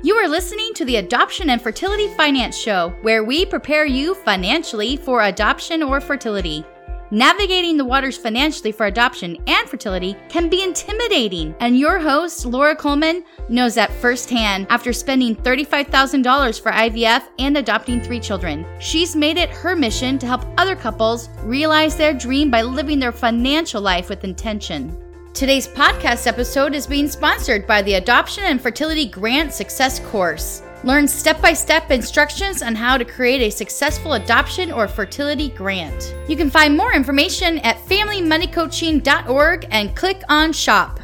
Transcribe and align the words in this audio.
You 0.00 0.14
are 0.14 0.28
listening 0.28 0.74
to 0.74 0.84
the 0.84 0.94
Adoption 0.94 1.50
and 1.50 1.60
Fertility 1.60 2.06
Finance 2.14 2.56
Show, 2.56 2.94
where 3.02 3.24
we 3.24 3.44
prepare 3.44 3.84
you 3.84 4.14
financially 4.14 4.96
for 4.96 5.22
adoption 5.22 5.82
or 5.82 6.00
fertility. 6.00 6.64
Navigating 7.10 7.76
the 7.76 7.84
waters 7.84 8.16
financially 8.16 8.70
for 8.70 8.86
adoption 8.86 9.36
and 9.48 9.68
fertility 9.68 10.14
can 10.28 10.48
be 10.48 10.62
intimidating, 10.62 11.52
and 11.58 11.76
your 11.76 11.98
host, 11.98 12.46
Laura 12.46 12.76
Coleman, 12.76 13.24
knows 13.48 13.74
that 13.74 13.92
firsthand 13.94 14.68
after 14.70 14.92
spending 14.92 15.34
$35,000 15.34 16.60
for 16.60 16.70
IVF 16.70 17.24
and 17.40 17.56
adopting 17.56 18.00
three 18.00 18.20
children. 18.20 18.64
She's 18.78 19.16
made 19.16 19.36
it 19.36 19.50
her 19.50 19.74
mission 19.74 20.16
to 20.20 20.26
help 20.26 20.44
other 20.58 20.76
couples 20.76 21.28
realize 21.42 21.96
their 21.96 22.14
dream 22.14 22.52
by 22.52 22.62
living 22.62 23.00
their 23.00 23.10
financial 23.10 23.82
life 23.82 24.08
with 24.08 24.22
intention. 24.22 24.96
Today's 25.38 25.68
podcast 25.68 26.26
episode 26.26 26.74
is 26.74 26.84
being 26.84 27.06
sponsored 27.06 27.64
by 27.64 27.80
the 27.82 27.94
Adoption 27.94 28.42
and 28.42 28.60
Fertility 28.60 29.06
Grant 29.06 29.52
Success 29.52 30.00
Course. 30.00 30.64
Learn 30.82 31.06
step 31.06 31.40
by 31.40 31.52
step 31.52 31.92
instructions 31.92 32.60
on 32.60 32.74
how 32.74 32.98
to 32.98 33.04
create 33.04 33.40
a 33.42 33.50
successful 33.50 34.14
adoption 34.14 34.72
or 34.72 34.88
fertility 34.88 35.50
grant. 35.50 36.12
You 36.28 36.36
can 36.36 36.50
find 36.50 36.76
more 36.76 36.92
information 36.92 37.58
at 37.58 37.76
FamilyMoneyCoaching.org 37.76 39.68
and 39.70 39.94
click 39.94 40.22
on 40.28 40.52
Shop. 40.52 40.98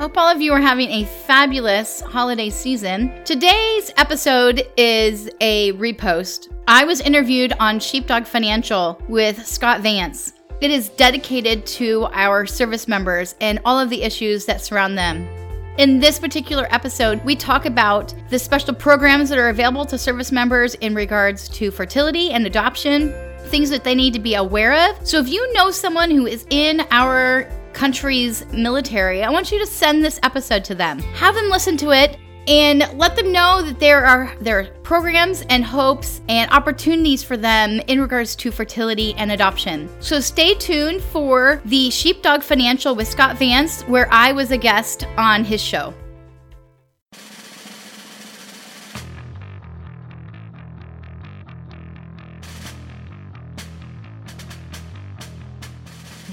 Hope 0.00 0.16
all 0.16 0.28
of 0.28 0.40
you 0.40 0.54
are 0.54 0.60
having 0.62 0.88
a 0.88 1.04
fabulous 1.04 2.00
holiday 2.00 2.48
season. 2.48 3.12
Today's 3.26 3.92
episode 3.98 4.66
is 4.78 5.28
a 5.42 5.74
repost. 5.74 6.48
I 6.66 6.86
was 6.86 7.02
interviewed 7.02 7.52
on 7.60 7.78
Sheepdog 7.78 8.24
Financial 8.24 8.98
with 9.08 9.46
Scott 9.46 9.82
Vance. 9.82 10.32
It 10.62 10.70
is 10.70 10.88
dedicated 10.88 11.66
to 11.66 12.06
our 12.12 12.46
service 12.46 12.88
members 12.88 13.34
and 13.42 13.60
all 13.66 13.78
of 13.78 13.90
the 13.90 14.02
issues 14.02 14.46
that 14.46 14.62
surround 14.62 14.96
them. 14.96 15.28
In 15.76 15.98
this 16.00 16.18
particular 16.18 16.66
episode, 16.70 17.22
we 17.22 17.36
talk 17.36 17.66
about 17.66 18.14
the 18.30 18.38
special 18.38 18.72
programs 18.72 19.28
that 19.28 19.36
are 19.36 19.50
available 19.50 19.84
to 19.84 19.98
service 19.98 20.32
members 20.32 20.76
in 20.76 20.94
regards 20.94 21.46
to 21.50 21.70
fertility 21.70 22.30
and 22.30 22.46
adoption, 22.46 23.12
things 23.48 23.68
that 23.68 23.84
they 23.84 23.94
need 23.94 24.14
to 24.14 24.18
be 24.18 24.36
aware 24.36 24.88
of. 24.88 25.06
So 25.06 25.18
if 25.18 25.28
you 25.28 25.52
know 25.52 25.70
someone 25.70 26.10
who 26.10 26.26
is 26.26 26.46
in 26.48 26.86
our 26.90 27.46
country's 27.80 28.44
military, 28.52 29.22
I 29.22 29.30
want 29.30 29.50
you 29.50 29.58
to 29.58 29.66
send 29.66 30.04
this 30.04 30.20
episode 30.22 30.64
to 30.64 30.74
them. 30.74 30.98
Have 31.14 31.34
them 31.34 31.48
listen 31.48 31.78
to 31.78 31.92
it 31.92 32.18
and 32.46 32.86
let 32.98 33.16
them 33.16 33.32
know 33.32 33.62
that 33.62 33.80
there 33.80 34.04
are 34.04 34.34
there 34.38 34.60
are 34.60 34.64
programs 34.82 35.40
and 35.48 35.64
hopes 35.64 36.20
and 36.28 36.50
opportunities 36.50 37.22
for 37.22 37.38
them 37.38 37.80
in 37.86 37.98
regards 37.98 38.36
to 38.36 38.50
fertility 38.50 39.14
and 39.14 39.32
adoption. 39.32 39.88
So 40.00 40.20
stay 40.20 40.52
tuned 40.56 41.00
for 41.00 41.62
the 41.64 41.88
Sheepdog 41.88 42.42
Financial 42.42 42.94
with 42.94 43.08
Scott 43.08 43.38
Vance 43.38 43.80
where 43.84 44.12
I 44.12 44.32
was 44.32 44.50
a 44.50 44.58
guest 44.58 45.06
on 45.16 45.42
his 45.42 45.62
show. 45.62 45.94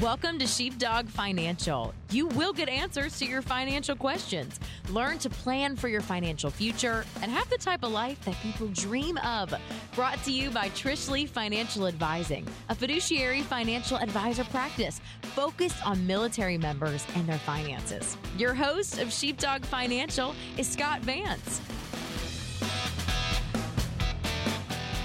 Welcome 0.07 0.39
to 0.39 0.47
Sheepdog 0.47 1.09
Financial. 1.09 1.93
You 2.11 2.27
will 2.27 2.53
get 2.53 2.69
answers 2.69 3.19
to 3.19 3.25
your 3.25 3.41
financial 3.41 3.93
questions. 3.93 4.57
Learn 4.89 5.17
to 5.17 5.29
plan 5.29 5.75
for 5.75 5.89
your 5.89 5.99
financial 5.99 6.49
future 6.49 7.03
and 7.21 7.29
have 7.29 7.49
the 7.49 7.57
type 7.57 7.83
of 7.83 7.91
life 7.91 8.23
that 8.23 8.35
people 8.35 8.67
dream 8.67 9.17
of. 9.17 9.53
Brought 9.95 10.23
to 10.23 10.31
you 10.31 10.49
by 10.49 10.69
Trish 10.69 11.09
Lee 11.09 11.25
Financial 11.25 11.87
Advising, 11.87 12.47
a 12.69 12.75
fiduciary 12.75 13.41
financial 13.41 13.97
advisor 13.97 14.45
practice 14.45 15.01
focused 15.23 15.85
on 15.85 16.07
military 16.07 16.57
members 16.57 17.05
and 17.15 17.27
their 17.27 17.39
finances. 17.39 18.15
Your 18.37 18.53
host 18.53 18.99
of 18.99 19.11
Sheepdog 19.11 19.65
Financial 19.65 20.33
is 20.57 20.69
Scott 20.69 21.01
Vance. 21.01 21.59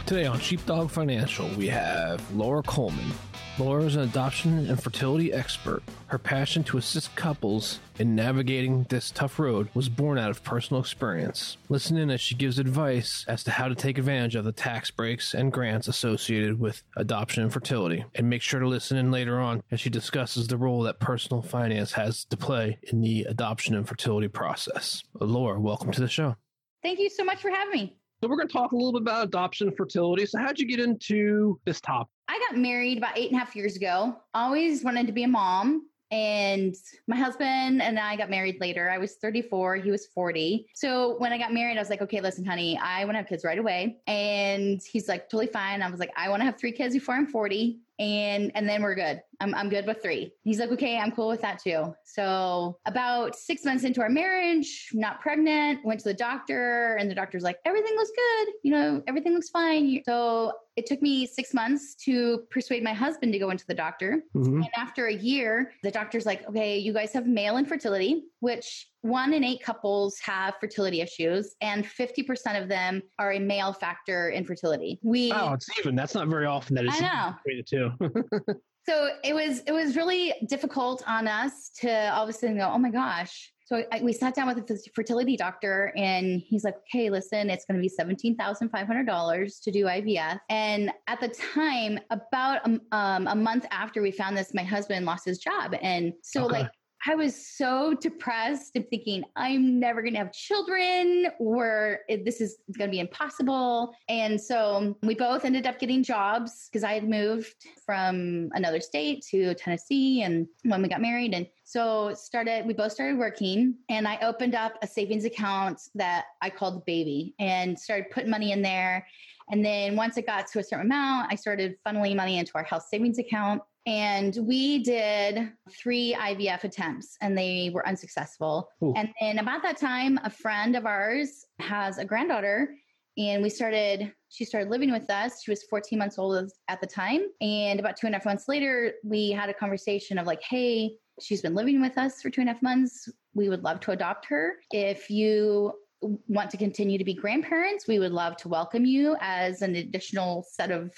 Today 0.06 0.26
on 0.26 0.38
Sheepdog 0.38 0.92
Financial, 0.92 1.48
we 1.56 1.66
have 1.66 2.22
Laura 2.36 2.62
Coleman. 2.62 3.10
Laura 3.58 3.82
is 3.82 3.96
an 3.96 4.02
adoption 4.02 4.66
and 4.70 4.82
fertility 4.82 5.30
expert. 5.30 5.82
Her 6.06 6.16
passion 6.16 6.64
to 6.64 6.78
assist 6.78 7.14
couples 7.16 7.80
in 7.98 8.14
navigating 8.14 8.84
this 8.84 9.10
tough 9.10 9.38
road 9.38 9.68
was 9.74 9.90
born 9.90 10.18
out 10.18 10.30
of 10.30 10.42
personal 10.42 10.80
experience. 10.80 11.58
Listen 11.68 11.98
in 11.98 12.10
as 12.10 12.22
she 12.22 12.34
gives 12.34 12.58
advice 12.58 13.26
as 13.28 13.44
to 13.44 13.50
how 13.50 13.68
to 13.68 13.74
take 13.74 13.98
advantage 13.98 14.36
of 14.36 14.46
the 14.46 14.52
tax 14.52 14.91
breaks 14.91 15.34
and 15.34 15.52
grants 15.52 15.86
associated 15.86 16.58
with 16.58 16.82
adoption 16.96 17.42
and 17.42 17.52
fertility. 17.52 18.06
And 18.14 18.30
make 18.30 18.41
sure 18.41 18.58
to 18.58 18.66
listen 18.66 18.96
in 18.96 19.10
later 19.10 19.38
on 19.38 19.62
as 19.70 19.82
she 19.82 19.91
discusses 19.91 20.48
the 20.48 20.56
role 20.56 20.82
that 20.84 20.98
personal 20.98 21.42
finance 21.42 21.92
has 21.92 22.24
to 22.26 22.38
play 22.38 22.78
in 22.84 23.02
the 23.02 23.24
adoption 23.24 23.74
and 23.74 23.86
fertility 23.86 24.28
process. 24.28 25.02
Laura, 25.20 25.60
welcome 25.60 25.92
to 25.92 26.00
the 26.00 26.08
show. 26.08 26.36
Thank 26.82 26.98
you 26.98 27.10
so 27.10 27.22
much 27.22 27.42
for 27.42 27.50
having 27.50 27.72
me. 27.74 27.96
So 28.22 28.28
we're 28.28 28.36
going 28.36 28.48
to 28.48 28.52
talk 28.52 28.72
a 28.72 28.76
little 28.76 28.92
bit 28.92 29.02
about 29.02 29.24
adoption 29.24 29.68
and 29.68 29.76
fertility. 29.76 30.24
So 30.24 30.38
how'd 30.38 30.58
you 30.58 30.66
get 30.66 30.80
into 30.80 31.60
this 31.66 31.82
topic? 31.82 32.11
I 32.28 32.38
got 32.49 32.59
married 32.59 32.99
about 32.99 33.19
eight 33.19 33.31
and 33.31 33.37
a 33.37 33.44
half 33.44 33.55
years 33.56 33.77
ago. 33.77 34.16
Always 34.34 34.84
wanted 34.84 35.06
to 35.06 35.12
be 35.12 35.25
a 35.25 35.28
mom. 35.28 35.88
And 36.10 36.75
my 37.09 37.16
husband 37.16 37.81
and 37.81 37.99
I 37.99 38.16
got 38.16 38.28
married 38.28 38.60
later. 38.60 38.91
I 38.91 38.99
was 38.99 39.15
34, 39.15 39.77
he 39.77 39.91
was 39.91 40.06
40. 40.06 40.66
So 40.75 41.16
when 41.16 41.33
I 41.33 41.38
got 41.38 41.55
married, 41.55 41.78
I 41.78 41.81
was 41.81 41.88
like, 41.88 42.03
okay, 42.03 42.21
listen, 42.21 42.44
honey, 42.44 42.78
I 42.78 43.06
want 43.06 43.15
to 43.15 43.19
have 43.19 43.28
kids 43.28 43.44
right 43.44 43.59
away. 43.59 43.97
And 44.06 44.83
he's 44.83 45.09
like, 45.09 45.31
totally 45.31 45.47
fine. 45.47 45.81
I 45.81 45.91
was 45.91 46.00
like, 46.00 46.12
I 46.15 46.28
want 46.28 46.41
to 46.41 46.44
have 46.44 46.59
three 46.59 46.72
kids 46.72 46.93
before 46.93 47.15
I'm 47.15 47.27
40 47.27 47.81
and 47.99 48.50
and 48.54 48.69
then 48.69 48.83
we're 48.83 48.94
good. 48.94 49.22
I'm 49.42 49.54
I'm 49.54 49.69
good 49.69 49.86
with 49.86 50.00
three. 50.03 50.32
He's 50.44 50.60
like, 50.60 50.70
okay, 50.70 50.98
I'm 50.98 51.10
cool 51.10 51.28
with 51.28 51.41
that 51.41 51.58
too. 51.58 51.94
So 52.04 52.78
about 52.86 53.34
six 53.34 53.64
months 53.64 53.84
into 53.84 54.00
our 54.00 54.08
marriage, 54.08 54.88
not 54.92 55.20
pregnant, 55.20 55.84
went 55.84 56.00
to 56.00 56.08
the 56.08 56.14
doctor, 56.14 56.97
and 56.97 57.10
the 57.10 57.14
doctor's 57.14 57.42
like, 57.42 57.58
everything 57.64 57.94
looks 57.97 58.12
good. 58.14 58.54
You 58.62 58.72
know, 58.72 59.03
everything 59.08 59.34
looks 59.34 59.50
fine. 59.50 60.03
So 60.06 60.53
it 60.76 60.86
took 60.86 61.03
me 61.03 61.26
six 61.26 61.53
months 61.53 61.94
to 61.97 62.44
persuade 62.50 62.82
my 62.82 62.94
husband 62.94 63.32
to 63.32 63.38
go 63.38 63.50
into 63.50 63.66
the 63.66 63.75
doctor. 63.75 64.22
Mm-hmm. 64.34 64.62
And 64.62 64.70
after 64.76 65.06
a 65.06 65.12
year, 65.12 65.72
the 65.82 65.91
doctor's 65.91 66.24
like, 66.24 66.48
okay, 66.48 66.78
you 66.78 66.92
guys 66.92 67.12
have 67.12 67.26
male 67.26 67.59
infertility, 67.59 68.24
which 68.41 68.88
one 69.03 69.34
in 69.34 69.44
eight 69.44 69.62
couples 69.62 70.19
have 70.20 70.54
fertility 70.60 71.00
issues, 71.00 71.56
and 71.60 71.84
50% 71.84 72.62
of 72.62 72.69
them 72.69 73.03
are 73.19 73.32
a 73.32 73.38
male 73.41 73.72
factor 73.72 74.30
infertility. 74.30 74.98
We 75.03 75.32
Oh, 75.32 75.54
it's 75.54 75.69
even. 75.78 75.94
That's 75.94 76.14
not 76.14 76.28
very 76.28 76.47
often 76.47 76.76
that 76.76 76.84
it's 76.84 77.03
I 77.03 77.06
know. 77.06 77.34
between 77.44 77.91
the 77.98 78.47
two. 78.47 78.54
so 78.84 79.10
it 79.22 79.34
was 79.34 79.60
it 79.66 79.72
was 79.72 79.97
really 79.97 80.34
difficult 80.48 81.03
on 81.06 81.28
us 81.28 81.70
to 81.81 82.12
all 82.15 82.25
of 82.25 82.28
a 82.28 82.32
sudden 82.32 82.56
go, 82.59 82.70
oh 82.72 82.78
my 82.78 82.91
gosh. 82.91 83.53
So 83.65 83.84
I, 83.91 84.03
we 84.03 84.12
sat 84.12 84.34
down 84.34 84.48
with 84.48 84.59
a 84.70 84.78
fertility 84.94 85.37
doctor, 85.37 85.94
and 85.97 86.43
he's 86.44 86.62
like, 86.62 86.75
"Okay, 86.78 87.09
listen, 87.09 87.48
it's 87.48 87.65
going 87.65 87.78
to 87.78 87.81
be 87.81 87.88
seventeen 87.88 88.37
thousand 88.37 88.69
five 88.69 88.87
hundred 88.87 89.06
dollars 89.06 89.60
to 89.60 89.71
do 89.71 89.84
IVF." 89.84 90.38
And 90.50 90.92
at 91.06 91.21
the 91.21 91.28
time, 91.28 91.98
about 92.10 92.66
a, 92.69 92.81
um, 92.94 93.28
a 93.28 93.34
month 93.34 93.65
after 93.71 94.03
we 94.03 94.10
found 94.10 94.37
this, 94.37 94.53
my 94.53 94.65
husband 94.65 95.06
lost 95.06 95.25
his 95.25 95.38
job, 95.38 95.75
and 95.81 96.12
so 96.22 96.44
okay. 96.44 96.62
like 96.62 96.71
I 97.04 97.16
was 97.16 97.34
so 97.34 97.94
depressed 97.94 98.72
and 98.76 98.88
thinking, 98.88 99.24
I'm 99.34 99.80
never 99.80 100.02
going 100.02 100.14
to 100.14 100.18
have 100.18 100.32
children 100.32 101.26
or 101.40 101.98
this 102.08 102.40
is 102.40 102.58
going 102.78 102.88
to 102.88 102.92
be 102.92 103.00
impossible. 103.00 103.92
And 104.08 104.40
so 104.40 104.96
we 105.02 105.16
both 105.16 105.44
ended 105.44 105.66
up 105.66 105.80
getting 105.80 106.04
jobs 106.04 106.68
because 106.70 106.84
I 106.84 106.92
had 106.92 107.08
moved 107.08 107.66
from 107.84 108.50
another 108.54 108.80
state 108.80 109.24
to 109.30 109.52
Tennessee 109.54 110.22
and 110.22 110.46
when 110.62 110.80
we 110.80 110.88
got 110.88 111.00
married. 111.00 111.34
And 111.34 111.48
so 111.64 112.14
started, 112.14 112.66
we 112.66 112.72
both 112.72 112.92
started 112.92 113.18
working 113.18 113.74
and 113.88 114.06
I 114.06 114.18
opened 114.22 114.54
up 114.54 114.74
a 114.82 114.86
savings 114.86 115.24
account 115.24 115.80
that 115.96 116.26
I 116.41 116.50
called 116.50 116.86
baby 116.86 117.34
and 117.41 117.76
started 117.76 118.10
putting 118.12 118.30
money 118.30 118.52
in 118.52 118.62
there. 118.62 119.09
And 119.50 119.65
then 119.65 119.97
once 119.97 120.16
it 120.16 120.27
got 120.27 120.47
to 120.53 120.60
a 120.60 120.62
certain 120.62 120.86
amount, 120.86 121.32
I 121.32 121.34
started 121.34 121.77
funneling 121.84 122.15
money 122.15 122.38
into 122.38 122.53
our 122.54 122.62
health 122.62 122.86
savings 122.88 123.18
account. 123.18 123.60
And 123.86 124.36
we 124.46 124.82
did 124.82 125.52
three 125.70 126.14
IVF 126.14 126.64
attempts 126.64 127.16
and 127.20 127.36
they 127.36 127.70
were 127.74 127.86
unsuccessful. 127.86 128.68
Ooh. 128.82 128.94
And 128.96 129.08
then 129.20 129.38
about 129.38 129.62
that 129.62 129.76
time, 129.76 130.20
a 130.22 130.30
friend 130.30 130.76
of 130.76 130.86
ours 130.86 131.44
has 131.58 131.98
a 131.98 132.04
granddaughter 132.04 132.74
and 133.18 133.42
we 133.42 133.50
started, 133.50 134.12
she 134.28 134.44
started 134.44 134.70
living 134.70 134.92
with 134.92 135.10
us. 135.10 135.42
She 135.42 135.50
was 135.50 135.64
14 135.64 135.98
months 135.98 136.18
old 136.18 136.50
at 136.68 136.80
the 136.80 136.86
time. 136.86 137.22
And 137.40 137.78
about 137.78 137.96
two 137.96 138.06
and 138.06 138.14
a 138.14 138.18
half 138.18 138.24
months 138.24 138.44
later, 138.48 138.92
we 139.04 139.30
had 139.30 139.50
a 139.50 139.54
conversation 139.54 140.16
of 140.16 140.26
like, 140.26 140.42
hey, 140.42 140.96
she's 141.20 141.42
been 141.42 141.54
living 141.54 141.82
with 141.82 141.98
us 141.98 142.22
for 142.22 142.30
two 142.30 142.40
and 142.40 142.48
a 142.48 142.54
half 142.54 142.62
months. 142.62 143.08
We 143.34 143.48
would 143.48 143.64
love 143.64 143.80
to 143.80 143.90
adopt 143.90 144.26
her. 144.26 144.54
If 144.70 145.10
you 145.10 145.72
want 146.00 146.50
to 146.50 146.56
continue 146.56 146.98
to 146.98 147.04
be 147.04 147.14
grandparents, 147.14 147.86
we 147.86 147.98
would 147.98 148.12
love 148.12 148.36
to 148.38 148.48
welcome 148.48 148.84
you 148.84 149.16
as 149.20 149.62
an 149.62 149.76
additional 149.76 150.44
set 150.50 150.70
of 150.70 150.92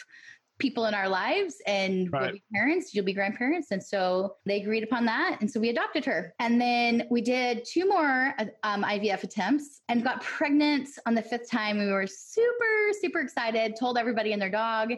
people 0.59 0.87
in 0.87 0.95
our 0.95 1.09
lives 1.09 1.57
and 1.67 2.13
Right. 2.13 2.23
we'll 2.23 2.33
be 2.33 2.43
parents, 2.55 2.95
you'll 2.95 3.05
be 3.05 3.13
grandparents. 3.13 3.71
And 3.73 3.83
so 3.83 4.37
they 4.47 4.61
agreed 4.61 4.85
upon 4.85 5.05
that. 5.07 5.39
And 5.41 5.51
so 5.51 5.59
we 5.59 5.69
adopted 5.69 6.05
her. 6.05 6.33
And 6.39 6.61
then 6.61 7.07
we 7.11 7.21
did 7.21 7.65
two 7.65 7.89
more 7.89 8.35
uh, 8.39 8.45
um, 8.63 8.85
IVF 8.85 9.25
attempts 9.25 9.81
and 9.89 10.05
got 10.05 10.23
pregnant 10.23 10.89
on 11.07 11.15
the 11.15 11.23
fifth 11.23 11.51
time. 11.51 11.79
We 11.79 11.91
were 11.91 12.07
super, 12.07 12.93
super 13.01 13.21
excited, 13.21 13.75
told 13.79 13.99
everybody 13.99 14.33
and 14.33 14.41
their 14.41 14.51
dog. 14.51 14.93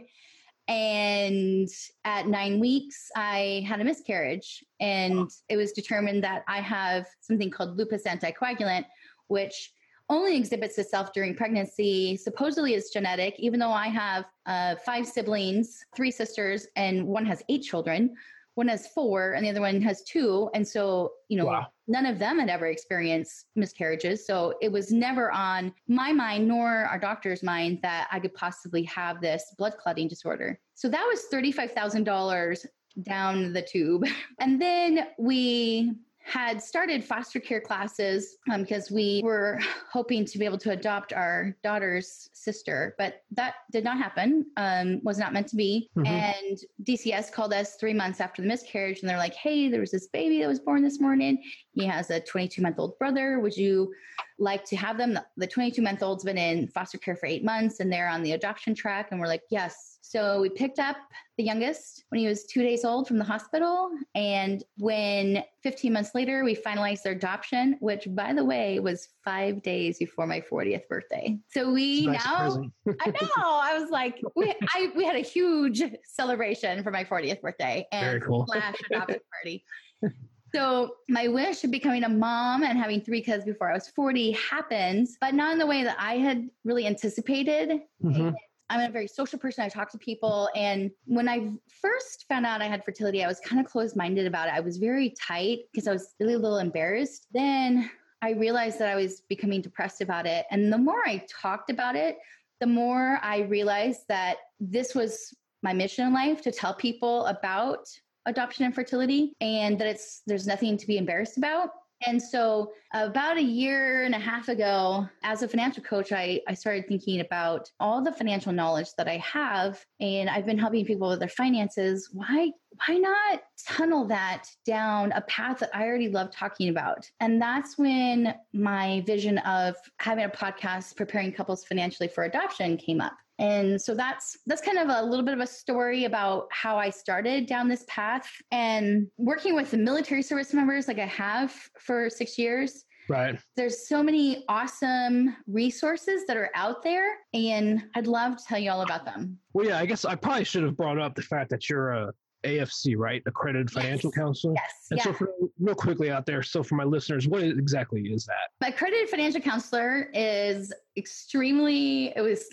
And 0.69 1.69
at 2.05 2.27
nine 2.27 2.59
weeks, 2.59 3.09
I 3.17 3.65
had 3.69 3.81
a 3.81 3.85
miscarriage. 3.85 4.65
And 4.81 5.31
it 5.49 5.57
was 5.57 5.73
determined 5.73 6.25
that 6.25 6.43
I 6.49 6.61
have 6.61 7.07
something 7.21 7.51
called 7.51 7.79
lupus 7.79 8.03
anticoagulant, 8.05 8.85
which 9.29 9.73
only 10.09 10.37
exhibits 10.37 10.79
itself 10.79 11.13
during 11.13 11.35
pregnancy. 11.35 12.17
Supposedly 12.17 12.75
it's 12.75 12.91
genetic, 12.93 13.35
even 13.39 13.59
though 13.59 13.73
I 13.73 13.89
have 13.89 14.25
uh, 14.47 14.77
five 14.77 15.07
siblings, 15.07 15.85
three 15.95 16.11
sisters, 16.11 16.67
and 16.77 17.07
one 17.07 17.27
has 17.27 17.43
eight 17.49 17.63
children. 17.63 18.15
One 18.55 18.69
has 18.69 18.87
four, 18.89 19.33
and 19.33 19.45
the 19.45 19.51
other 19.51 19.61
one 19.61 19.83
has 19.83 20.03
two. 20.05 20.49
And 20.55 20.67
so, 20.67 21.13
you 21.29 21.37
know, 21.37 21.45
Wow. 21.45 21.67
none 21.89 22.07
of 22.07 22.19
them 22.19 22.39
had 22.39 22.49
ever 22.49 22.69
experienced 22.69 23.47
miscarriages. 23.55 24.27
So 24.27 24.55
it 24.63 24.73
was 24.73 24.91
never 24.91 25.31
on 25.31 25.75
my 25.89 26.11
mind 26.13 26.49
nor 26.49 26.87
our 26.87 26.99
doctor's 26.99 27.43
mind 27.43 27.81
that 27.83 28.09
I 28.11 28.19
could 28.19 28.33
possibly 28.33 28.83
have 28.85 29.21
this 29.21 29.55
blood 29.59 29.77
clotting 29.77 30.09
disorder. 30.09 30.59
So 30.75 30.89
that 30.89 31.05
was 31.07 31.27
$35,000 31.31 32.67
down 33.03 33.53
the 33.53 33.61
tube. 33.63 34.07
And 34.41 34.61
then 34.61 35.09
we 35.19 35.93
had 36.27 36.61
started 36.61 37.05
foster 37.05 37.39
care 37.39 37.61
classes 37.61 38.39
um, 38.51 38.63
because 38.63 38.91
we 38.91 39.21
were 39.23 39.61
hoping 39.93 40.25
to 40.25 40.39
be 40.39 40.45
able 40.45 40.59
to 40.59 40.73
adopt 40.73 41.13
our 41.13 41.57
daughter's 41.63 42.29
sister, 42.33 42.97
but 42.99 43.23
that 43.31 43.55
did 43.71 43.85
not 43.85 43.97
happen. 43.97 44.45
Um, 44.57 45.01
was 45.05 45.19
not 45.19 45.33
meant 45.33 45.47
to 45.49 45.57
be. 45.57 45.89
Mhm. 45.97 46.07
And 46.09 46.59
DCS 46.83 47.31
called 47.31 47.53
us 47.53 47.77
three 47.77 47.95
months 47.95 48.21
after 48.21 48.43
the 48.43 48.49
miscarriage, 48.49 49.01
and 49.01 49.09
they're 49.09 49.19
like, 49.19 49.35
"Hey, 49.35 49.69
there 49.69 49.81
was 49.81 49.93
this 49.93 50.09
baby 50.09 50.41
that 50.41 50.49
was 50.49 50.59
born 50.59 50.83
this 50.83 51.01
morning. 51.01 51.41
He 51.77 51.85
has 51.87 52.11
a 52.11 52.21
22 52.21 52.63
month 52.63 52.79
old 52.79 52.99
brother. 52.99 53.39
Would 53.39 53.57
you 53.57 53.93
like 54.39 54.65
to 54.65 54.77
have 54.77 54.99
them?" 54.99 55.19
The 55.37 55.47
22 55.47 55.83
month 55.83 56.03
old's 56.03 56.25
been 56.25 56.39
in 56.39 56.69
foster 56.69 56.99
care 56.99 57.17
for 57.17 57.27
eight 57.27 57.45
months, 57.45 57.81
and 57.81 57.93
they're 57.93 58.09
on 58.09 58.23
the 58.23 58.33
adoption 58.33 58.75
track. 58.75 59.09
And 59.13 59.21
we're 59.21 59.29
like, 59.29 59.43
"Yes." 59.51 59.97
So 60.09 60.41
we 60.41 60.49
picked 60.49 60.79
up 60.79 60.97
the 61.37 61.43
youngest 61.43 62.05
when 62.11 62.21
he 62.21 62.29
was 62.29 62.45
two 62.47 62.63
days 62.63 62.85
old 62.85 63.09
from 63.09 63.19
the 63.19 63.25
hospital. 63.25 63.91
And 64.15 64.63
when 64.79 65.43
15 65.65 65.93
months 65.93 66.15
later, 66.15 66.45
we 66.45 66.55
finalized 66.55 67.03
their 67.03 67.13
adoption, 67.13 67.77
which, 67.81 68.07
by 68.15 68.33
the 68.33 68.45
way, 68.45 68.79
was 68.79 69.09
five 69.25 69.63
days 69.63 69.99
before 69.99 70.27
my 70.27 70.41
40th 70.41 70.87
birthday. 70.89 71.39
So 71.51 71.73
we 71.73 72.07
Nice 72.07 72.25
now. 72.25 72.63
I 73.01 73.11
know, 73.11 73.27
I 73.37 73.79
was 73.79 73.91
like, 73.91 74.23
we, 74.37 74.55
I, 74.75 74.93
we 74.95 75.05
had 75.05 75.17
a 75.17 75.21
huge 75.21 75.83
celebration 76.05 76.85
for 76.85 76.93
my 76.93 77.03
40th 77.03 77.41
birthday 77.41 77.87
and 77.91 78.07
Very 78.07 78.21
cool. 78.21 78.47
slash 78.49 78.77
adoption 78.91 79.21
party. 79.33 79.65
So 80.57 80.97
my 81.11 81.29
wish 81.29 81.65
of 81.65 81.71
becoming 81.71 82.05
a 82.05 82.09
mom 82.09 82.63
and 82.63 82.79
having 82.79 83.03
three 83.03 83.21
kids 83.21 83.45
before 83.45 83.71
I 83.71 83.75
was 83.75 83.89
40 83.89 84.31
happens, 84.33 85.19
but 85.21 85.35
not 85.35 85.53
in 85.53 85.59
the 85.59 85.67
way 85.67 85.85
that 85.85 85.97
I 86.01 86.17
had 86.17 86.49
really 86.65 86.87
anticipated. 86.87 87.83
Mhm. 88.03 88.35
I'm 88.71 88.81
a 88.81 88.91
very 88.91 89.07
social 89.07 89.39
person. 89.39 89.65
I 89.65 89.69
talk 89.69 89.91
to 89.91 89.99
people. 89.99 90.49
And 90.57 90.91
when 91.05 91.29
I 91.29 91.53
first 91.69 92.25
found 92.27 92.47
out 92.47 92.63
I 92.63 92.69
had 92.69 92.83
fertility, 92.85 93.23
I 93.23 93.29
was 93.29 93.39
kind 93.41 93.61
of 93.61 93.71
closed 93.71 93.97
minded 93.97 94.27
about 94.27 94.49
it. 94.49 94.55
I 94.55 94.61
was 94.61 94.79
very 94.79 95.11
tight 95.11 95.59
because 95.71 95.87
I 95.87 95.93
was 95.93 96.15
really 96.19 96.35
a 96.35 96.39
little 96.39 96.59
embarrassed. 96.59 97.27
Then 97.33 97.91
I 98.23 98.31
realized 98.31 98.79
that 98.79 98.89
I 98.89 98.97
was 98.97 99.21
becoming 99.29 99.61
depressed 99.61 100.01
about 100.01 100.25
it. 100.25 100.47
And 100.51 100.73
the 100.73 100.79
more 100.79 101.07
I 101.07 101.27
talked 101.29 101.69
about 101.69 101.97
it, 101.97 102.17
the 102.61 102.67
more 102.67 103.21
I 103.23 103.41
realized 103.43 104.09
that 104.09 104.39
this 104.59 104.95
was 104.95 105.35
my 105.63 105.75
mission 105.75 106.07
in 106.07 106.15
life 106.15 106.41
to 106.43 106.51
tell 106.51 106.73
people 106.73 107.27
about 107.27 107.87
adoption 108.27 108.65
and 108.65 108.75
fertility 108.75 109.33
and 109.41 109.79
that 109.79 109.89
it's 109.89 110.23
there's 110.27 110.47
nothing 110.47 110.77
to 110.77 110.87
be 110.87 110.99
embarrassed 110.99 111.39
about. 111.39 111.71
And 112.05 112.23
so, 112.23 112.73
about 112.93 113.39
a 113.39 113.43
year 113.43 114.05
and 114.05 114.15
a 114.15 114.19
half 114.19 114.49
ago, 114.49 115.09
as 115.23 115.43
a 115.43 115.49
financial 115.49 115.83
coach, 115.83 116.13
I, 116.13 116.41
I 116.47 116.55
started 116.55 116.87
thinking 116.87 117.21
about 117.21 117.71
all 117.81 118.03
the 118.03 118.13
financial 118.13 118.53
knowledge 118.53 118.89
that 118.99 119.09
I 119.09 119.17
have, 119.19 119.83
and 119.99 120.29
I've 120.29 120.45
been 120.45 120.59
helping 120.59 120.85
people 120.85 121.09
with 121.09 121.21
their 121.21 121.29
finances. 121.29 122.11
Why, 122.13 122.53
why 122.87 122.97
not 122.97 123.43
tunnel 123.67 124.05
that 124.07 124.45
down 124.67 125.13
a 125.13 125.23
path 125.23 125.61
that 125.61 125.71
I 125.75 125.85
already 125.85 126.09
love 126.09 126.31
talking 126.31 126.69
about? 126.69 127.11
And 127.21 127.41
that's 127.41 127.79
when 127.79 128.35
my 128.53 129.03
vision 129.07 129.39
of 129.39 129.75
having 129.99 130.27
a 130.27 130.29
podcast 130.29 130.97
preparing 130.97 131.33
couples 131.33 131.65
financially 131.65 132.09
for 132.09 132.25
adoption 132.25 132.77
came 132.77 133.01
up. 133.01 133.17
And 133.39 133.81
so 133.81 133.95
that's 133.95 134.39
that's 134.47 134.63
kind 134.63 134.79
of 134.79 134.89
a 134.89 135.03
little 135.03 135.25
bit 135.25 135.35
of 135.35 135.41
a 135.41 135.47
story 135.47 136.05
about 136.05 136.49
how 136.51 136.79
I 136.79 136.91
started 136.91 137.47
down 137.47 137.69
this 137.69 137.85
path 137.87 138.29
and 138.51 139.09
working 139.19 139.55
with 139.55 139.71
the 139.71 139.79
military 139.79 140.23
service 140.23 140.55
members 140.55 140.89
like 140.89 140.99
I 140.99 141.07
have 141.07 141.55
for 141.79 142.09
6 142.09 142.39
years. 142.39 142.85
Right. 143.09 143.39
There's 143.57 143.87
so 143.87 144.03
many 144.03 144.45
awesome 144.49 145.37
resources 145.47 146.27
that 146.27 146.37
are 146.37 146.51
out 146.55 146.83
there 146.83 147.19
and 147.35 147.85
I'd 147.95 148.07
love 148.07 148.37
to 148.37 148.45
tell 148.45 148.59
you 148.59 148.71
all 148.71 148.83
about 148.83 149.05
them. 149.05 149.39
Well, 149.53 149.67
yeah, 149.67 149.79
I 149.79 149.87
guess 149.87 150.05
I 150.05 150.17
probably 150.17 150.45
should 150.45 150.65
have 150.65 150.77
brought 150.77 150.99
up 150.99 151.15
the 151.15 151.23
fact 151.23 151.51
that 151.51 151.69
you're 151.71 151.93
a 151.93 152.13
AFC, 152.47 152.97
right? 152.97 153.23
Accredited 153.27 153.71
financial 153.71 154.11
Yes. 154.15 154.19
counselor. 154.19 154.55
Yes. 154.55 154.73
And 154.91 154.99
yeah. 154.99 155.05
so, 155.05 155.13
for, 155.13 155.29
real 155.59 155.75
quickly 155.75 156.11
out 156.11 156.27
there, 156.27 156.43
so 156.43 156.63
for 156.63 156.75
my 156.75 156.85
listeners, 156.85 157.29
what 157.29 157.43
exactly 157.43 158.03
is 158.03 158.25
that? 158.27 158.51
My 158.61 158.69
accredited 158.69 159.09
financial 159.09 159.41
counselor 159.41 160.11
is 160.15 160.73
extremely 160.97 162.13
it 162.17 162.21
was 162.21 162.49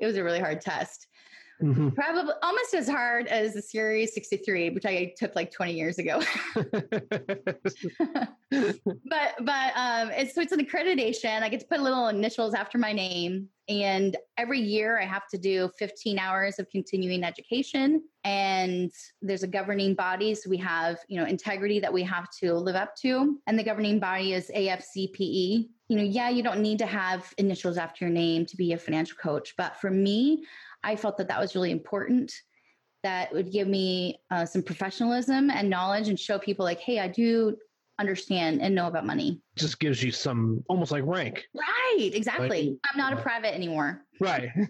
it 0.00 0.06
was 0.06 0.16
a 0.16 0.24
really 0.24 0.40
hard 0.40 0.60
test. 0.60 1.07
Mhm. 1.62 1.94
Probably 1.94 2.32
almost 2.42 2.74
as 2.74 2.88
hard 2.88 3.26
as 3.26 3.54
the 3.54 3.62
Series 3.62 4.14
63, 4.14 4.70
which 4.70 4.86
I 4.86 5.12
took 5.16 5.34
like 5.34 5.50
20 5.50 5.72
years 5.72 5.98
ago. 5.98 6.20
but 8.50 9.34
but 9.40 9.72
um 9.76 10.10
it's 10.12 10.34
so 10.34 10.40
it's 10.40 10.52
an 10.52 10.64
accreditation 10.64 11.42
i 11.42 11.48
get 11.48 11.60
to 11.60 11.66
put 11.66 11.80
little 11.80 12.08
initials 12.08 12.54
after 12.54 12.78
my 12.78 12.92
name 12.92 13.46
and 13.68 14.16
every 14.38 14.58
year 14.58 14.98
i 14.98 15.04
have 15.04 15.28
to 15.28 15.36
do 15.36 15.70
15 15.78 16.18
hours 16.18 16.58
of 16.58 16.68
continuing 16.70 17.22
education 17.22 18.02
and 18.24 18.90
there's 19.20 19.42
a 19.42 19.46
governing 19.46 19.94
body 19.94 20.34
so 20.34 20.48
we 20.48 20.56
have 20.56 20.98
you 21.08 21.20
know 21.20 21.26
integrity 21.26 21.78
that 21.78 21.92
we 21.92 22.02
have 22.02 22.28
to 22.40 22.54
live 22.54 22.76
up 22.76 22.96
to 22.96 23.38
and 23.46 23.58
the 23.58 23.64
governing 23.64 23.98
body 24.00 24.32
is 24.32 24.50
afcpe 24.56 25.68
you 25.88 25.96
know 25.96 26.02
yeah 26.02 26.30
you 26.30 26.42
don't 26.42 26.60
need 26.60 26.78
to 26.78 26.86
have 26.86 27.32
initials 27.36 27.76
after 27.76 28.06
your 28.06 28.14
name 28.14 28.46
to 28.46 28.56
be 28.56 28.72
a 28.72 28.78
financial 28.78 29.16
coach 29.18 29.54
but 29.58 29.76
for 29.76 29.90
me 29.90 30.42
i 30.84 30.96
felt 30.96 31.16
that 31.16 31.28
that 31.28 31.40
was 31.40 31.54
really 31.54 31.70
important 31.70 32.32
that 33.04 33.32
would 33.32 33.52
give 33.52 33.68
me 33.68 34.18
uh, 34.32 34.44
some 34.44 34.62
professionalism 34.62 35.50
and 35.50 35.70
knowledge 35.70 36.08
and 36.08 36.18
show 36.18 36.38
people 36.38 36.64
like 36.64 36.80
hey 36.80 36.98
i 36.98 37.08
do 37.08 37.56
understand 38.00 38.62
and 38.62 38.74
know 38.74 38.86
about 38.86 39.04
money 39.04 39.40
Just 39.56 39.80
gives 39.80 40.00
you 40.02 40.12
some 40.12 40.62
almost 40.68 40.92
like 40.92 41.02
rank. 41.04 41.44
right 41.54 42.10
exactly 42.14 42.78
i'm 42.90 42.98
not 42.98 43.12
a 43.12 43.16
private 43.16 43.54
anymore 43.54 44.04
Right. 44.20 44.50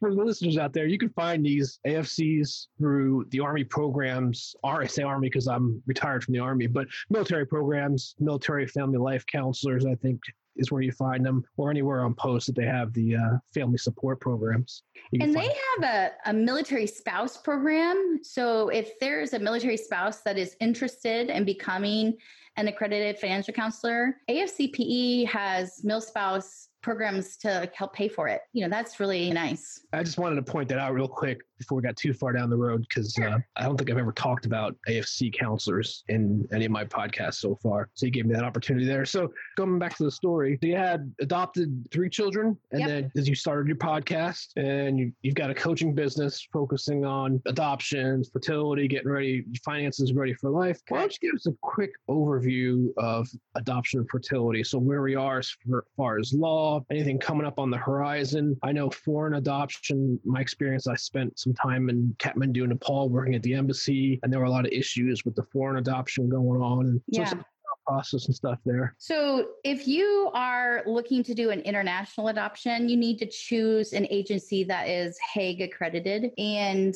For 0.00 0.12
the 0.14 0.24
listeners 0.24 0.58
out 0.58 0.72
there, 0.72 0.86
you 0.86 0.98
can 0.98 1.10
find 1.10 1.44
these 1.44 1.78
AFCs 1.86 2.66
through 2.78 3.26
the 3.30 3.38
Army 3.40 3.62
programs. 3.62 4.54
Or 4.64 4.82
I 4.82 4.86
say 4.86 5.02
Army 5.04 5.28
because 5.28 5.46
I'm 5.46 5.80
retired 5.86 6.24
from 6.24 6.34
the 6.34 6.40
Army, 6.40 6.66
but 6.66 6.88
military 7.08 7.46
programs, 7.46 8.16
military 8.18 8.66
family 8.66 8.98
life 8.98 9.24
counselors, 9.26 9.86
I 9.86 9.94
think 9.96 10.20
is 10.56 10.70
where 10.70 10.82
you 10.82 10.92
find 10.92 11.24
them, 11.24 11.44
or 11.56 11.70
anywhere 11.70 12.04
on 12.04 12.14
post 12.14 12.46
that 12.46 12.56
they 12.56 12.66
have 12.66 12.92
the 12.92 13.16
uh, 13.16 13.38
family 13.54 13.78
support 13.78 14.20
programs. 14.20 14.82
And 15.20 15.34
they 15.34 15.54
have 15.78 15.84
a, 15.84 16.10
a 16.26 16.32
military 16.32 16.86
spouse 16.86 17.36
program. 17.36 18.20
So 18.22 18.68
if 18.68 18.98
there's 19.00 19.32
a 19.32 19.38
military 19.38 19.76
spouse 19.76 20.20
that 20.20 20.38
is 20.38 20.56
interested 20.60 21.30
in 21.30 21.44
becoming 21.44 22.16
an 22.56 22.68
accredited 22.68 23.18
financial 23.18 23.54
counselor 23.54 24.16
afcpe 24.28 25.26
has 25.26 25.80
mil 25.84 26.00
spouse 26.00 26.68
programs 26.82 27.36
to 27.38 27.70
help 27.74 27.94
pay 27.94 28.08
for 28.08 28.28
it. 28.28 28.42
You 28.52 28.64
know 28.64 28.68
that's 28.68 29.00
really 29.00 29.30
nice. 29.30 29.80
I 29.92 30.02
just 30.02 30.18
wanted 30.18 30.36
to 30.36 30.42
point 30.42 30.68
that 30.68 30.78
out 30.78 30.92
real 30.92 31.08
quick 31.08 31.40
before 31.62 31.76
we 31.76 31.82
got 31.82 31.96
too 31.96 32.12
far 32.12 32.32
down 32.32 32.50
the 32.50 32.56
road 32.56 32.84
because 32.88 33.16
uh, 33.18 33.38
I 33.56 33.62
don't 33.62 33.76
think 33.76 33.90
I've 33.90 33.98
ever 33.98 34.12
talked 34.12 34.46
about 34.46 34.76
AFC 34.88 35.32
counselors 35.32 36.02
in 36.08 36.46
any 36.52 36.64
of 36.64 36.72
my 36.72 36.84
podcasts 36.84 37.36
so 37.36 37.54
far. 37.62 37.88
So 37.94 38.06
you 38.06 38.12
gave 38.12 38.26
me 38.26 38.34
that 38.34 38.42
opportunity 38.44 38.84
there. 38.84 39.04
So 39.04 39.32
going 39.56 39.78
back 39.78 39.96
to 39.98 40.04
the 40.04 40.10
story, 40.10 40.58
you 40.60 40.76
had 40.76 41.12
adopted 41.20 41.86
three 41.92 42.10
children, 42.10 42.58
and 42.72 42.80
Yep. 42.80 42.88
then 42.88 43.12
as 43.16 43.28
you 43.28 43.36
started 43.36 43.68
your 43.68 43.76
podcast, 43.76 44.48
and 44.56 44.98
you, 44.98 45.12
you've 45.22 45.36
got 45.36 45.50
a 45.50 45.54
coaching 45.54 45.94
business 45.94 46.46
focusing 46.52 47.04
on 47.04 47.40
adoptions, 47.46 48.28
fertility, 48.32 48.88
getting 48.88 49.08
ready, 49.10 49.44
finances 49.64 50.12
ready 50.12 50.34
for 50.34 50.50
life. 50.50 50.80
Why 50.88 51.00
don't 51.00 51.16
you 51.22 51.30
give 51.30 51.36
us 51.36 51.46
a 51.46 51.52
quick 51.62 51.92
overview 52.10 52.88
of 52.96 53.28
adoption 53.54 54.00
and 54.00 54.10
fertility? 54.10 54.64
So 54.64 54.78
where 54.78 55.02
we 55.02 55.14
are 55.14 55.38
as 55.38 55.54
far 55.96 56.18
as 56.18 56.32
law, 56.32 56.84
anything 56.90 57.18
coming 57.20 57.46
up 57.46 57.60
on 57.60 57.70
the 57.70 57.76
horizon. 57.76 58.56
I 58.64 58.72
know 58.72 58.90
foreign 58.90 59.34
adoption, 59.34 60.18
my 60.24 60.40
experience, 60.40 60.86
I 60.88 60.96
spent 60.96 61.38
some 61.38 61.51
time 61.54 61.88
in 61.88 62.14
Kathmandu, 62.18 62.66
Nepal, 62.66 63.08
working 63.08 63.34
at 63.34 63.42
the 63.42 63.54
embassy, 63.54 64.20
and 64.22 64.32
there 64.32 64.40
were 64.40 64.46
a 64.46 64.50
lot 64.50 64.66
of 64.66 64.72
issues 64.72 65.24
with 65.24 65.34
the 65.34 65.44
foreign 65.52 65.78
adoption 65.78 66.28
going 66.28 66.60
on. 66.60 66.86
And 66.86 67.00
Yeah. 67.08 67.28
some 67.30 67.44
process 67.86 68.26
and 68.26 68.34
stuff 68.34 68.58
there? 68.64 68.94
So, 68.98 69.50
if 69.64 69.88
you 69.88 70.30
are 70.34 70.82
looking 70.86 71.22
to 71.24 71.34
do 71.34 71.50
an 71.50 71.60
international 71.60 72.28
adoption, 72.28 72.88
you 72.88 72.96
need 72.96 73.18
to 73.18 73.26
choose 73.26 73.92
an 73.92 74.06
agency 74.10 74.64
that 74.64 74.88
is 74.88 75.18
Hague 75.34 75.60
accredited. 75.60 76.30
And 76.38 76.94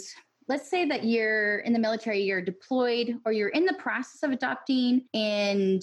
let's 0.48 0.70
say 0.70 0.86
that 0.88 1.04
you're 1.04 1.58
in 1.60 1.72
the 1.72 1.78
military, 1.78 2.22
you're 2.22 2.40
deployed, 2.40 3.16
or 3.24 3.32
you're 3.32 3.48
in 3.48 3.64
the 3.64 3.74
process 3.74 4.22
of 4.22 4.30
adopting, 4.30 5.06
and 5.12 5.82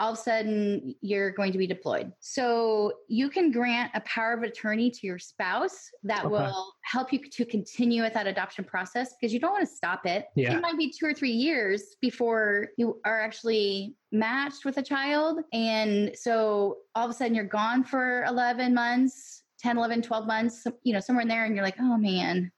all 0.00 0.12
of 0.12 0.18
a 0.18 0.20
sudden 0.20 0.94
you're 1.00 1.30
going 1.30 1.52
to 1.52 1.58
be 1.58 1.66
deployed. 1.66 2.12
So 2.20 2.92
you 3.08 3.28
can 3.28 3.52
grant 3.52 3.90
a 3.94 4.00
power 4.00 4.32
of 4.32 4.42
attorney 4.42 4.90
to 4.90 5.06
your 5.06 5.18
spouse 5.18 5.88
that 6.02 6.24
okay. 6.24 6.28
will 6.28 6.72
help 6.82 7.12
you 7.12 7.20
to 7.20 7.44
continue 7.44 8.02
with 8.02 8.12
that 8.14 8.26
adoption 8.26 8.64
process 8.64 9.14
because 9.14 9.32
you 9.32 9.40
don't 9.40 9.52
want 9.52 9.68
to 9.68 9.74
stop 9.74 10.06
it. 10.06 10.26
Yeah. 10.34 10.56
It 10.56 10.60
might 10.60 10.76
be 10.76 10.90
two 10.90 11.06
or 11.06 11.14
three 11.14 11.30
years 11.30 11.96
before 12.00 12.68
you 12.76 13.00
are 13.04 13.20
actually 13.20 13.94
matched 14.10 14.64
with 14.64 14.76
a 14.78 14.82
child. 14.82 15.40
And 15.52 16.10
so 16.14 16.78
all 16.94 17.04
of 17.04 17.10
a 17.10 17.14
sudden 17.14 17.34
you're 17.34 17.44
gone 17.44 17.84
for 17.84 18.24
11 18.24 18.74
months, 18.74 19.44
10, 19.60 19.78
11, 19.78 20.02
12 20.02 20.26
months, 20.26 20.66
you 20.82 20.92
know, 20.92 21.00
somewhere 21.00 21.22
in 21.22 21.28
there. 21.28 21.44
And 21.44 21.54
you're 21.54 21.64
like, 21.64 21.78
oh 21.80 21.96
man, 21.96 22.50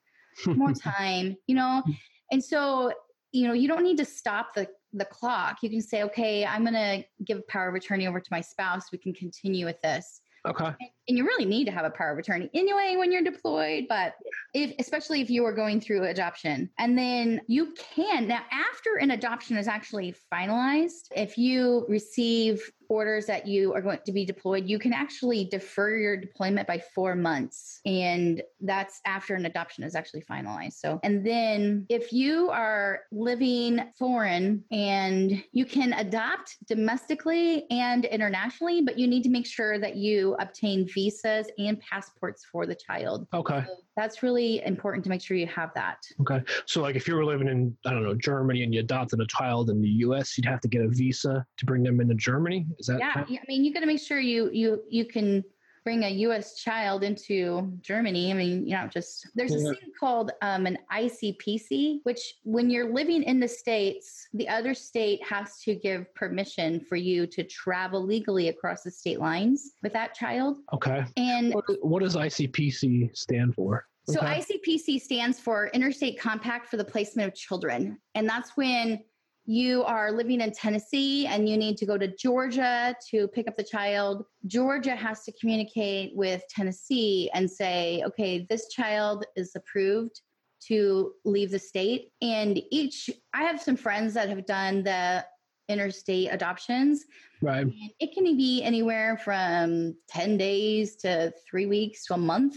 more 0.47 0.73
time, 0.99 1.37
you 1.47 1.55
know? 1.55 1.83
And 2.31 2.43
so, 2.43 2.93
you 3.33 3.47
know, 3.47 3.53
you 3.53 3.69
don't 3.69 3.83
need 3.83 3.99
to 3.99 4.05
stop 4.05 4.55
the 4.55 4.67
the 4.95 5.05
clock. 5.05 5.59
You 5.63 5.71
can 5.71 5.83
say, 5.83 6.03
okay, 6.05 6.47
I'm 6.47 6.63
going 6.63 6.75
to 6.75 7.05
give 7.25 7.47
power 7.49 7.69
of 7.69 7.75
attorney 7.75 8.07
over 8.07 8.21
to 8.21 8.29
my 8.31 8.41
spouse. 8.41 8.91
We 8.93 8.99
can 8.99 9.13
continue 9.13 9.67
with 9.67 9.81
this. 9.83 10.21
Okay. 10.47 10.67
And 10.67 10.77
you 11.07 11.25
really 11.25 11.45
need 11.45 11.67
to 11.67 11.71
have 11.71 11.85
a 11.85 11.91
power 11.91 12.13
of 12.13 12.19
attorney 12.19 12.51
anyway 12.55 12.95
when 12.97 13.13
you're 13.13 13.23
deployed, 13.23 13.87
but 13.89 14.15
if 14.55 14.73
especially 14.79 15.21
if 15.21 15.31
you 15.31 15.45
are 15.45 15.53
going 15.53 15.81
through 15.81 16.05
adoption. 16.05 16.71
And 16.79 16.97
then 16.97 17.41
you 17.47 17.75
can 17.95 18.29
now 18.29 18.43
after 18.51 18.97
an 18.97 19.11
adoption 19.11 19.57
is 19.57 19.69
actually 19.69 20.15
finalized, 20.33 21.09
if 21.15 21.37
you 21.37 21.85
receive 21.89 22.63
orders 22.89 23.27
that 23.27 23.47
you 23.47 23.75
are 23.75 23.81
going 23.81 23.99
to 24.05 24.13
be 24.13 24.25
deployed, 24.25 24.69
you 24.69 24.79
can 24.79 24.93
actually 24.93 25.45
defer 25.47 25.97
your 25.97 26.17
deployment 26.17 26.67
by 26.67 26.83
four 26.95 27.15
months. 27.15 27.81
And 27.85 28.43
that's 28.61 29.01
after 29.07 29.35
an 29.35 29.47
adoption 29.47 29.85
is 29.85 29.95
actually 29.95 30.23
finalized. 30.23 30.75
So, 30.75 31.01
and 31.03 31.27
then 31.27 31.87
if 31.89 32.13
you 32.13 32.51
are 32.51 33.01
living 33.13 33.81
foreign 33.99 34.65
and 34.71 35.43
you 35.53 35.65
can 35.65 35.93
adopt 35.95 36.57
domestically 36.67 37.65
and 37.71 38.05
internationally, 38.05 38.83
but 38.83 38.99
you 38.99 39.07
need 39.07 39.23
to 39.25 39.31
make 39.31 39.47
sure 39.47 39.79
that 39.79 39.97
you 39.97 40.37
obtain 40.39 40.87
visas 40.95 41.49
and 41.59 41.81
passports 41.81 42.45
for 42.51 42.67
the 42.67 42.75
child. 42.75 43.27
Okay. 43.35 43.65
So 43.67 43.75
that's 43.97 44.23
really 44.23 44.65
important 44.65 45.05
to 45.05 45.11
make 45.11 45.21
sure 45.21 45.37
you 45.37 45.47
have 45.49 45.71
that. 45.75 45.99
Okay. 46.21 46.43
So, 46.67 46.81
like 46.81 46.97
if 46.97 47.07
you 47.09 47.15
were 47.15 47.25
living 47.25 47.49
in, 47.49 47.77
I 47.85 47.91
don't 47.91 48.03
know, 48.03 48.15
Germany 48.15 48.63
and 48.63 48.73
you 48.73 48.81
adopted 48.81 49.21
a 49.21 49.27
child 49.27 49.71
in 49.71 49.81
the 49.81 49.89
US, 49.89 50.37
you'd 50.39 50.47
have 50.47 50.61
to 50.63 50.69
get 50.69 50.83
a 50.83 50.89
visa 50.89 51.45
to 51.59 51.65
bring 51.67 51.83
them 51.83 52.01
into 52.01 52.15
Germany. 52.15 52.67
Is 52.79 52.87
that? 52.87 52.99
Yeah, 52.99 53.13
kind 53.13 53.27
of- 53.29 53.33
I 53.37 53.45
mean, 53.49 53.65
you 53.65 53.73
got 53.75 53.81
to 53.81 53.87
make 53.87 54.01
sure 54.01 54.21
you 54.21 54.51
you 54.53 54.83
you 54.89 55.05
can 55.05 55.45
bring 55.85 56.05
a 56.05 56.09
U.S. 56.09 56.57
child 56.57 57.05
into 57.05 57.71
Germany. 57.83 58.33
I 58.33 58.35
mean, 58.35 58.67
you 58.67 58.75
know, 58.75 58.87
just 58.87 59.29
there's 59.35 59.53
yeah. 59.53 59.71
a 59.71 59.75
thing 59.75 59.93
called 59.99 60.33
um, 60.41 60.67
an 60.67 60.79
ICPC, 60.93 62.01
which 62.05 62.37
when 62.43 62.71
you're 62.71 62.93
living 62.93 63.23
in 63.23 63.39
the 63.39 63.49
states, 63.49 64.29
the 64.33 64.49
other 64.49 64.75
state 64.75 65.23
has 65.25 65.61
to 65.61 65.75
give 65.75 66.13
permission 66.15 66.81
for 66.81 66.97
you 66.97 67.27
to 67.29 67.45
travel 67.45 68.05
legally 68.05 68.49
across 68.49 68.83
the 68.83 68.91
state 68.91 69.21
lines 69.21 69.73
with 69.83 69.93
that 69.93 70.15
child. 70.15 70.59
Okay. 70.73 71.05
And 71.17 71.55
what, 71.55 71.65
what 71.83 72.03
does 72.03 72.17
ICPC 72.17 73.17
stand 73.17 73.55
for? 73.55 73.87
So 74.07 74.21
okay. 74.21 74.41
ICPC 74.41 75.01
stands 75.01 75.41
for 75.41 75.69
Interstate 75.69 76.19
Compact 76.19 76.69
for 76.69 76.77
the 76.77 76.85
Placement 76.85 77.29
of 77.29 77.35
Children, 77.35 77.99
and 78.15 78.29
that's 78.29 78.51
when 78.55 79.03
you 79.47 79.85
are 79.85 80.11
living 80.11 80.41
in 80.41 80.53
Tennessee 80.53 81.27
and 81.27 81.49
you 81.49 81.57
need 81.57 81.77
to 81.79 81.87
go 81.87 81.99
to 81.99 82.09
Georgia 82.17 82.97
to 83.11 83.29
pick 83.29 83.47
up 83.47 83.57
the 83.57 83.65
child, 83.65 84.25
Georgia 84.47 84.95
has 84.95 85.23
to 85.25 85.33
communicate 85.33 86.13
with 86.15 86.43
Tennessee 86.49 87.31
and 87.35 87.51
say, 87.51 88.03
okay, 88.07 88.47
this 88.49 88.69
child 88.69 89.25
is 89.37 89.53
approved 89.55 90.21
to 90.69 91.13
leave 91.27 91.51
the 91.51 91.59
state. 91.59 92.09
And 92.23 92.61
each, 92.71 93.11
I 93.35 93.43
have 93.43 93.61
some 93.61 93.77
friends 93.77 94.15
that 94.15 94.31
have 94.31 94.47
done 94.47 94.83
the 94.83 95.27
interstate 95.69 96.33
adoptions. 96.33 97.05
Right. 97.43 97.67
And 97.67 97.91
it 98.01 98.15
can 98.15 98.25
be 98.37 98.63
anywhere 98.63 99.19
from 99.19 99.95
10 100.09 100.39
days 100.39 100.97
to 100.97 101.33
three 101.49 101.67
weeks 101.67 102.07
to 102.07 102.15
a 102.15 102.19
month. 102.19 102.57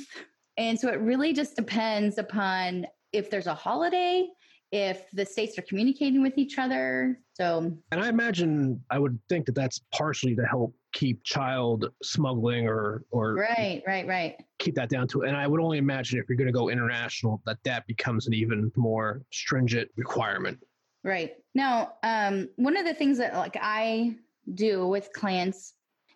And 0.58 0.80
so 0.80 0.90
it 0.90 1.00
really 1.02 1.34
just 1.34 1.56
depends 1.56 2.18
upon 2.18 2.88
if 3.12 3.30
there's 3.30 3.48
a 3.48 3.54
holiday 3.54 4.28
if 4.72 5.10
the 5.12 5.26
states 5.26 5.58
are 5.58 5.62
communicating 5.64 6.22
with 6.22 6.38
each 6.38 6.58
other. 6.58 7.20
So, 7.34 7.72
and 7.92 8.02
I 8.02 8.10
imagine 8.10 8.84
I 8.90 9.00
would 9.00 9.18
think 9.30 9.46
that 9.46 9.56
that's 9.56 9.82
partially 9.94 10.36
to 10.36 10.44
help 10.44 10.74
keep 10.94 11.24
child 11.24 11.90
smuggling 12.04 12.68
or 12.68 13.04
or 13.12 13.36
right, 13.36 13.82
right, 13.88 14.08
right. 14.08 14.36
Keep 14.60 14.76
that 14.76 14.90
down 14.90 15.08
to, 15.10 15.24
and 15.24 15.38
I 15.38 15.48
would 15.48 15.62
only 15.62 15.78
imagine 15.78 16.20
if 16.20 16.26
you're 16.28 16.38
going 16.38 16.48
to 16.48 16.54
go 16.54 16.70
international, 16.70 17.42
that 17.46 17.58
that 17.64 17.88
becomes 17.88 18.28
an 18.28 18.34
even 18.34 18.72
more 18.76 19.24
stringent 19.32 19.90
requirement. 19.96 20.60
Right 21.04 21.36
now, 21.56 21.94
um, 22.04 22.50
one 22.58 22.76
of 22.76 22.86
the 22.86 22.94
things 22.94 23.18
that 23.20 23.34
like 23.36 23.58
I 23.62 24.16
do 24.54 24.88
with 24.88 25.12
clients 25.14 25.74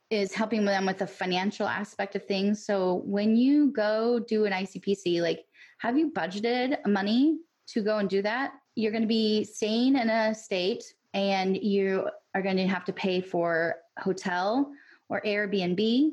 is 0.10 0.34
helping 0.34 0.65
them 0.65 0.86
with 0.86 0.98
the 0.98 1.08
financial 1.08 1.65
aspect 1.65 2.15
of 2.15 2.25
things. 2.25 2.65
So 2.65 3.01
when 3.05 3.38
you 3.38 3.72
go 3.72 4.20
do 4.20 4.43
an 4.43 4.51
ICPC, 4.51 5.22
like 5.22 5.46
have 5.79 5.98
you 5.98 6.12
budgeted 6.12 6.86
money 6.86 7.38
to 7.74 7.82
go 7.82 7.98
and 7.98 8.10
do 8.10 8.22
that, 8.22 8.54
you're 8.75 8.92
going 8.92 9.04
to 9.04 9.08
be 9.08 9.44
staying 9.44 9.96
in 9.96 10.10
a 10.10 10.34
state 10.34 10.84
and 11.13 11.58
you 11.58 12.08
are 12.36 12.42
going 12.42 12.58
to 12.58 12.68
have 12.68 12.86
to 12.86 12.94
pay 12.94 13.22
for 13.22 13.75
hotel 14.00 14.72
or 15.10 15.22
Airbnb. 15.22 16.12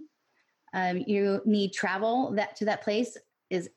Um, 0.75 1.05
you 1.07 1.41
need 1.45 1.73
travel 1.73 2.33
that 2.33 2.57
to 2.57 2.65
that 2.67 2.83
place 2.83 3.17
is 3.51 3.71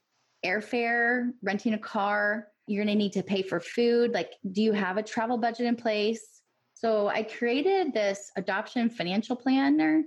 airfare, 0.45 1.31
renting 1.41 1.73
a 1.73 1.77
car. 1.77 2.47
You're 2.67 2.83
going 2.83 2.95
to 2.95 3.03
need 3.03 3.13
to 3.13 3.23
pay 3.23 3.41
for 3.41 3.59
food. 3.59 4.11
Like, 4.11 4.33
do 4.51 4.61
you 4.61 4.73
have 4.73 4.97
a 4.97 5.03
travel 5.03 5.37
budget 5.37 5.67
in 5.67 5.75
place? 5.75 6.41
So 6.73 7.07
I 7.07 7.23
created 7.23 7.93
this 7.93 8.31
adoption 8.35 8.89
financial 8.89 9.35
planner, 9.35 10.03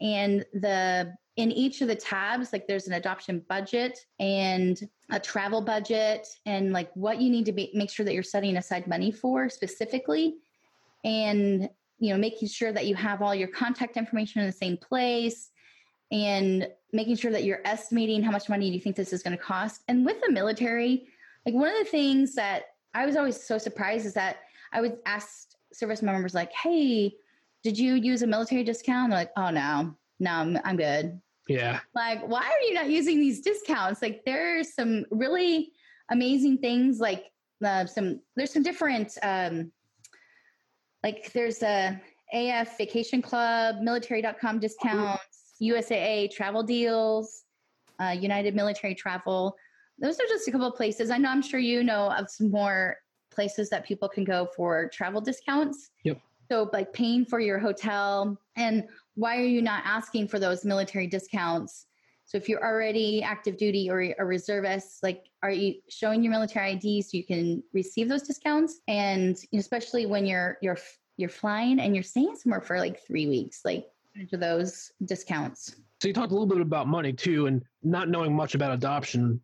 and 0.00 0.44
the 0.54 1.14
in 1.36 1.52
each 1.52 1.82
of 1.82 1.88
the 1.88 1.94
tabs, 1.94 2.52
like 2.52 2.66
there's 2.66 2.86
an 2.86 2.94
adoption 2.94 3.44
budget 3.48 3.98
and 4.18 4.88
a 5.10 5.20
travel 5.20 5.60
budget 5.60 6.26
and 6.46 6.72
like 6.72 6.90
what 6.94 7.20
you 7.20 7.30
need 7.30 7.44
to 7.44 7.52
be, 7.52 7.70
make 7.74 7.90
sure 7.90 8.06
that 8.06 8.14
you're 8.14 8.22
setting 8.22 8.56
aside 8.56 8.86
money 8.86 9.12
for 9.12 9.50
specifically. 9.50 10.36
And, 11.04 11.68
you 11.98 12.12
know, 12.12 12.18
making 12.18 12.48
sure 12.48 12.72
that 12.72 12.86
you 12.86 12.94
have 12.94 13.20
all 13.20 13.34
your 13.34 13.48
contact 13.48 13.98
information 13.98 14.40
in 14.40 14.46
the 14.46 14.52
same 14.52 14.78
place 14.78 15.50
and 16.10 16.68
making 16.92 17.16
sure 17.16 17.30
that 17.30 17.44
you're 17.44 17.60
estimating 17.66 18.22
how 18.22 18.30
much 18.30 18.48
money 18.48 18.70
you 18.70 18.80
think 18.80 18.96
this 18.96 19.12
is 19.12 19.22
going 19.22 19.36
to 19.36 19.42
cost. 19.42 19.82
And 19.88 20.06
with 20.06 20.20
the 20.22 20.32
military, 20.32 21.06
like 21.44 21.54
one 21.54 21.68
of 21.68 21.78
the 21.78 21.90
things 21.90 22.34
that 22.34 22.64
I 22.94 23.04
was 23.04 23.14
always 23.14 23.40
so 23.40 23.58
surprised 23.58 24.06
is 24.06 24.14
that 24.14 24.38
I 24.72 24.80
would 24.80 24.98
ask 25.04 25.50
service 25.72 26.00
members 26.00 26.34
like, 26.34 26.52
Hey, 26.52 27.14
did 27.62 27.78
you 27.78 27.94
use 27.94 28.22
a 28.22 28.26
military 28.26 28.64
discount? 28.64 29.10
They're 29.10 29.20
like, 29.20 29.32
Oh 29.36 29.50
no, 29.50 29.94
no, 30.18 30.30
I'm, 30.30 30.58
I'm 30.64 30.76
good. 30.76 31.20
Yeah. 31.48 31.80
Like, 31.94 32.26
why 32.26 32.42
are 32.42 32.60
you 32.66 32.74
not 32.74 32.88
using 32.88 33.20
these 33.20 33.40
discounts? 33.40 34.02
Like, 34.02 34.24
there 34.24 34.58
are 34.58 34.64
some 34.64 35.04
really 35.10 35.72
amazing 36.10 36.58
things. 36.58 36.98
Like, 36.98 37.26
uh, 37.64 37.86
some 37.86 38.20
there's 38.34 38.52
some 38.52 38.62
different, 38.62 39.16
um, 39.22 39.72
like 41.02 41.32
there's 41.32 41.62
a 41.62 42.00
AF 42.32 42.76
Vacation 42.76 43.22
Club, 43.22 43.76
Military.com 43.80 44.58
discounts, 44.58 45.54
USAA 45.62 46.30
travel 46.30 46.62
deals, 46.62 47.44
uh, 48.00 48.14
United 48.18 48.54
Military 48.54 48.94
Travel. 48.94 49.56
Those 49.98 50.16
are 50.20 50.26
just 50.28 50.48
a 50.48 50.52
couple 50.52 50.66
of 50.66 50.74
places. 50.74 51.10
I 51.10 51.18
know 51.18 51.30
I'm 51.30 51.42
sure 51.42 51.60
you 51.60 51.82
know 51.82 52.10
of 52.10 52.28
some 52.28 52.50
more 52.50 52.96
places 53.30 53.70
that 53.70 53.86
people 53.86 54.08
can 54.08 54.24
go 54.24 54.48
for 54.56 54.90
travel 54.92 55.20
discounts. 55.20 55.90
Yep. 56.04 56.20
So, 56.50 56.70
like 56.72 56.92
paying 56.92 57.24
for 57.24 57.40
your 57.40 57.58
hotel 57.58 58.38
and 58.56 58.84
why 59.14 59.36
are 59.36 59.44
you 59.44 59.62
not 59.62 59.82
asking 59.84 60.28
for 60.28 60.38
those 60.38 60.64
military 60.64 61.06
discounts? 61.06 61.86
So 62.24 62.36
if 62.36 62.48
you're 62.48 62.64
already 62.64 63.22
active 63.22 63.56
duty 63.56 63.88
or 63.88 64.00
a 64.18 64.24
reservist, 64.24 65.02
like 65.02 65.26
are 65.42 65.50
you 65.50 65.74
showing 65.88 66.24
your 66.24 66.32
military 66.32 66.72
ID 66.72 67.02
so 67.02 67.16
you 67.16 67.24
can 67.24 67.62
receive 67.72 68.08
those 68.08 68.22
discounts? 68.22 68.80
And 68.88 69.36
especially 69.54 70.06
when 70.06 70.26
you're 70.26 70.58
you're 70.60 70.78
you're 71.16 71.30
flying 71.30 71.80
and 71.80 71.94
you're 71.94 72.02
staying 72.02 72.34
somewhere 72.36 72.60
for 72.60 72.78
like 72.78 73.00
three 73.06 73.26
weeks, 73.28 73.60
like 73.64 73.86
those 74.32 74.90
discounts. 75.04 75.76
So 76.00 76.08
you 76.08 76.14
talked 76.14 76.30
a 76.30 76.34
little 76.34 76.48
bit 76.48 76.60
about 76.60 76.88
money 76.88 77.12
too, 77.12 77.46
and 77.46 77.62
not 77.82 78.08
knowing 78.08 78.34
much 78.34 78.54
about 78.54 78.72
adoption. 78.72 79.40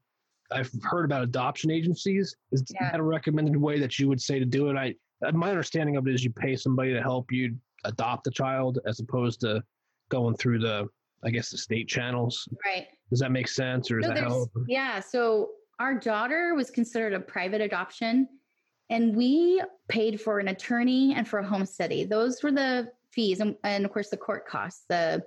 I've 0.50 0.70
heard 0.82 1.04
about 1.04 1.22
adoption 1.22 1.70
agencies. 1.70 2.36
Is 2.50 2.64
yeah. 2.74 2.90
that 2.90 3.00
a 3.00 3.02
recommended 3.02 3.56
way 3.56 3.78
that 3.78 3.98
you 3.98 4.08
would 4.08 4.20
say 4.20 4.38
to 4.38 4.44
do 4.44 4.68
it? 4.68 4.76
I 4.76 4.94
my 5.32 5.50
understanding 5.50 5.96
of 5.96 6.08
it 6.08 6.14
is 6.14 6.24
you 6.24 6.30
pay 6.30 6.56
somebody 6.56 6.92
to 6.92 7.00
help 7.00 7.30
you 7.30 7.54
adopt 7.84 8.26
a 8.26 8.30
child 8.30 8.78
as 8.86 9.00
opposed 9.00 9.40
to 9.40 9.62
going 10.08 10.36
through 10.36 10.58
the 10.58 10.86
I 11.24 11.30
guess 11.30 11.50
the 11.50 11.58
state 11.58 11.88
channels. 11.88 12.48
Right. 12.64 12.88
Does 13.10 13.20
that 13.20 13.30
make 13.30 13.46
sense 13.46 13.90
or 13.90 14.00
is 14.00 14.06
that 14.06 14.18
help? 14.18 14.50
Yeah. 14.66 14.98
So 14.98 15.50
our 15.78 15.94
daughter 15.94 16.54
was 16.54 16.70
considered 16.70 17.12
a 17.12 17.20
private 17.20 17.60
adoption 17.60 18.28
and 18.90 19.14
we 19.14 19.62
paid 19.88 20.20
for 20.20 20.40
an 20.40 20.48
attorney 20.48 21.14
and 21.14 21.26
for 21.26 21.38
a 21.38 21.46
home 21.46 21.64
study. 21.64 22.04
Those 22.04 22.42
were 22.42 22.50
the 22.50 22.90
fees 23.12 23.40
and, 23.40 23.56
and 23.62 23.84
of 23.84 23.92
course 23.92 24.10
the 24.10 24.16
court 24.16 24.46
costs, 24.46 24.84
the 24.88 25.22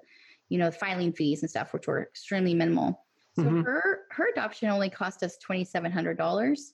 you 0.50 0.58
know 0.58 0.70
filing 0.70 1.14
fees 1.14 1.42
and 1.42 1.50
stuff, 1.50 1.74
which 1.74 1.88
were 1.88 2.04
extremely 2.04 2.54
minimal. 2.54 3.06
So 3.36 3.44
mm-hmm. 3.44 3.62
her 3.62 4.02
her 4.12 4.30
adoption 4.32 4.70
only 4.70 4.90
cost 4.90 5.24
us 5.24 5.38
twenty 5.38 5.64
seven 5.64 5.92
hundred 5.92 6.18
dollars. 6.18 6.74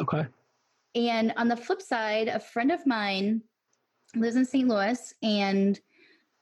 Okay. 0.00 0.26
And 0.94 1.32
on 1.36 1.48
the 1.48 1.56
flip 1.56 1.82
side, 1.82 2.28
a 2.28 2.40
friend 2.40 2.72
of 2.72 2.84
mine 2.86 3.42
lives 4.16 4.36
in 4.36 4.44
St. 4.44 4.68
Louis, 4.68 5.14
and 5.22 5.78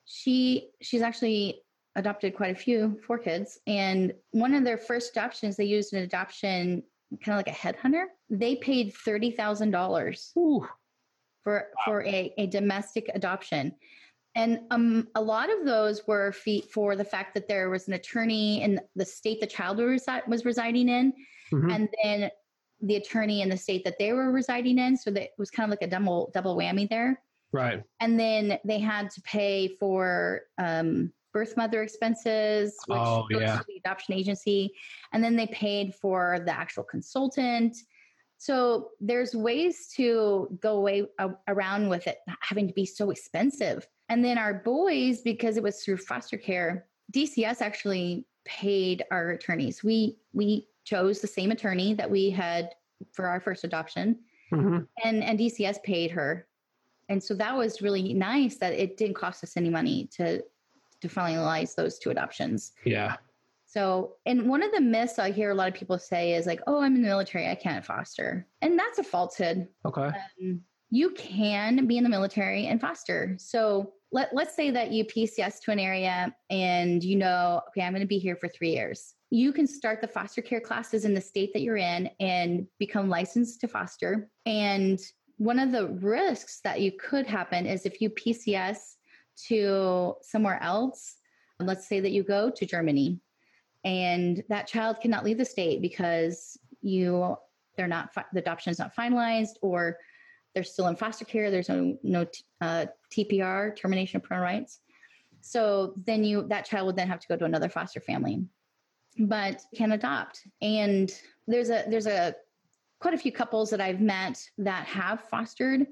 she 0.05 0.71
she's 0.81 1.03
actually 1.03 1.63
adopted 1.97 2.35
quite 2.35 2.53
a 2.53 2.59
few 2.59 2.99
four 3.07 3.19
kids. 3.19 3.59
And 3.67 4.15
one 4.31 4.55
of 4.55 4.65
their 4.65 4.79
first 4.79 5.13
adoptions, 5.13 5.57
they 5.57 5.65
used 5.65 5.93
an 5.93 6.03
adoption 6.03 6.83
kind 7.25 7.39
of 7.39 7.47
like 7.47 7.49
a 7.49 7.59
headhunter. 7.59 8.05
They 8.31 8.57
paid 8.57 8.95
thirty 8.95 9.31
thousand 9.31 9.71
dollars 9.71 10.31
for 10.35 10.61
wow. 11.51 11.69
for 11.85 12.05
a, 12.05 12.33
a 12.39 12.47
domestic 12.47 13.11
adoption. 13.15 13.75
And 14.35 14.61
um, 14.71 15.09
a 15.15 15.21
lot 15.21 15.51
of 15.51 15.65
those 15.65 16.07
were 16.07 16.33
fee- 16.33 16.69
for 16.73 16.95
the 16.95 17.05
fact 17.05 17.35
that 17.35 17.49
there 17.49 17.71
was 17.71 17.89
an 17.89 17.95
attorney 17.95 18.63
in 18.63 18.79
the 18.95 19.05
state 19.05 19.41
the 19.41 19.47
child 19.47 19.79
was, 19.79 20.07
was 20.29 20.45
residing 20.45 20.89
in, 20.89 21.13
mm-hmm. 21.53 21.71
and 21.71 21.89
then 22.05 22.31
the 22.81 22.97
attorney 22.97 23.43
in 23.43 23.49
the 23.49 23.57
state 23.57 23.83
that 23.85 23.99
they 23.99 24.13
were 24.13 24.31
residing 24.31 24.79
in. 24.79 24.97
So 24.97 25.11
that 25.11 25.23
it 25.23 25.31
was 25.39 25.51
kind 25.51 25.65
of 25.65 25.71
like 25.71 25.87
a 25.87 25.91
double 25.91 26.31
double 26.33 26.57
whammy 26.57 26.89
there. 26.89 27.21
Right. 27.53 27.83
And 28.01 28.19
then 28.19 28.59
they 28.65 28.79
had 28.79 29.11
to 29.11 29.23
pay 29.23 29.69
for 29.69 30.43
um, 30.59 31.13
birth 31.33 31.57
mother 31.57 31.83
expenses, 31.83 32.75
which 32.87 32.99
oh, 33.01 33.27
goes 33.31 33.41
yeah. 33.41 33.59
to 33.59 33.65
the 33.69 33.77
adoption 33.77 34.15
agency, 34.15 34.73
and 35.13 35.23
then 35.23 35.37
they 35.37 35.47
paid 35.47 35.95
for 35.95 36.41
the 36.45 36.53
actual 36.53 36.85
consultant. 36.85 37.77
So 38.39 38.91
there's 39.01 39.35
ways 39.35 39.89
to 39.97 40.59
go 40.61 40.77
away 40.77 41.07
uh, 41.19 41.31
around 41.49 41.89
with 41.89 42.07
it 42.07 42.19
having 42.41 42.69
to 42.69 42.75
be 42.75 42.87
so 42.87 43.11
expensive. 43.11 43.87
And 44.09 44.25
then 44.25 44.39
our 44.39 44.55
boys, 44.55 45.23
because 45.23 45.57
it 45.57 45.63
was 45.63 45.83
through 45.83 45.99
foster 45.99 46.37
care, 46.37 46.87
DCS 47.13 47.61
actually 47.61 48.27
paid 48.45 49.05
our 49.11 49.31
attorneys. 49.31 49.85
We 49.85 50.19
we 50.33 50.69
chose 50.85 51.21
the 51.21 51.27
same 51.27 51.51
attorney 51.51 51.95
that 51.95 52.11
we 52.11 52.31
had 52.31 52.71
for 53.13 53.27
our 53.27 53.41
first 53.41 53.63
adoption, 53.65 54.19
mm-hmm. 54.53 54.81
and 55.05 55.23
and 55.23 55.39
DCS 55.39 55.83
paid 55.85 56.11
her, 56.11 56.48
and 57.09 57.23
so 57.23 57.35
that 57.35 57.57
was 57.57 57.83
really 57.83 58.15
nice 58.15 58.57
that 58.57 58.73
it 58.73 58.97
didn't 58.97 59.17
cost 59.17 59.43
us 59.43 59.57
any 59.57 59.71
money 59.71 60.09
to 60.17 60.43
to 61.01 61.09
finalize 61.09 61.75
those 61.75 61.99
two 61.99 62.11
adoptions. 62.11 62.73
Yeah. 62.85 63.17
So, 63.67 64.17
and 64.27 64.49
one 64.49 64.63
of 64.63 64.73
the 64.73 64.81
myths 64.81 65.19
I 65.19 65.31
hear 65.31 65.51
a 65.51 65.55
lot 65.55 65.69
of 65.69 65.75
people 65.75 65.99
say 65.99 66.35
is 66.35 66.47
like, 66.47 66.61
"Oh, 66.67 66.81
I'm 66.81 66.97
in 66.97 67.03
the 67.03 67.09
military, 67.09 67.49
I 67.49 67.55
can't 67.55 67.85
foster," 67.85 68.47
and 68.63 68.79
that's 68.79 68.99
a 68.99 69.05
falsehood. 69.05 69.69
Okay. 69.85 70.11
Um, 70.43 70.63
you 70.91 71.11
can 71.11 71.87
be 71.87 71.99
in 71.99 72.05
the 72.05 72.11
military 72.11 72.67
and 72.67 72.81
foster. 72.81 73.37
So 73.39 73.93
let, 74.11 74.35
let's 74.35 74.57
say 74.57 74.71
that 74.71 74.91
you 74.91 75.05
PCS 75.05 75.61
to 75.61 75.71
an 75.71 75.79
area 75.79 76.35
and 76.49 77.05
you 77.05 77.17
know, 77.17 77.61
okay, 77.69 77.83
I'm 77.83 77.93
going 77.93 78.01
to 78.01 78.07
be 78.07 78.19
here 78.19 78.37
for 78.37 78.49
three 78.49 78.71
years 78.71 79.15
you 79.31 79.53
can 79.53 79.67
start 79.67 80.01
the 80.01 80.09
foster 80.09 80.41
care 80.41 80.61
classes 80.61 81.05
in 81.05 81.15
the 81.15 81.21
state 81.21 81.53
that 81.53 81.63
you're 81.63 81.77
in 81.77 82.11
and 82.19 82.67
become 82.79 83.09
licensed 83.09 83.61
to 83.61 83.69
foster. 83.69 84.31
And 84.47 84.99
one 85.39 85.59
of 85.59 85.73
the 85.73 85.89
risks 85.89 86.61
that 86.65 86.81
you 86.81 86.93
could 86.93 87.27
happen 87.27 87.67
is 87.67 87.87
if 87.87 88.01
you 88.01 88.11
PCS 88.11 88.97
to 89.47 90.15
somewhere 90.23 90.63
else, 90.63 91.17
let's 91.61 91.89
say 91.89 92.01
that 92.01 92.11
you 92.11 92.23
go 92.23 92.51
to 92.51 92.67
Germany 92.67 93.21
and 93.85 94.43
that 94.49 94.67
child 94.67 95.01
cannot 95.01 95.25
leave 95.25 95.39
the 95.39 95.45
state 95.45 95.81
because 95.81 96.59
you 96.81 97.37
they're 97.77 97.87
not 97.87 98.11
the 98.33 98.41
adoption 98.41 98.71
is 98.73 98.79
not 98.79 98.95
finalized 98.95 99.55
or 99.63 99.97
they're 100.55 100.65
still 100.65 100.89
in 100.89 100.97
foster 100.97 101.25
care 101.25 101.51
there's 101.51 101.69
no 101.69 101.97
no 102.03 102.27
uh, 102.61 102.87
TPR 103.13 103.77
termination 103.77 104.17
of 104.17 104.25
parental 104.25 104.45
rights 104.45 104.81
so 105.41 105.95
then 106.05 106.25
you 106.25 106.47
that 106.49 106.65
child 106.65 106.87
would 106.87 106.97
then 106.97 107.09
have 107.09 107.21
to 107.21 107.29
go 107.29 107.37
to 107.37 107.45
another 107.45 107.69
foster 107.69 108.01
family 108.01 108.45
but 109.19 109.63
can 109.75 109.93
adopt. 109.93 110.47
And 110.63 111.13
there's 111.47 111.71
a 111.71 111.85
there's 111.89 112.07
a 112.07 112.35
quite 113.01 113.15
a 113.15 113.19
few 113.19 113.33
couples 113.33 113.71
that 113.71 113.81
I've 113.81 114.01
met 114.01 114.43
that 114.59 114.87
have 114.87 115.23
fostered, 115.29 115.87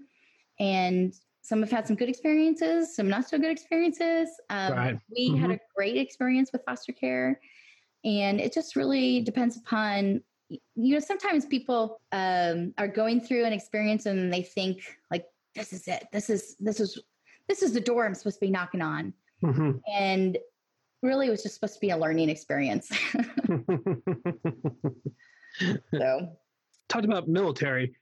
and 0.59 1.15
some 1.43 1.61
have 1.61 1.71
had 1.71 1.87
some 1.87 1.97
good 1.97 2.09
experiences, 2.09 2.95
some 2.97 3.09
not 3.09 3.29
so 3.29 3.39
good 3.39 3.51
experiences. 3.51 4.31
Um, 4.51 4.73
right. 4.73 4.99
We 5.15 5.31
mm-hmm. 5.31 5.41
had 5.41 5.51
a 5.53 5.59
great 5.77 5.97
experience 5.97 6.51
with 6.53 6.63
foster 6.65 6.93
care, 6.93 7.41
and 8.05 8.41
it 8.41 8.53
just 8.53 8.77
really 8.77 9.21
depends 9.21 9.57
upon 9.57 10.23
you 10.49 10.95
know 10.95 11.01
sometimes 11.01 11.45
people 11.45 12.01
um, 12.13 12.73
are 12.79 12.87
going 12.87 13.21
through 13.21 13.45
an 13.45 13.53
experience 13.53 14.07
and 14.07 14.33
they 14.33 14.43
think 14.43 14.81
like 15.11 15.25
this 15.57 15.73
is 15.73 15.89
it 15.89 16.07
this 16.13 16.31
is 16.31 16.55
this 16.61 16.79
is 16.79 17.03
this 17.49 17.63
is 17.63 17.73
the 17.73 17.81
door 17.81 18.07
i'm 18.07 18.15
supposed 18.15 18.37
to 18.37 18.47
be 18.47 18.53
knocking 18.53 18.81
on 18.81 19.13
mm-hmm. 19.43 19.73
and 19.93 20.39
really 21.03 21.29
it 21.29 21.31
was 21.31 21.43
just 21.43 21.55
supposed 21.55 21.75
to 21.75 21.81
be 21.81 21.91
a 21.91 21.97
learning 21.97 22.29
experience. 22.29 22.89
so, 25.95 26.29
talked 26.89 27.05
about 27.05 27.29
military. 27.29 27.95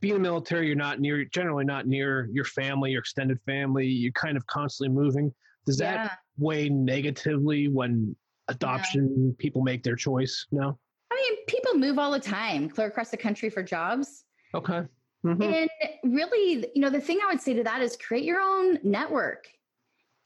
Being 0.00 0.16
a 0.16 0.20
military, 0.20 0.68
you're 0.68 0.76
not 0.76 1.00
near, 1.00 1.24
generally 1.24 1.64
not 1.64 1.86
near 1.86 2.28
your 2.32 2.44
family, 2.44 2.92
your 2.92 3.00
extended 3.00 3.38
family. 3.44 3.86
You're 3.86 4.12
kind 4.12 4.36
of 4.36 4.46
constantly 4.46 4.94
moving. 4.94 5.34
Does 5.66 5.76
that 5.78 5.94
yeah. 5.94 6.10
weigh 6.38 6.68
negatively 6.68 7.68
when 7.68 8.14
adoption 8.46 9.12
yeah. 9.28 9.32
people 9.38 9.62
make 9.62 9.82
their 9.82 9.96
choice? 9.96 10.46
No. 10.52 10.78
I 11.10 11.14
mean, 11.16 11.44
people 11.46 11.74
move 11.74 11.98
all 11.98 12.12
the 12.12 12.20
time, 12.20 12.68
clear 12.68 12.86
across 12.86 13.10
the 13.10 13.16
country 13.16 13.50
for 13.50 13.62
jobs. 13.62 14.24
Okay. 14.54 14.82
Mm-hmm. 15.26 15.42
And 15.42 15.68
really, 16.04 16.68
you 16.74 16.80
know, 16.80 16.90
the 16.90 17.00
thing 17.00 17.18
I 17.24 17.26
would 17.26 17.40
say 17.40 17.54
to 17.54 17.64
that 17.64 17.82
is 17.82 17.96
create 17.96 18.24
your 18.24 18.40
own 18.40 18.78
network 18.84 19.48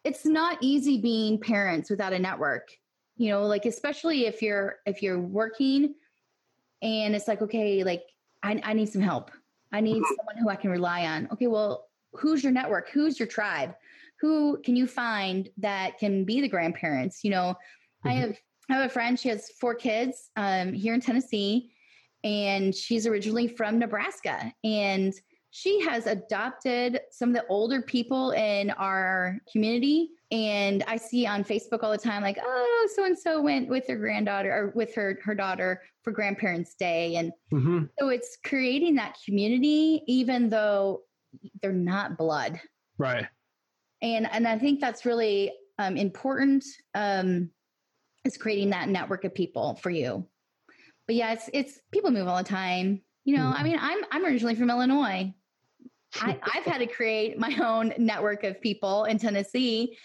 it's 0.04 0.24
not 0.24 0.58
easy 0.60 1.00
being 1.00 1.38
parents 1.38 1.90
without 1.90 2.12
a 2.12 2.18
network 2.18 2.70
you 3.16 3.30
know 3.30 3.46
like 3.46 3.66
especially 3.66 4.26
if 4.26 4.42
you're 4.42 4.76
if 4.86 5.02
you're 5.02 5.20
working 5.20 5.94
and 6.82 7.14
it's 7.14 7.28
like 7.28 7.42
okay 7.42 7.84
like 7.84 8.02
i, 8.42 8.60
I 8.64 8.72
need 8.72 8.88
some 8.88 9.02
help 9.02 9.30
i 9.72 9.80
need 9.80 9.96
mm-hmm. 9.96 10.14
someone 10.16 10.36
who 10.36 10.48
i 10.48 10.56
can 10.56 10.70
rely 10.70 11.06
on 11.06 11.28
okay 11.32 11.46
well 11.46 11.88
who's 12.12 12.42
your 12.42 12.52
network 12.52 12.90
who's 12.90 13.18
your 13.18 13.28
tribe 13.28 13.74
who 14.20 14.60
can 14.64 14.76
you 14.76 14.86
find 14.86 15.48
that 15.58 15.98
can 15.98 16.24
be 16.24 16.40
the 16.40 16.48
grandparents 16.48 17.24
you 17.24 17.30
know 17.30 17.54
mm-hmm. 18.04 18.08
i 18.08 18.12
have 18.12 18.36
i 18.70 18.74
have 18.74 18.86
a 18.86 18.92
friend 18.92 19.18
she 19.18 19.28
has 19.28 19.50
four 19.60 19.74
kids 19.74 20.30
um, 20.36 20.72
here 20.72 20.94
in 20.94 21.00
tennessee 21.00 21.70
and 22.24 22.74
she's 22.74 23.06
originally 23.06 23.48
from 23.48 23.78
nebraska 23.78 24.52
and 24.64 25.14
she 25.52 25.80
has 25.82 26.06
adopted 26.06 27.00
some 27.10 27.28
of 27.28 27.34
the 27.34 27.46
older 27.48 27.82
people 27.82 28.30
in 28.30 28.70
our 28.70 29.38
community. 29.52 30.08
And 30.32 30.82
I 30.88 30.96
see 30.96 31.26
on 31.26 31.44
Facebook 31.44 31.82
all 31.82 31.92
the 31.92 31.98
time, 31.98 32.22
like, 32.22 32.38
oh, 32.42 32.88
so 32.96 33.04
and 33.04 33.18
so 33.18 33.42
went 33.42 33.68
with 33.68 33.86
her 33.86 33.96
granddaughter 33.96 34.50
or 34.50 34.72
with 34.74 34.94
her 34.94 35.18
her 35.22 35.34
daughter 35.34 35.82
for 36.02 36.10
Grandparents' 36.10 36.74
Day, 36.74 37.16
and 37.16 37.32
mm-hmm. 37.52 37.84
so 38.00 38.08
it's 38.08 38.38
creating 38.42 38.94
that 38.94 39.18
community, 39.26 40.02
even 40.06 40.48
though 40.48 41.02
they're 41.60 41.70
not 41.70 42.16
blood, 42.16 42.58
right? 42.96 43.26
And 44.00 44.26
and 44.32 44.48
I 44.48 44.58
think 44.58 44.80
that's 44.80 45.04
really 45.04 45.52
um, 45.78 45.98
important. 45.98 46.64
Um, 46.94 47.50
is 48.24 48.38
creating 48.38 48.70
that 48.70 48.88
network 48.88 49.24
of 49.24 49.34
people 49.34 49.74
for 49.82 49.90
you. 49.90 50.26
But 51.06 51.16
yeah, 51.16 51.32
it's 51.32 51.50
it's 51.52 51.80
people 51.90 52.10
move 52.10 52.26
all 52.26 52.38
the 52.38 52.44
time. 52.44 53.02
You 53.24 53.36
know, 53.36 53.44
mm-hmm. 53.44 53.60
I 53.60 53.62
mean, 53.64 53.78
I'm 53.78 53.98
I'm 54.10 54.24
originally 54.24 54.54
from 54.54 54.70
Illinois. 54.70 55.34
I, 56.20 56.38
have 56.52 56.64
had 56.64 56.78
to 56.78 56.86
create 56.86 57.38
my 57.38 57.54
own 57.62 57.92
network 57.98 58.44
of 58.44 58.60
people 58.62 59.04
in 59.04 59.18
Tennessee 59.18 59.98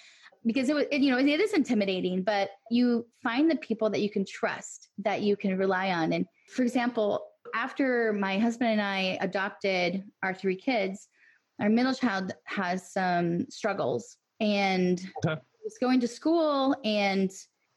because 0.47 0.69
it 0.69 0.75
was, 0.75 0.85
you 0.91 1.11
know, 1.11 1.19
it 1.19 1.27
is 1.27 1.53
intimidating, 1.53 2.23
but 2.23 2.51
you 2.71 3.05
find 3.21 3.51
the 3.51 3.57
people 3.57 3.89
that 3.89 4.01
you 4.01 4.09
can 4.09 4.25
trust, 4.25 4.89
that 4.99 5.21
you 5.21 5.35
can 5.35 5.57
rely 5.57 5.91
on. 5.91 6.13
And 6.13 6.25
for 6.49 6.63
example, 6.63 7.27
after 7.53 8.13
my 8.13 8.39
husband 8.39 8.71
and 8.71 8.81
I 8.81 9.17
adopted 9.21 10.03
our 10.23 10.33
three 10.33 10.55
kids, 10.55 11.09
our 11.59 11.69
middle 11.69 11.93
child 11.93 12.33
has 12.45 12.91
some 12.91 13.49
struggles 13.49 14.17
and 14.39 15.01
okay. 15.25 15.39
was 15.63 15.77
going 15.81 15.99
to 15.99 16.07
school 16.07 16.75
and 16.83 17.29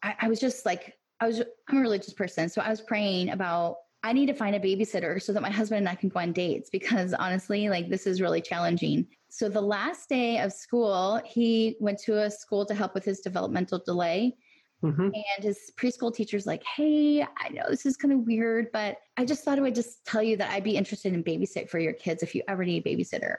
I, 0.03 0.15
I 0.23 0.29
was 0.29 0.39
just 0.39 0.65
like, 0.65 0.95
I 1.19 1.27
was, 1.27 1.43
I'm 1.69 1.79
a 1.79 1.81
religious 1.81 2.15
person. 2.15 2.49
So 2.49 2.63
I 2.63 2.71
was 2.71 2.81
praying 2.81 3.31
about 3.31 3.77
I 4.03 4.13
need 4.15 4.27
to 4.27 4.35
find 4.35 4.57
a 4.57 4.61
babysitter 4.61 5.21
so 5.21 5.33
that 5.33 5.43
my 5.43 5.51
husband 5.51 5.81
and 5.81 5.89
I 5.89 5.95
can 5.95 6.09
go 6.09 6.21
on 6.21 6.33
dates 6.33 6.71
because 6.71 7.13
honestly, 7.13 7.69
like 7.69 7.91
this 7.91 8.07
is 8.07 8.21
really 8.21 8.41
challenging. 8.41 9.07
So 9.31 9.49
the 9.49 9.61
last 9.61 10.09
day 10.09 10.39
of 10.39 10.53
school, 10.53 11.21
he 11.25 11.77
went 11.81 11.99
to 12.01 12.23
a 12.23 12.31
school 12.31 12.67
to 12.67 12.75
help 12.75 12.95
with 12.95 13.05
his 13.05 13.21
developmental 13.21 13.83
delay. 13.85 14.37
Mm-hmm. 14.83 15.03
And 15.03 15.45
his 15.45 15.71
preschool 15.77 16.15
teacher's 16.15 16.47
like, 16.47 16.63
Hey, 16.65 17.23
I 17.23 17.51
know 17.51 17.65
this 17.69 17.85
is 17.85 17.97
kind 17.97 18.15
of 18.15 18.21
weird, 18.21 18.69
but 18.73 18.97
I 19.17 19.27
just 19.27 19.45
thought 19.45 19.59
I 19.59 19.63
would 19.63 19.75
just 19.75 20.05
tell 20.07 20.23
you 20.23 20.37
that 20.39 20.51
I'd 20.51 20.65
be 20.65 20.77
interested 20.77 21.13
in 21.13 21.23
babysit 21.23 21.69
for 21.69 21.79
your 21.79 21.93
kids 21.93 22.23
if 22.23 22.35
you 22.35 22.43
ever 22.49 22.65
need 22.65 22.87
a 22.87 22.89
babysitter. 22.89 23.37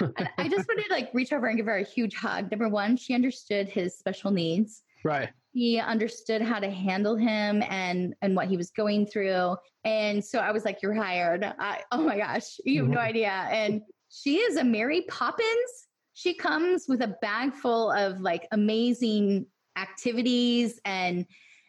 and 0.00 0.30
I 0.38 0.48
just 0.48 0.66
wanted 0.66 0.86
to 0.86 0.94
like 0.94 1.10
reach 1.12 1.32
over 1.32 1.46
and 1.46 1.56
give 1.56 1.66
her 1.66 1.76
a 1.76 1.84
huge 1.84 2.14
hug. 2.14 2.50
Number 2.50 2.68
one, 2.68 2.96
she 2.96 3.14
understood 3.14 3.68
his 3.68 3.98
special 3.98 4.30
needs. 4.30 4.82
Right 5.04 5.28
he 5.58 5.80
understood 5.80 6.42
how 6.42 6.60
to 6.60 6.70
handle 6.70 7.16
him 7.16 7.62
and 7.68 8.14
and 8.22 8.36
what 8.36 8.48
he 8.48 8.56
was 8.56 8.70
going 8.70 9.06
through 9.06 9.56
and 9.84 10.24
so 10.24 10.38
i 10.38 10.52
was 10.52 10.64
like 10.64 10.80
you're 10.82 10.94
hired 10.94 11.44
I, 11.58 11.82
oh 11.90 12.02
my 12.02 12.16
gosh 12.16 12.58
you 12.64 12.82
have 12.82 12.88
no 12.88 12.98
mm-hmm. 12.98 13.08
idea 13.08 13.48
and 13.50 13.82
she 14.22 14.36
is 14.38 14.56
a 14.56 14.64
mary 14.64 15.02
poppins 15.02 15.88
she 16.14 16.34
comes 16.34 16.86
with 16.88 17.00
a 17.02 17.16
bag 17.22 17.54
full 17.54 17.92
of 17.92 18.20
like 18.20 18.48
amazing 18.50 19.46
activities 19.76 20.80
and 20.84 21.24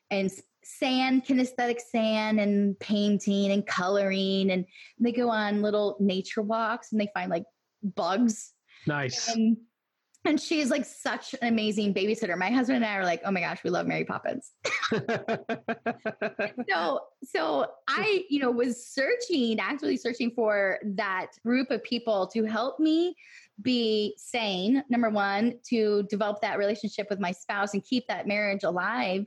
and 0.09 0.31
sand, 0.63 1.25
kinesthetic 1.25 1.79
sand 1.79 2.39
and 2.39 2.79
painting 2.79 3.51
and 3.51 3.65
coloring. 3.65 4.51
And 4.51 4.65
they 4.99 5.11
go 5.11 5.29
on 5.29 5.61
little 5.61 5.97
nature 5.99 6.41
walks 6.41 6.91
and 6.91 6.99
they 6.99 7.09
find 7.13 7.29
like 7.29 7.43
bugs. 7.83 8.53
Nice. 8.87 9.33
And, 9.33 9.57
and 10.25 10.39
she's 10.39 10.69
like 10.69 10.85
such 10.85 11.33
an 11.41 11.47
amazing 11.47 11.93
babysitter. 11.93 12.37
My 12.37 12.49
husband 12.49 12.77
and 12.77 12.85
I 12.85 12.95
are 12.95 13.05
like, 13.05 13.21
oh 13.25 13.31
my 13.31 13.41
gosh, 13.41 13.63
we 13.63 13.69
love 13.69 13.87
Mary 13.87 14.05
Poppins. 14.05 14.51
so, 16.69 17.01
so 17.23 17.67
I, 17.87 18.25
you 18.29 18.39
know, 18.39 18.51
was 18.51 18.85
searching, 18.85 19.59
actually 19.59 19.97
searching 19.97 20.31
for 20.31 20.79
that 20.83 21.27
group 21.45 21.71
of 21.71 21.83
people 21.83 22.27
to 22.27 22.43
help 22.43 22.79
me 22.79 23.15
be 23.61 24.13
sane. 24.17 24.83
Number 24.89 25.09
one, 25.09 25.55
to 25.69 26.03
develop 26.09 26.41
that 26.41 26.57
relationship 26.57 27.07
with 27.09 27.19
my 27.19 27.31
spouse 27.31 27.73
and 27.73 27.83
keep 27.83 28.07
that 28.07 28.27
marriage 28.27 28.63
alive 28.63 29.25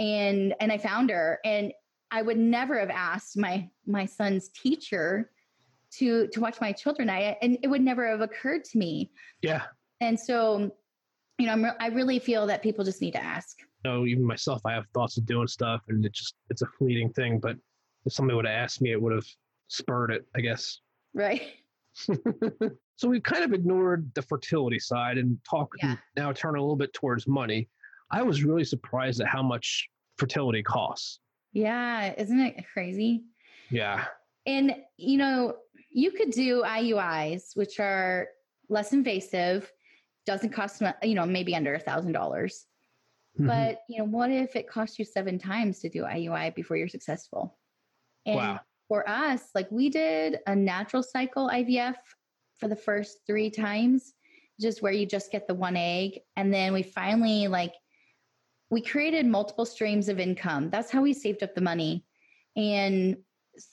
and 0.00 0.54
and 0.58 0.72
I 0.72 0.78
found 0.78 1.10
her 1.10 1.38
and 1.44 1.72
I 2.10 2.22
would 2.22 2.38
never 2.38 2.80
have 2.80 2.90
asked 2.90 3.36
my 3.36 3.68
my 3.86 4.06
son's 4.06 4.48
teacher 4.48 5.30
to 5.98 6.26
to 6.28 6.40
watch 6.40 6.60
my 6.60 6.72
children 6.72 7.10
I 7.10 7.36
and 7.42 7.58
it 7.62 7.68
would 7.68 7.82
never 7.82 8.08
have 8.08 8.22
occurred 8.22 8.64
to 8.64 8.78
me. 8.78 9.12
Yeah. 9.42 9.62
And 10.00 10.18
so 10.18 10.70
you 11.38 11.46
know 11.46 11.52
I'm 11.52 11.64
re- 11.64 11.76
I 11.78 11.88
really 11.88 12.18
feel 12.18 12.46
that 12.46 12.62
people 12.62 12.84
just 12.84 13.00
need 13.00 13.12
to 13.12 13.22
ask. 13.22 13.58
You 13.84 13.90
know, 13.90 14.06
even 14.06 14.24
myself 14.24 14.60
I 14.64 14.72
have 14.72 14.86
thoughts 14.94 15.16
of 15.16 15.26
doing 15.26 15.46
stuff 15.48 15.82
and 15.88 16.04
it 16.04 16.12
just 16.12 16.34
it's 16.50 16.62
a 16.62 16.66
fleeting 16.78 17.12
thing 17.12 17.38
but 17.38 17.56
if 18.06 18.12
somebody 18.12 18.36
would 18.36 18.46
have 18.46 18.54
asked 18.54 18.80
me 18.82 18.92
it 18.92 19.00
would 19.00 19.12
have 19.12 19.26
spurred 19.68 20.10
it, 20.10 20.26
I 20.34 20.40
guess. 20.40 20.80
Right. 21.14 21.42
so 22.96 23.08
we've 23.08 23.22
kind 23.22 23.44
of 23.44 23.52
ignored 23.52 24.10
the 24.14 24.22
fertility 24.22 24.78
side 24.78 25.18
and 25.18 25.38
talk 25.48 25.72
Yeah. 25.82 25.96
now 26.16 26.32
turn 26.32 26.56
a 26.56 26.60
little 26.60 26.76
bit 26.76 26.92
towards 26.92 27.26
money. 27.26 27.68
I 28.10 28.22
was 28.22 28.44
really 28.44 28.64
surprised 28.64 29.20
at 29.20 29.26
how 29.26 29.42
much 29.42 29.88
fertility 30.16 30.62
costs. 30.62 31.20
Yeah, 31.52 32.14
isn't 32.16 32.38
it 32.40 32.64
crazy? 32.72 33.24
Yeah. 33.70 34.04
And 34.46 34.76
you 34.96 35.18
know, 35.18 35.56
you 35.90 36.12
could 36.12 36.30
do 36.30 36.62
IUIs, 36.62 37.56
which 37.56 37.80
are 37.80 38.28
less 38.68 38.92
invasive, 38.92 39.70
doesn't 40.26 40.52
cost 40.52 40.82
you 41.02 41.14
know 41.14 41.26
maybe 41.26 41.54
under 41.54 41.74
a 41.74 41.80
thousand 41.80 42.12
dollars. 42.12 42.66
Mhm. 43.38 43.46
But 43.46 43.82
you 43.88 43.98
know, 43.98 44.04
what 44.04 44.30
if 44.30 44.56
it 44.56 44.68
costs 44.68 44.98
you 44.98 45.04
seven 45.04 45.38
times 45.38 45.80
to 45.80 45.88
do 45.88 46.02
IUI 46.04 46.54
before 46.54 46.76
you're 46.76 46.88
successful? 46.88 47.58
And 48.26 48.36
Wow. 48.36 48.60
for 48.88 49.08
us, 49.08 49.50
like 49.54 49.70
we 49.70 49.88
did 49.88 50.40
a 50.46 50.54
natural 50.54 51.02
cycle 51.02 51.48
IVF 51.48 51.96
for 52.58 52.68
the 52.68 52.76
first 52.76 53.20
three 53.26 53.50
times, 53.50 54.12
just 54.60 54.82
where 54.82 54.92
you 54.92 55.06
just 55.06 55.32
get 55.32 55.46
the 55.46 55.54
one 55.54 55.76
egg, 55.76 56.20
and 56.36 56.52
then 56.52 56.72
we 56.72 56.82
finally 56.82 57.48
like 57.48 57.74
we 58.70 58.80
created 58.80 59.26
multiple 59.26 59.66
streams 59.66 60.08
of 60.08 60.20
income. 60.20 60.70
That's 60.70 60.90
how 60.90 61.02
we 61.02 61.12
saved 61.12 61.42
up 61.42 61.54
the 61.54 61.60
money. 61.60 62.04
And 62.56 63.16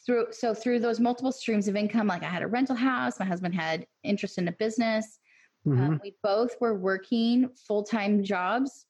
through 0.05 0.27
so 0.31 0.53
through 0.53 0.79
those 0.79 0.99
multiple 0.99 1.31
streams 1.31 1.67
of 1.67 1.75
income, 1.75 2.07
like 2.07 2.23
I 2.23 2.29
had 2.29 2.41
a 2.41 2.47
rental 2.47 2.75
house, 2.75 3.19
my 3.19 3.25
husband 3.25 3.53
had 3.53 3.85
interest 4.03 4.37
in 4.37 4.47
a 4.47 4.51
business. 4.53 5.19
Mhm. 5.67 5.79
Um, 5.87 5.99
we 6.03 6.15
both 6.23 6.55
were 6.61 6.75
working 6.75 7.49
full 7.67 7.83
time 7.83 8.23
jobs, 8.23 8.85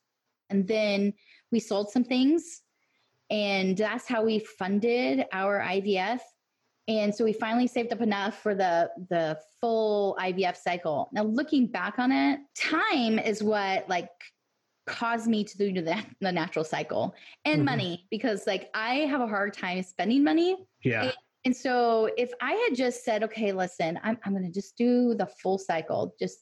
and 0.49 0.67
then 0.67 1.13
we 1.51 1.59
sold 1.59 1.89
some 1.89 2.03
things, 2.03 2.61
and 3.29 3.75
that's 3.77 4.07
how 4.07 4.23
we 4.23 4.39
funded 4.39 5.25
our 5.33 5.59
IVF. 5.59 6.21
And 6.89 7.13
so 7.13 7.25
we 7.25 7.33
finally 7.33 7.67
saved 7.67 7.91
up 7.91 8.01
enough 8.01 8.41
for 8.41 8.55
the 8.55 8.91
the 9.09 9.39
full 9.59 10.15
IVF 10.21 10.55
cycle. 10.55 11.09
Now 11.11 11.23
looking 11.23 11.67
back 11.67 11.99
on 11.99 12.11
it, 12.11 12.39
time 12.55 13.19
is 13.19 13.43
what 13.43 13.89
like 13.89 14.09
caused 14.85 15.27
me 15.27 15.43
to 15.43 15.57
do 15.57 15.81
the, 15.81 16.01
the 16.21 16.31
natural 16.31 16.63
cycle 16.63 17.13
and 17.43 17.61
Mhm. 17.61 17.65
money 17.65 18.07
because 18.09 18.47
like 18.47 18.69
I 18.73 18.99
have 18.99 19.19
a 19.19 19.27
hard 19.27 19.53
time 19.53 19.83
spending 19.83 20.23
money. 20.23 20.55
yeah. 20.83 21.11
And 21.43 21.55
so 21.55 22.09
if 22.17 22.31
I 22.41 22.53
had 22.53 22.75
just 22.75 23.03
said, 23.05 23.23
okay, 23.23 23.51
listen, 23.53 23.99
I'm, 24.03 24.17
I'm 24.25 24.33
going 24.33 24.45
to 24.45 24.51
just 24.51 24.75
do 24.77 25.13
the 25.13 25.25
full 25.27 25.57
cycle, 25.57 26.13
just 26.19 26.39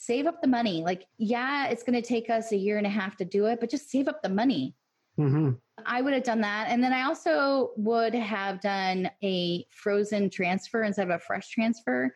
save 0.00 0.26
up 0.26 0.40
the 0.40 0.48
money. 0.48 0.82
Like, 0.84 1.06
yeah, 1.18 1.68
it's 1.68 1.82
going 1.82 2.00
to 2.00 2.06
take 2.06 2.30
us 2.30 2.52
a 2.52 2.56
year 2.56 2.78
and 2.78 2.86
a 2.86 2.90
half 2.90 3.16
to 3.16 3.24
do 3.24 3.46
it, 3.46 3.60
but 3.60 3.70
just 3.70 3.90
save 3.90 4.08
up 4.08 4.22
the 4.22 4.28
money. 4.28 4.74
hmm 5.16 5.50
I 5.86 6.02
would 6.02 6.12
have 6.12 6.24
done 6.24 6.40
that. 6.40 6.66
And 6.70 6.82
then 6.82 6.92
I 6.92 7.02
also 7.02 7.70
would 7.76 8.14
have 8.14 8.60
done 8.60 9.10
a 9.22 9.64
frozen 9.70 10.28
transfer 10.28 10.82
instead 10.82 11.08
of 11.08 11.14
a 11.14 11.18
fresh 11.18 11.48
transfer 11.50 12.14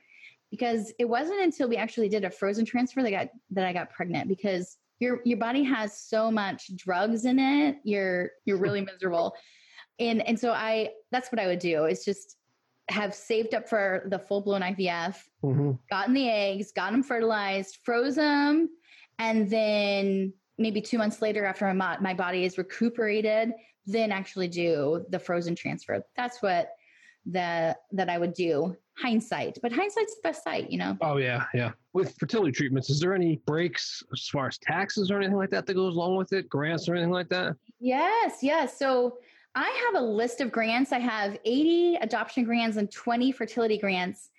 because 0.51 0.93
it 0.99 1.05
wasn't 1.05 1.41
until 1.41 1.69
we 1.69 1.77
actually 1.77 2.09
did 2.09 2.25
a 2.25 2.31
frozen 2.31 2.65
transfer 2.65 3.03
that 3.03 3.11
got 3.11 3.29
that 3.51 3.65
I 3.65 3.73
got 3.73 3.91
pregnant 3.91 4.29
because 4.29 4.77
your 4.99 5.21
your 5.25 5.39
body 5.39 5.63
has 5.65 5.99
so 5.99 6.31
much 6.31 6.75
drugs 6.77 7.25
in 7.25 7.39
it. 7.39 7.77
You're 7.85 8.31
you're 8.45 8.59
really 8.59 8.81
miserable. 8.81 9.35
And 9.99 10.21
and 10.27 10.39
so 10.39 10.53
I 10.53 10.91
that's 11.11 11.31
what 11.31 11.41
I 11.41 11.47
would 11.47 11.61
do 11.61 11.85
It's 11.85 12.05
just 12.05 12.37
have 12.89 13.15
saved 13.15 13.55
up 13.55 13.69
for 13.69 14.05
the 14.07 14.19
full 14.19 14.41
blown 14.41 14.63
IVF, 14.63 15.17
hmm 15.41 15.73
gotten 15.91 16.15
the 16.15 16.29
eggs, 16.29 16.73
got 16.73 16.93
them 16.93 17.03
fertilized, 17.03 17.79
froze 17.85 18.17
them, 18.17 18.69
and 19.19 19.49
then 19.49 20.33
maybe 20.59 20.81
two 20.81 20.99
months 20.99 21.23
later, 21.23 21.45
after 21.45 21.73
my, 21.75 21.99
my 21.99 22.15
body 22.15 22.45
is 22.45 22.59
recuperated, 22.59 23.53
then 23.87 24.13
actually 24.13 24.49
do 24.49 25.05
the 25.11 25.19
frozen 25.19 25.55
transfer. 25.55 26.05
That's 26.17 26.43
what 26.43 26.75
the 27.27 27.77
that 27.93 28.09
I 28.09 28.19
would 28.19 28.35
do. 28.35 28.77
Hindsight, 28.99 29.59
but 29.63 29.73
hindsight's 29.73 30.17
the 30.17 30.21
best 30.23 30.45
sight, 30.45 30.71
you 30.71 30.77
know. 30.77 30.99
Oh 31.01 31.17
yeah, 31.17 31.45
yeah. 31.55 31.71
With 31.95 32.15
fertility 32.19 32.53
treatments, 32.53 32.91
is 32.91 33.01
there 33.01 33.15
any 33.15 33.37
breaks 33.47 34.03
as 34.13 34.29
far 34.29 34.49
as 34.49 34.59
taxes 34.59 35.11
or 35.11 35.17
anything 35.17 35.37
like 35.37 35.51
that 35.51 35.67
that 35.67 35.75
goes 35.75 35.97
along 35.97 36.17
with 36.17 36.33
it? 36.35 36.49
Grants 36.49 36.89
or 36.89 36.95
anything 36.95 37.11
like 37.11 37.31
that? 37.31 37.57
Yes, 37.81 38.39
yes. 38.43 38.79
So 38.79 39.19
I 39.55 39.85
have 39.87 40.03
a 40.03 40.05
list 40.05 40.41
of 40.41 40.51
grants. 40.51 40.93
I 40.93 40.99
have 40.99 41.39
80 41.45 41.97
adoption 41.97 42.45
grants 42.45 42.77
and 42.77 42.91
20 42.91 43.33
fertility 43.33 43.79
grants. 43.79 44.31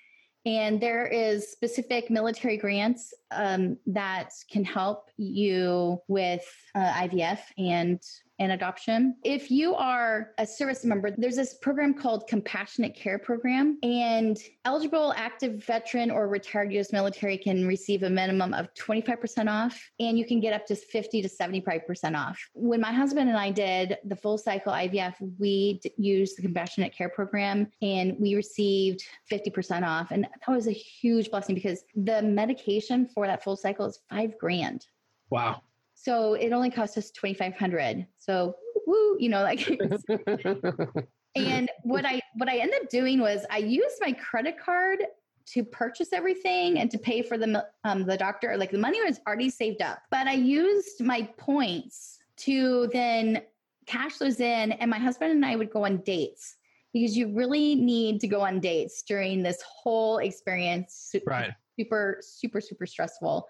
And 0.45 0.81
there 0.81 1.05
is 1.07 1.49
specific 1.49 2.09
military 2.09 2.57
grants 2.57 3.13
um, 3.31 3.77
that 3.87 4.31
can 4.51 4.65
help 4.65 5.09
you 5.15 6.01
with 6.07 6.45
uh, 6.75 6.93
IVF 6.93 7.39
and 7.57 8.01
and 8.39 8.51
adoption. 8.51 9.15
If 9.23 9.51
you 9.51 9.75
are 9.75 10.31
a 10.37 10.45
service 10.45 10.83
member, 10.83 11.11
there's 11.11 11.35
this 11.35 11.55
program 11.55 11.93
called 11.93 12.27
Compassionate 12.27 12.95
Care 12.95 13.19
Program, 13.19 13.77
and 13.83 14.37
eligible 14.65 15.13
active 15.15 15.63
veteran 15.63 16.09
or 16.09 16.27
retired 16.27 16.73
U.S. 16.73 16.91
military 16.91 17.37
can 17.37 17.67
receive 17.67 18.03
a 18.03 18.09
minimum 18.09 18.53
of 18.53 18.73
25% 18.73 19.49
off, 19.49 19.79
and 19.99 20.17
you 20.17 20.25
can 20.25 20.39
get 20.39 20.53
up 20.53 20.65
to 20.67 20.75
50 20.75 21.21
to 21.21 21.29
75% 21.29 22.17
off. 22.17 22.39
When 22.53 22.81
my 22.81 22.91
husband 22.91 23.29
and 23.29 23.37
I 23.37 23.51
did 23.51 23.97
the 24.05 24.15
full 24.15 24.37
cycle 24.37 24.73
IVF, 24.73 25.15
we 25.39 25.79
d- 25.83 25.93
used 25.97 26.37
the 26.37 26.41
Compassionate 26.41 26.95
Care 26.95 27.09
Program, 27.09 27.67
and 27.81 28.15
we 28.19 28.35
received 28.35 29.03
50% 29.31 29.87
off, 29.87 30.11
and 30.11 30.23
that 30.23 30.51
was 30.51 30.67
a 30.67 30.71
huge 30.71 31.29
blessing 31.29 31.55
because 31.55 31.83
the 31.95 32.21
medication 32.21 33.07
for 33.07 33.27
that 33.27 33.43
full 33.43 33.55
cycle 33.55 33.85
is 33.85 33.99
five 34.09 34.37
grand. 34.39 34.87
Wow. 35.29 35.61
So 35.95 36.33
it 36.33 36.51
only 36.51 36.69
cost 36.69 36.97
us 36.97 37.11
2500 37.11 38.07
So 38.19 38.55
woo, 38.85 39.17
you 39.19 39.29
know, 39.29 39.43
like 39.43 39.67
and 41.35 41.69
what 41.83 42.05
I 42.05 42.21
what 42.35 42.49
I 42.49 42.57
ended 42.57 42.81
up 42.81 42.89
doing 42.89 43.19
was 43.19 43.45
I 43.49 43.57
used 43.57 43.97
my 44.01 44.13
credit 44.13 44.59
card 44.59 44.99
to 45.45 45.63
purchase 45.63 46.13
everything 46.13 46.79
and 46.79 46.89
to 46.91 46.97
pay 46.97 47.21
for 47.21 47.37
the 47.37 47.65
um, 47.83 48.05
the 48.05 48.17
doctor. 48.17 48.55
Like 48.57 48.71
the 48.71 48.77
money 48.77 49.01
was 49.03 49.19
already 49.27 49.49
saved 49.49 49.81
up, 49.81 49.99
but 50.11 50.27
I 50.27 50.33
used 50.33 51.03
my 51.03 51.23
points 51.37 52.19
to 52.37 52.89
then 52.93 53.41
cash 53.85 54.17
those 54.17 54.39
in, 54.39 54.71
and 54.73 54.89
my 54.89 54.99
husband 54.99 55.31
and 55.31 55.45
I 55.45 55.55
would 55.55 55.71
go 55.71 55.85
on 55.85 55.97
dates 55.97 56.55
because 56.93 57.17
you 57.17 57.33
really 57.33 57.75
need 57.75 58.21
to 58.21 58.27
go 58.27 58.41
on 58.41 58.59
dates 58.59 59.03
during 59.03 59.43
this 59.43 59.61
whole 59.61 60.19
experience. 60.19 61.15
Right. 61.25 61.51
Super, 61.77 62.19
super, 62.21 62.61
super 62.61 62.85
stressful. 62.85 63.47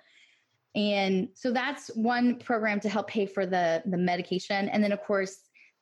And 0.75 1.29
so 1.35 1.51
that's 1.51 1.87
one 1.95 2.39
program 2.39 2.79
to 2.81 2.89
help 2.89 3.07
pay 3.07 3.25
for 3.25 3.45
the 3.45 3.83
the 3.85 3.97
medication, 3.97 4.69
and 4.69 4.83
then 4.83 4.91
of 4.91 5.01
course 5.03 5.37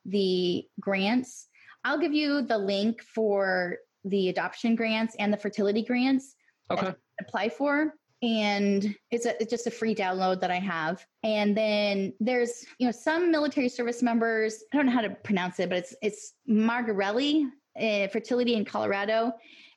the 0.06 0.66
grants. 0.80 1.48
I'll 1.84 2.00
give 2.00 2.14
you 2.14 2.42
the 2.42 2.58
link 2.58 3.02
for 3.02 3.78
the 4.06 4.30
adoption 4.30 4.76
grants 4.76 5.16
and 5.20 5.32
the 5.32 5.38
fertility 5.38 5.84
grants 5.84 6.36
Okay. 6.72 6.94
apply 7.20 7.50
for 7.50 7.94
and 8.22 8.96
it's, 9.10 9.26
a, 9.26 9.40
it's 9.42 9.50
just 9.50 9.68
a 9.68 9.72
free 9.72 9.96
download 9.96 10.40
that 10.42 10.52
i 10.52 10.60
have 10.60 11.04
and 11.24 11.58
then 11.58 12.14
there's 12.20 12.66
you 12.78 12.86
know 12.86 12.92
some 12.92 13.32
military 13.32 13.68
service 13.68 14.02
members 14.02 14.64
i 14.72 14.78
don't 14.78 14.86
know 14.86 14.92
how 14.92 15.02
to 15.02 15.10
pronounce 15.10 15.60
it 15.60 15.70
but 15.70 15.78
it's 15.80 15.96
it's 16.02 16.34
margarelli 16.48 17.46
uh, 17.80 18.08
fertility 18.08 18.54
in 18.56 18.64
colorado 18.64 19.32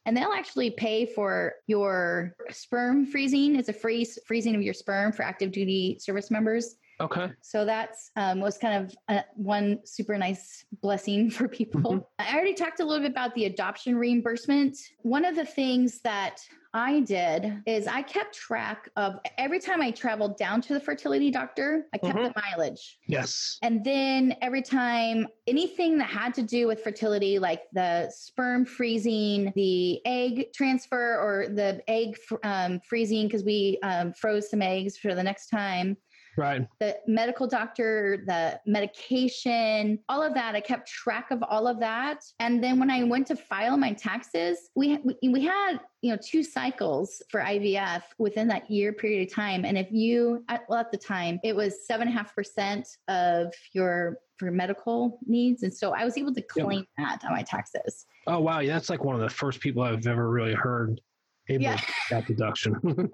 and 0.06 0.16
they'll 0.16 0.32
actually 0.32 0.70
pay 0.70 1.06
for 1.06 1.54
your 1.66 2.36
sperm 2.50 3.06
freezing. 3.06 3.56
It's 3.56 3.68
a 3.68 3.72
free 3.72 4.06
freezing 4.26 4.54
of 4.54 4.62
your 4.62 4.74
sperm 4.74 5.12
for 5.12 5.22
active 5.22 5.52
duty 5.52 5.98
service 6.00 6.30
members 6.30 6.76
Okay. 7.00 7.30
So 7.40 7.64
that's 7.64 8.10
um, 8.16 8.40
was 8.40 8.58
kind 8.58 8.84
of 8.84 8.94
uh, 9.08 9.22
one 9.34 9.80
super 9.84 10.16
nice 10.16 10.64
blessing 10.80 11.30
for 11.30 11.48
people. 11.48 11.80
Mm-hmm. 11.80 11.98
I 12.18 12.34
already 12.34 12.54
talked 12.54 12.80
a 12.80 12.84
little 12.84 13.02
bit 13.02 13.10
about 13.10 13.34
the 13.34 13.46
adoption 13.46 13.96
reimbursement. 13.96 14.76
One 15.02 15.24
of 15.24 15.36
the 15.36 15.44
things 15.44 16.00
that 16.00 16.40
I 16.76 17.00
did 17.00 17.62
is 17.66 17.86
I 17.86 18.02
kept 18.02 18.34
track 18.34 18.90
of 18.96 19.20
every 19.38 19.60
time 19.60 19.80
I 19.80 19.92
traveled 19.92 20.36
down 20.36 20.60
to 20.62 20.74
the 20.74 20.80
fertility 20.80 21.30
doctor, 21.30 21.86
I 21.94 21.98
kept 21.98 22.16
mm-hmm. 22.16 22.32
the 22.34 22.42
mileage. 22.50 22.98
Yes. 23.06 23.58
And 23.62 23.84
then 23.84 24.34
every 24.42 24.62
time 24.62 25.28
anything 25.46 25.98
that 25.98 26.08
had 26.08 26.34
to 26.34 26.42
do 26.42 26.66
with 26.66 26.82
fertility, 26.82 27.38
like 27.38 27.62
the 27.72 28.10
sperm 28.10 28.66
freezing, 28.66 29.52
the 29.54 30.04
egg 30.04 30.52
transfer, 30.52 31.16
or 31.16 31.46
the 31.48 31.80
egg 31.88 32.16
um, 32.42 32.80
freezing, 32.88 33.28
because 33.28 33.44
we 33.44 33.78
um, 33.84 34.12
froze 34.12 34.50
some 34.50 34.60
eggs 34.60 34.96
for 34.96 35.14
the 35.14 35.22
next 35.22 35.50
time 35.50 35.96
right. 36.36 36.66
The 36.80 36.96
medical 37.06 37.46
doctor 37.46 38.22
the 38.26 38.60
medication 38.66 39.98
all 40.08 40.22
of 40.22 40.34
that. 40.34 40.54
I 40.54 40.60
kept 40.60 40.88
track 40.88 41.30
of 41.30 41.42
all 41.42 41.66
of 41.66 41.80
that. 41.80 42.24
And 42.40 42.62
then 42.62 42.78
when 42.78 42.90
i 42.90 43.02
went 43.02 43.26
to 43.28 43.36
file 43.36 43.76
my 43.76 43.92
taxes 43.92 44.70
we 44.74 44.98
we, 44.98 45.16
we 45.28 45.44
had 45.44 45.78
you 46.02 46.12
know 46.12 46.18
two 46.22 46.42
cycles 46.42 47.22
for 47.30 47.40
ivf 47.40 48.02
within 48.18 48.48
that 48.48 48.70
year 48.70 48.92
period 48.92 49.28
of 49.28 49.34
time. 49.34 49.64
And 49.64 49.78
if 49.78 49.90
you 49.90 50.44
at, 50.48 50.62
well, 50.68 50.80
at 50.80 50.90
the 50.90 50.98
time 50.98 51.40
it 51.42 51.54
was 51.54 51.86
seven 51.86 52.08
and 52.08 52.16
a 52.16 52.18
half 52.18 52.34
percent 52.34 52.88
of 53.08 53.52
your 53.72 54.18
for 54.36 54.50
medical 54.50 55.20
needs. 55.26 55.62
And 55.62 55.72
so 55.72 55.92
i 55.92 56.04
was 56.04 56.18
able 56.18 56.34
to 56.34 56.42
claim 56.42 56.86
yep. 56.98 57.20
that 57.20 57.24
on 57.24 57.32
my 57.32 57.42
taxes. 57.42 58.06
Oh 58.26 58.40
wow. 58.40 58.60
Yeah, 58.60 58.74
that's 58.74 58.90
like 58.90 59.04
one 59.04 59.14
of 59.14 59.20
the 59.20 59.30
first 59.30 59.60
people 59.60 59.82
i've 59.82 60.06
ever 60.06 60.28
really 60.30 60.54
heard 60.54 61.00
able 61.48 61.62
yeah. 61.62 61.80
that 62.10 62.26
deduction 62.26 62.74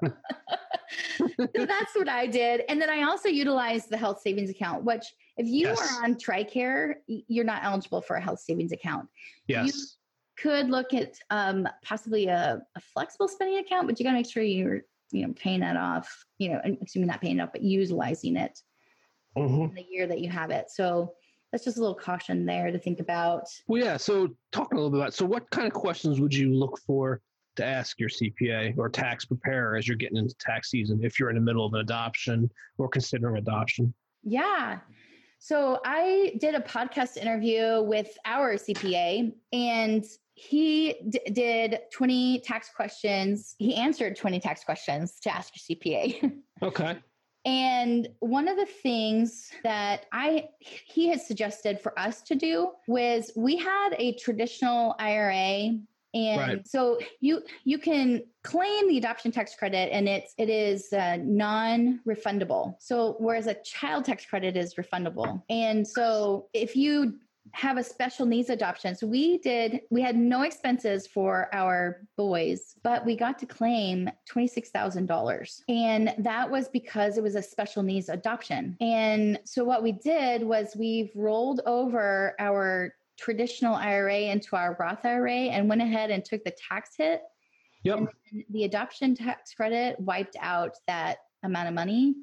so 1.38 1.66
that's 1.66 1.94
what 1.94 2.08
I 2.08 2.26
did. 2.26 2.62
And 2.68 2.80
then 2.80 2.90
I 2.90 3.02
also 3.02 3.28
utilized 3.28 3.90
the 3.90 3.96
health 3.96 4.20
savings 4.20 4.50
account, 4.50 4.84
which 4.84 5.04
if 5.36 5.46
you 5.46 5.68
yes. 5.68 5.80
are 5.80 6.04
on 6.04 6.14
TRICARE, 6.16 6.94
you're 7.06 7.44
not 7.44 7.64
eligible 7.64 8.00
for 8.00 8.16
a 8.16 8.20
health 8.20 8.40
savings 8.40 8.72
account. 8.72 9.08
Yes. 9.46 9.66
You 9.66 9.72
could 10.36 10.70
look 10.70 10.94
at 10.94 11.16
um, 11.30 11.68
possibly 11.82 12.26
a, 12.26 12.60
a, 12.76 12.80
flexible 12.80 13.28
spending 13.28 13.58
account, 13.58 13.86
but 13.86 13.98
you 13.98 14.04
got 14.04 14.12
to 14.12 14.16
make 14.16 14.30
sure 14.30 14.42
you're, 14.42 14.82
you 15.12 15.26
know, 15.26 15.32
paying 15.34 15.60
that 15.60 15.76
off, 15.76 16.24
you 16.38 16.50
know, 16.50 16.60
assuming 16.82 17.08
not 17.08 17.20
paying 17.20 17.38
it 17.38 17.42
off, 17.42 17.52
but 17.52 17.62
utilizing 17.62 18.36
it 18.36 18.58
mm-hmm. 19.36 19.62
in 19.62 19.74
the 19.74 19.86
year 19.90 20.06
that 20.06 20.20
you 20.20 20.30
have 20.30 20.50
it. 20.50 20.70
So 20.70 21.12
that's 21.52 21.64
just 21.64 21.76
a 21.76 21.80
little 21.80 21.96
caution 21.96 22.46
there 22.46 22.70
to 22.70 22.78
think 22.78 23.00
about. 23.00 23.44
Well, 23.66 23.82
yeah. 23.82 23.96
So 23.96 24.28
talking 24.52 24.78
a 24.78 24.80
little 24.80 24.90
bit 24.90 25.00
about, 25.00 25.14
so 25.14 25.26
what 25.26 25.50
kind 25.50 25.66
of 25.66 25.74
questions 25.74 26.20
would 26.20 26.34
you 26.34 26.54
look 26.54 26.78
for 26.86 27.20
to 27.61 27.66
ask 27.66 28.01
your 28.01 28.09
CPA 28.09 28.77
or 28.77 28.88
tax 28.88 29.25
preparer 29.25 29.77
as 29.77 29.87
you're 29.87 29.96
getting 29.96 30.16
into 30.16 30.35
tax 30.37 30.70
season 30.70 31.01
if 31.03 31.18
you're 31.18 31.31
in 31.31 31.37
the 31.37 31.42
middle 31.42 31.64
of 31.64 31.75
an 31.75 31.81
adoption 31.81 32.51
or 32.79 32.88
considering 32.88 33.37
adoption? 33.37 33.92
Yeah. 34.23 34.81
So 35.38 35.81
I 35.85 36.35
did 36.38 36.55
a 36.55 36.61
podcast 36.61 37.16
interview 37.16 37.83
with 37.83 38.16
our 38.25 38.55
CPA 38.55 39.33
and 39.53 40.05
he 40.35 40.96
d- 41.09 41.20
did 41.33 41.81
20 41.92 42.40
tax 42.40 42.70
questions. 42.75 43.55
He 43.59 43.75
answered 43.75 44.16
20 44.16 44.40
tax 44.40 44.64
questions 44.64 45.18
to 45.20 45.35
ask 45.35 45.53
your 45.55 45.77
CPA. 45.77 46.33
Okay. 46.62 46.99
And 47.46 48.07
one 48.18 48.49
of 48.49 48.59
the 48.59 48.66
things 48.66 49.51
that 49.64 50.05
I 50.12 50.51
he 50.61 51.09
had 51.09 51.23
suggested 51.23 51.81
for 51.81 51.99
us 51.99 52.20
to 52.23 52.35
do 52.35 52.73
was 52.87 53.33
we 53.35 53.57
had 53.57 53.94
a 53.99 54.12
traditional 54.16 54.94
IRA 54.99 55.79
and 56.14 56.40
right. 56.40 56.68
so 56.68 56.99
you 57.20 57.42
you 57.64 57.79
can 57.79 58.23
claim 58.42 58.88
the 58.88 58.99
adoption 58.99 59.31
tax 59.31 59.55
credit 59.55 59.90
and 59.92 60.09
it's 60.09 60.35
it 60.38 60.49
is 60.49 60.92
uh, 60.92 61.18
non-refundable. 61.20 62.75
So 62.79 63.16
whereas 63.18 63.46
a 63.46 63.55
child 63.62 64.05
tax 64.05 64.25
credit 64.25 64.57
is 64.57 64.75
refundable. 64.75 65.42
And 65.49 65.87
so 65.87 66.49
if 66.53 66.75
you 66.75 67.18
have 67.53 67.79
a 67.79 67.83
special 67.83 68.27
needs 68.27 68.49
adoption 68.49 68.94
so 68.94 69.07
we 69.07 69.38
did 69.38 69.81
we 69.90 70.01
had 70.01 70.16
no 70.16 70.42
expenses 70.42 71.07
for 71.07 71.49
our 71.53 72.03
boys 72.16 72.77
but 72.85 73.05
we 73.05 73.16
got 73.16 73.38
to 73.38 73.46
claim 73.46 74.09
$26000 74.33 75.62
and 75.68 76.14
that 76.18 76.49
was 76.49 76.68
because 76.68 77.16
it 77.18 77.23
was 77.23 77.35
a 77.35 77.42
special 77.42 77.83
needs 77.83 78.09
adoption. 78.09 78.77
And 78.81 79.40
so 79.44 79.64
what 79.64 79.83
we 79.83 79.92
did 79.92 80.42
was 80.42 80.77
we've 80.77 81.11
rolled 81.14 81.61
over 81.66 82.35
our 82.38 82.94
traditional 83.20 83.74
IRA 83.74 84.20
into 84.20 84.56
our 84.56 84.76
Roth 84.80 85.04
IRA 85.04 85.33
and 85.33 85.68
went 85.68 85.83
ahead 85.83 86.11
and 86.11 86.24
took 86.24 86.42
the 86.44 86.52
tax 86.52 86.96
hit. 86.96 87.22
Yep. 87.83 88.09
the 88.50 88.64
adoption 88.64 89.14
tax 89.14 89.54
credit 89.54 89.98
wiped 89.98 90.37
out 90.38 90.76
that 90.87 91.18
amount 91.42 91.68
of 91.68 91.74
money. 91.74 92.14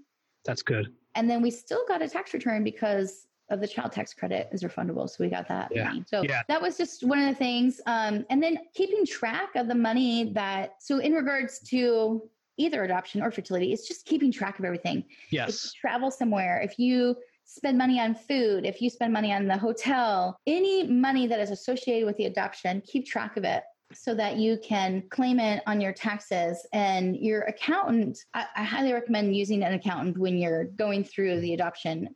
That's 0.45 0.61
good. 0.61 0.93
And 1.15 1.27
then 1.27 1.41
we 1.41 1.49
still 1.49 1.83
got 1.87 2.03
a 2.03 2.07
tax 2.07 2.33
return 2.33 2.63
because 2.63 3.27
of 3.49 3.59
the 3.59 3.67
child 3.67 3.91
tax 3.91 4.13
credit 4.13 4.49
is 4.51 4.61
refundable. 4.61 5.09
So 5.09 5.23
we 5.23 5.29
got 5.29 5.47
that 5.47 5.71
yeah. 5.73 5.85
money. 5.85 6.03
So 6.05 6.21
yeah. 6.21 6.43
that 6.47 6.61
was 6.61 6.77
just 6.77 7.03
one 7.03 7.19
of 7.19 7.27
the 7.27 7.35
things. 7.35 7.81
Um, 7.87 8.25
and 8.29 8.43
then 8.43 8.59
keeping 8.75 9.05
track 9.05 9.49
of 9.55 9.67
the 9.67 9.75
money 9.75 10.31
that, 10.33 10.75
so 10.79 10.99
in 10.99 11.13
regards 11.13 11.59
to 11.69 12.29
either 12.57 12.83
adoption 12.83 13.21
or 13.21 13.31
fertility, 13.31 13.71
it's 13.71 13.87
just 13.87 14.05
keeping 14.05 14.31
track 14.31 14.59
of 14.59 14.65
everything. 14.65 15.05
Yes. 15.31 15.49
If 15.49 15.63
you 15.63 15.69
travel 15.81 16.11
somewhere, 16.11 16.61
if 16.61 16.77
you 16.77 17.15
spend 17.47 17.77
money 17.77 17.99
on 17.99 18.13
food, 18.13 18.65
if 18.65 18.81
you 18.81 18.89
spend 18.89 19.11
money 19.11 19.33
on 19.33 19.47
the 19.47 19.57
hotel, 19.57 20.37
any 20.45 20.85
money 20.85 21.27
that 21.27 21.39
is 21.39 21.49
associated 21.49 22.05
with 22.05 22.17
the 22.17 22.25
adoption, 22.25 22.81
keep 22.85 23.07
track 23.07 23.37
of 23.37 23.43
it 23.43 23.63
so 23.93 24.13
that 24.13 24.35
you 24.35 24.57
can 24.61 25.01
claim 25.09 25.39
it 25.39 25.63
on 25.65 25.79
your 25.79 25.93
taxes. 25.93 26.67
And 26.73 27.15
your 27.15 27.41
accountant, 27.43 28.19
I, 28.33 28.45
I, 28.55 28.63
highly 28.63 28.91
recommend 28.91 29.33
using 29.33 29.63
an 29.63 29.73
accountant 29.73 30.17
when 30.17 30.37
you're 30.37 30.65
going 30.65 31.05
through 31.05 31.39
the 31.39 31.53
adoption 31.53 32.09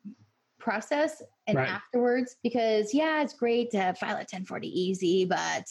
process 0.59 1.21
and 1.47 1.57
right. 1.57 1.69
afterwards, 1.69 2.35
because 2.43 2.93
yeah, 2.93 3.23
it's 3.23 3.33
great 3.33 3.71
to 3.71 3.93
file 3.93 4.15
a 4.15 4.27
1040 4.27 4.67
easy, 4.67 5.23
but 5.23 5.65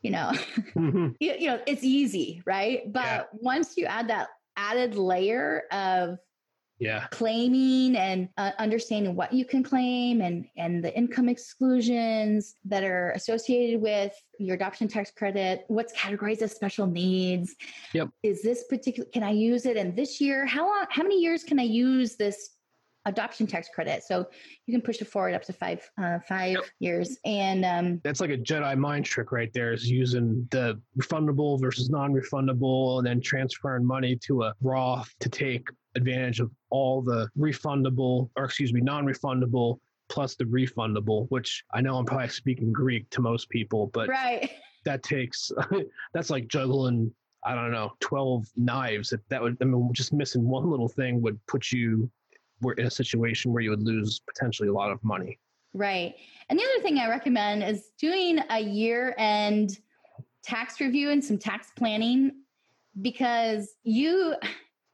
you 0.00 0.10
know, 0.10 0.30
mm-hmm. 0.74 1.08
you, 1.20 1.34
you, 1.38 1.46
know, 1.48 1.60
it's 1.66 1.84
easy, 1.84 2.42
right? 2.46 2.90
But 2.90 3.04
yeah. 3.04 3.22
once 3.32 3.76
you 3.76 3.84
add 3.84 4.08
that 4.08 4.28
added 4.56 4.94
layer 4.94 5.64
of 5.70 6.18
yeah 6.82 7.06
claiming 7.12 7.96
and 7.96 8.28
uh, 8.38 8.50
understanding 8.58 9.14
what 9.14 9.32
you 9.32 9.44
can 9.44 9.62
claim 9.62 10.20
and 10.20 10.46
and 10.56 10.82
the 10.82 10.94
income 10.96 11.28
exclusions 11.28 12.56
that 12.64 12.82
are 12.82 13.12
associated 13.12 13.80
with 13.80 14.12
your 14.38 14.56
adoption 14.56 14.88
tax 14.88 15.12
credit 15.12 15.64
what's 15.68 15.92
categorized 15.92 16.42
as 16.42 16.50
special 16.52 16.86
needs 16.86 17.54
yep 17.92 18.08
is 18.24 18.42
this 18.42 18.64
particular 18.64 19.08
can 19.12 19.22
i 19.22 19.30
use 19.30 19.64
it 19.64 19.76
in 19.76 19.94
this 19.94 20.20
year 20.20 20.44
how 20.44 20.66
long 20.66 20.84
how 20.90 21.02
many 21.04 21.20
years 21.20 21.44
can 21.44 21.60
i 21.60 21.62
use 21.62 22.16
this 22.16 22.56
adoption 23.04 23.48
tax 23.48 23.68
credit. 23.68 24.04
So 24.04 24.26
you 24.66 24.72
can 24.72 24.80
push 24.80 25.00
it 25.00 25.08
forward 25.08 25.34
up 25.34 25.42
to 25.46 25.52
five 25.52 25.80
uh, 26.00 26.20
five 26.28 26.52
yep. 26.52 26.64
years. 26.78 27.18
And 27.24 27.64
um, 27.64 28.00
that's 28.04 28.20
like 28.20 28.30
a 28.30 28.38
Jedi 28.38 28.78
mind 28.78 29.04
trick 29.04 29.32
right 29.32 29.52
there 29.52 29.72
is 29.72 29.90
using 29.90 30.46
the 30.52 30.80
refundable 30.96 31.60
versus 31.60 31.90
non-refundable 31.90 32.98
and 32.98 33.06
then 33.06 33.20
transferring 33.20 33.84
money 33.84 34.14
to 34.26 34.44
a 34.44 34.54
Roth 34.60 35.12
to 35.18 35.28
take 35.28 35.66
advantage 35.94 36.40
of 36.40 36.50
all 36.70 37.02
the 37.02 37.28
refundable 37.38 38.30
or 38.36 38.44
excuse 38.44 38.72
me, 38.72 38.80
non-refundable 38.80 39.78
plus 40.08 40.34
the 40.34 40.44
refundable, 40.44 41.26
which 41.30 41.64
I 41.72 41.80
know 41.80 41.96
I'm 41.96 42.04
probably 42.04 42.28
speaking 42.28 42.72
Greek 42.72 43.08
to 43.10 43.20
most 43.20 43.48
people, 43.48 43.90
but 43.92 44.08
right. 44.08 44.50
that 44.84 45.02
takes 45.02 45.50
that's 46.14 46.30
like 46.30 46.48
juggling 46.48 47.12
I 47.44 47.54
don't 47.54 47.72
know, 47.72 47.92
12 48.00 48.46
knives. 48.56 49.10
That, 49.10 49.28
that 49.28 49.42
would, 49.42 49.56
I 49.60 49.64
mean, 49.64 49.90
just 49.92 50.12
missing 50.12 50.48
one 50.48 50.70
little 50.70 50.88
thing 50.88 51.20
would 51.22 51.44
put 51.46 51.72
you 51.72 52.08
were 52.60 52.74
in 52.74 52.86
a 52.86 52.90
situation 52.90 53.52
where 53.52 53.62
you 53.62 53.70
would 53.70 53.82
lose 53.82 54.20
potentially 54.20 54.68
a 54.68 54.72
lot 54.72 54.92
of 54.92 55.02
money. 55.02 55.38
Right. 55.74 56.14
And 56.48 56.58
the 56.58 56.64
other 56.64 56.82
thing 56.82 56.98
I 56.98 57.08
recommend 57.08 57.64
is 57.64 57.90
doing 57.98 58.38
a 58.50 58.60
year 58.60 59.14
end 59.18 59.78
tax 60.44 60.80
review 60.80 61.10
and 61.10 61.24
some 61.24 61.38
tax 61.38 61.72
planning 61.76 62.32
because 63.00 63.74
you 63.82 64.34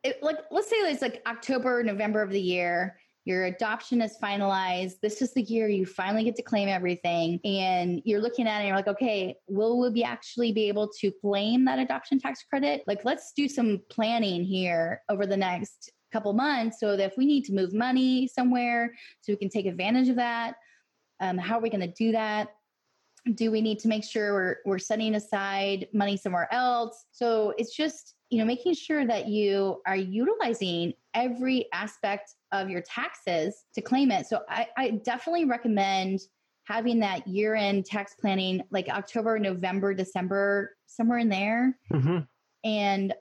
it, 0.08 0.22
like 0.22 0.38
let's 0.50 0.68
say 0.68 0.76
it's 0.76 1.02
like 1.02 1.22
October, 1.26 1.82
November 1.82 2.22
of 2.22 2.30
the 2.30 2.40
year, 2.40 2.98
your 3.24 3.44
adoption 3.44 4.00
is 4.00 4.16
finalized. 4.22 5.00
This 5.02 5.20
is 5.20 5.34
the 5.34 5.42
year 5.42 5.68
you 5.68 5.84
finally 5.84 6.24
get 6.24 6.34
to 6.36 6.42
claim 6.42 6.68
everything. 6.68 7.38
And 7.44 8.00
you're 8.04 8.22
looking 8.22 8.46
at 8.46 8.56
it 8.56 8.60
and 8.60 8.68
you're 8.68 8.76
like, 8.76 8.88
okay, 8.88 9.36
will 9.48 9.78
we 9.78 9.90
be 9.90 10.02
actually 10.02 10.52
be 10.52 10.68
able 10.68 10.88
to 11.00 11.12
claim 11.20 11.66
that 11.66 11.78
adoption 11.78 12.18
tax 12.18 12.42
credit? 12.48 12.84
Like, 12.86 13.04
let's 13.04 13.32
do 13.36 13.46
some 13.46 13.82
planning 13.90 14.44
here 14.44 15.02
over 15.10 15.26
the 15.26 15.36
next 15.36 15.92
couple 16.12 16.32
months 16.32 16.80
so 16.80 16.96
that 16.96 17.12
if 17.12 17.18
we 17.18 17.26
need 17.26 17.44
to 17.44 17.52
move 17.52 17.74
money 17.74 18.26
somewhere 18.28 18.94
so 19.20 19.32
we 19.32 19.36
can 19.36 19.48
take 19.48 19.66
advantage 19.66 20.08
of 20.08 20.16
that 20.16 20.54
um, 21.20 21.36
how 21.36 21.58
are 21.58 21.60
we 21.60 21.70
going 21.70 21.80
to 21.80 21.92
do 21.92 22.12
that 22.12 22.48
do 23.34 23.50
we 23.50 23.60
need 23.60 23.78
to 23.78 23.88
make 23.88 24.04
sure 24.04 24.32
we're, 24.32 24.56
we're 24.64 24.78
setting 24.78 25.14
aside 25.14 25.86
money 25.92 26.16
somewhere 26.16 26.48
else 26.52 27.04
so 27.10 27.52
it's 27.58 27.76
just 27.76 28.14
you 28.30 28.38
know 28.38 28.44
making 28.44 28.74
sure 28.74 29.06
that 29.06 29.26
you 29.28 29.80
are 29.86 29.96
utilizing 29.96 30.92
every 31.14 31.66
aspect 31.72 32.34
of 32.52 32.68
your 32.68 32.82
taxes 32.82 33.64
to 33.74 33.80
claim 33.80 34.10
it 34.10 34.26
so 34.26 34.40
i, 34.48 34.66
I 34.76 34.90
definitely 34.90 35.44
recommend 35.44 36.20
having 36.64 36.98
that 37.00 37.26
year-end 37.26 37.86
tax 37.86 38.14
planning 38.20 38.62
like 38.70 38.88
october 38.88 39.38
november 39.38 39.94
december 39.94 40.76
somewhere 40.86 41.18
in 41.18 41.28
there 41.28 41.78
mm-hmm. 41.92 42.18
and 42.64 43.14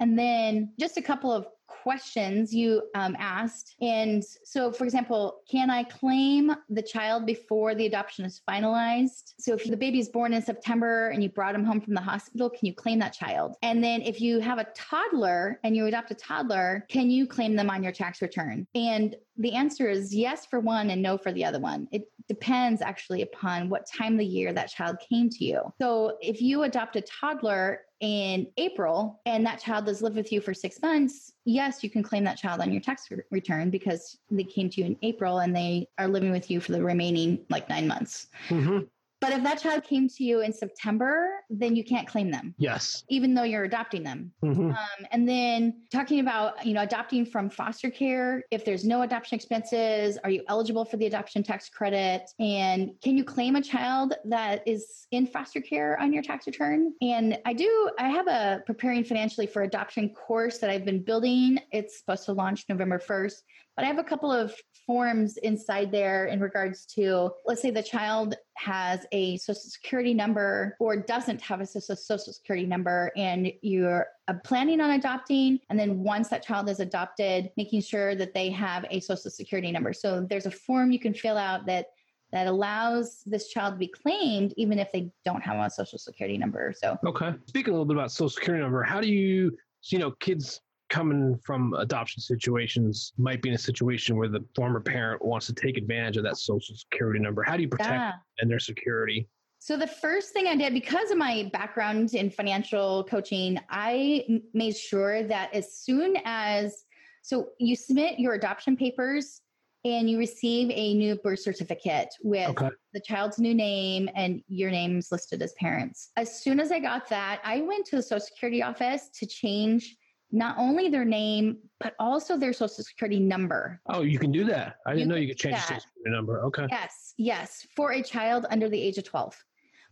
and 0.00 0.18
then 0.18 0.72
just 0.78 0.96
a 0.96 1.02
couple 1.02 1.32
of 1.32 1.46
questions 1.66 2.54
you 2.54 2.82
um, 2.94 3.16
asked. 3.18 3.74
And 3.80 4.24
so, 4.24 4.72
for 4.72 4.84
example, 4.84 5.40
can 5.50 5.70
I 5.70 5.84
claim 5.84 6.54
the 6.68 6.82
child 6.82 7.26
before 7.26 7.74
the 7.74 7.86
adoption 7.86 8.24
is 8.24 8.40
finalized? 8.48 9.34
So, 9.38 9.54
if 9.54 9.64
the 9.64 9.76
baby 9.76 9.98
is 9.98 10.08
born 10.08 10.32
in 10.32 10.42
September 10.42 11.08
and 11.10 11.22
you 11.22 11.28
brought 11.28 11.54
him 11.54 11.64
home 11.64 11.80
from 11.80 11.94
the 11.94 12.00
hospital, 12.00 12.50
can 12.50 12.66
you 12.66 12.74
claim 12.74 12.98
that 13.00 13.12
child? 13.12 13.56
And 13.62 13.82
then, 13.82 14.02
if 14.02 14.20
you 14.20 14.40
have 14.40 14.58
a 14.58 14.66
toddler 14.74 15.60
and 15.64 15.76
you 15.76 15.86
adopt 15.86 16.10
a 16.10 16.14
toddler, 16.14 16.86
can 16.88 17.10
you 17.10 17.26
claim 17.26 17.56
them 17.56 17.70
on 17.70 17.82
your 17.82 17.92
tax 17.92 18.22
return? 18.22 18.66
And 18.74 19.16
the 19.36 19.52
answer 19.52 19.88
is 19.88 20.14
yes 20.14 20.46
for 20.46 20.60
one 20.60 20.90
and 20.90 21.02
no 21.02 21.18
for 21.18 21.32
the 21.32 21.44
other 21.44 21.58
one. 21.58 21.88
It 21.92 22.04
depends 22.28 22.80
actually 22.80 23.22
upon 23.22 23.68
what 23.68 23.86
time 23.86 24.14
of 24.14 24.18
the 24.18 24.24
year 24.24 24.52
that 24.52 24.70
child 24.70 24.96
came 25.08 25.28
to 25.30 25.44
you. 25.44 25.72
So 25.80 26.16
if 26.20 26.40
you 26.40 26.62
adopt 26.62 26.96
a 26.96 27.02
toddler 27.02 27.82
in 28.00 28.46
April 28.58 29.20
and 29.26 29.44
that 29.46 29.60
child 29.60 29.86
has 29.88 30.02
lived 30.02 30.16
with 30.16 30.30
you 30.30 30.40
for 30.40 30.54
six 30.54 30.80
months, 30.82 31.32
yes, 31.44 31.82
you 31.82 31.90
can 31.90 32.02
claim 32.02 32.24
that 32.24 32.38
child 32.38 32.60
on 32.60 32.72
your 32.72 32.80
tax 32.80 33.08
return 33.30 33.70
because 33.70 34.18
they 34.30 34.44
came 34.44 34.70
to 34.70 34.80
you 34.80 34.86
in 34.86 34.96
April 35.02 35.40
and 35.40 35.54
they 35.54 35.88
are 35.98 36.08
living 36.08 36.30
with 36.30 36.50
you 36.50 36.60
for 36.60 36.72
the 36.72 36.82
remaining 36.82 37.44
like 37.50 37.68
nine 37.68 37.88
months. 37.88 38.28
Mm-hmm. 38.48 38.84
But 39.24 39.32
if 39.32 39.42
that 39.44 39.58
child 39.58 39.84
came 39.84 40.06
to 40.06 40.22
you 40.22 40.42
in 40.42 40.52
September, 40.52 41.42
then 41.48 41.74
you 41.74 41.82
can't 41.82 42.06
claim 42.06 42.30
them. 42.30 42.54
Yes. 42.58 43.04
Even 43.08 43.32
though 43.32 43.44
you're 43.44 43.64
adopting 43.64 44.02
them. 44.02 44.30
Mm-hmm. 44.44 44.68
Um, 44.72 45.06
and 45.12 45.26
then 45.26 45.80
talking 45.90 46.20
about, 46.20 46.66
you 46.66 46.74
know, 46.74 46.82
adopting 46.82 47.24
from 47.24 47.48
foster 47.48 47.88
care, 47.88 48.44
if 48.50 48.66
there's 48.66 48.84
no 48.84 49.00
adoption 49.00 49.36
expenses, 49.36 50.18
are 50.24 50.28
you 50.28 50.44
eligible 50.50 50.84
for 50.84 50.98
the 50.98 51.06
adoption 51.06 51.42
tax 51.42 51.70
credit? 51.70 52.30
And 52.38 52.90
can 53.02 53.16
you 53.16 53.24
claim 53.24 53.56
a 53.56 53.62
child 53.62 54.12
that 54.26 54.62
is 54.66 55.06
in 55.10 55.26
foster 55.26 55.62
care 55.62 55.98
on 55.98 56.12
your 56.12 56.22
tax 56.22 56.46
return? 56.46 56.92
And 57.00 57.38
I 57.46 57.54
do, 57.54 57.90
I 57.98 58.10
have 58.10 58.28
a 58.28 58.62
preparing 58.66 59.04
financially 59.04 59.46
for 59.46 59.62
adoption 59.62 60.10
course 60.10 60.58
that 60.58 60.68
I've 60.68 60.84
been 60.84 61.02
building. 61.02 61.60
It's 61.72 61.98
supposed 61.98 62.26
to 62.26 62.34
launch 62.34 62.66
November 62.68 62.98
1st. 62.98 63.40
But 63.76 63.84
I 63.84 63.88
have 63.88 63.98
a 63.98 64.04
couple 64.04 64.30
of 64.30 64.54
forms 64.86 65.36
inside 65.38 65.90
there 65.90 66.26
in 66.26 66.40
regards 66.40 66.86
to, 66.86 67.30
let's 67.44 67.60
say 67.60 67.70
the 67.70 67.82
child 67.82 68.36
has 68.56 69.04
a 69.10 69.36
social 69.38 69.62
security 69.62 70.14
number 70.14 70.76
or 70.78 70.96
doesn't 70.96 71.40
have 71.40 71.60
a 71.60 71.66
social 71.66 72.18
security 72.18 72.66
number 72.66 73.10
and 73.16 73.52
you're 73.62 74.06
uh, 74.28 74.34
planning 74.44 74.80
on 74.80 74.92
adopting. 74.92 75.58
And 75.70 75.78
then 75.78 76.04
once 76.04 76.28
that 76.28 76.44
child 76.44 76.68
is 76.68 76.80
adopted, 76.80 77.50
making 77.56 77.80
sure 77.80 78.14
that 78.14 78.32
they 78.32 78.50
have 78.50 78.84
a 78.90 79.00
social 79.00 79.30
security 79.30 79.72
number. 79.72 79.92
So 79.92 80.24
there's 80.28 80.46
a 80.46 80.50
form 80.50 80.92
you 80.92 81.00
can 81.00 81.14
fill 81.14 81.36
out 81.36 81.66
that 81.66 81.86
that 82.32 82.48
allows 82.48 83.22
this 83.26 83.48
child 83.48 83.74
to 83.74 83.78
be 83.78 83.86
claimed 83.86 84.52
even 84.56 84.80
if 84.80 84.90
they 84.90 85.08
don't 85.24 85.40
have 85.40 85.56
a 85.56 85.70
social 85.70 85.98
security 85.98 86.36
number. 86.36 86.74
So 86.76 86.98
okay. 87.06 87.32
Speaking 87.46 87.70
a 87.70 87.74
little 87.74 87.84
bit 87.84 87.96
about 87.96 88.10
social 88.10 88.28
security 88.28 88.62
number, 88.62 88.82
how 88.82 89.00
do 89.00 89.08
you 89.08 89.56
you 89.84 89.98
know 89.98 90.10
kids 90.12 90.60
coming 90.94 91.36
from 91.42 91.74
adoption 91.74 92.22
situations 92.22 93.12
might 93.18 93.42
be 93.42 93.48
in 93.48 93.56
a 93.56 93.58
situation 93.58 94.16
where 94.16 94.28
the 94.28 94.44
former 94.54 94.78
parent 94.78 95.24
wants 95.24 95.44
to 95.48 95.52
take 95.52 95.76
advantage 95.76 96.16
of 96.16 96.22
that 96.22 96.36
social 96.36 96.76
security 96.76 97.18
number. 97.18 97.42
How 97.42 97.56
do 97.56 97.62
you 97.62 97.68
protect 97.68 97.90
yeah. 97.90 98.12
and 98.38 98.48
their 98.48 98.60
security? 98.60 99.28
So 99.58 99.76
the 99.76 99.88
first 99.88 100.32
thing 100.32 100.46
I 100.46 100.54
did, 100.54 100.72
because 100.72 101.10
of 101.10 101.18
my 101.18 101.50
background 101.52 102.14
in 102.14 102.30
financial 102.30 103.02
coaching, 103.10 103.58
I 103.70 104.40
made 104.52 104.76
sure 104.76 105.24
that 105.24 105.52
as 105.52 105.76
soon 105.76 106.16
as 106.24 106.84
so 107.22 107.48
you 107.58 107.74
submit 107.74 108.20
your 108.20 108.34
adoption 108.34 108.76
papers 108.76 109.40
and 109.84 110.08
you 110.08 110.16
receive 110.16 110.70
a 110.70 110.94
new 110.94 111.16
birth 111.16 111.40
certificate 111.40 112.08
with 112.22 112.50
okay. 112.50 112.70
the 112.92 113.00
child's 113.00 113.40
new 113.40 113.54
name 113.54 114.08
and 114.14 114.42
your 114.46 114.70
name's 114.70 115.10
listed 115.10 115.42
as 115.42 115.54
parents. 115.54 116.10
As 116.16 116.40
soon 116.40 116.60
as 116.60 116.70
I 116.70 116.78
got 116.78 117.08
that, 117.08 117.40
I 117.42 117.62
went 117.62 117.84
to 117.86 117.96
the 117.96 118.02
Social 118.02 118.20
Security 118.20 118.62
office 118.62 119.08
to 119.18 119.26
change 119.26 119.96
not 120.34 120.56
only 120.58 120.88
their 120.88 121.04
name, 121.04 121.58
but 121.78 121.94
also 122.00 122.36
their 122.36 122.52
social 122.52 122.82
security 122.82 123.20
number. 123.20 123.80
Oh, 123.88 124.02
you 124.02 124.18
can 124.18 124.32
do 124.32 124.44
that. 124.46 124.76
I 124.84 124.94
didn't 124.94 125.08
know 125.08 125.14
you 125.14 125.28
could 125.28 125.38
change 125.38 125.54
the 125.54 125.60
social 125.62 125.80
security 125.80 126.10
number. 126.16 126.44
Okay. 126.46 126.66
Yes, 126.70 127.14
yes, 127.16 127.66
for 127.76 127.92
a 127.92 128.02
child 128.02 128.44
under 128.50 128.68
the 128.68 128.80
age 128.80 128.98
of 128.98 129.04
12. 129.04 129.36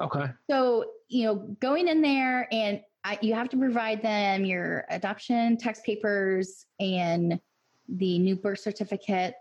Okay. 0.00 0.26
So, 0.50 0.86
you 1.08 1.26
know, 1.26 1.56
going 1.60 1.86
in 1.86 2.02
there 2.02 2.48
and 2.50 2.80
I, 3.04 3.18
you 3.22 3.34
have 3.34 3.50
to 3.50 3.56
provide 3.56 4.02
them 4.02 4.44
your 4.44 4.84
adoption 4.90 5.56
tax 5.56 5.80
papers 5.80 6.66
and 6.80 7.40
the 7.88 8.18
new 8.18 8.36
birth 8.36 8.60
certificate 8.60 9.34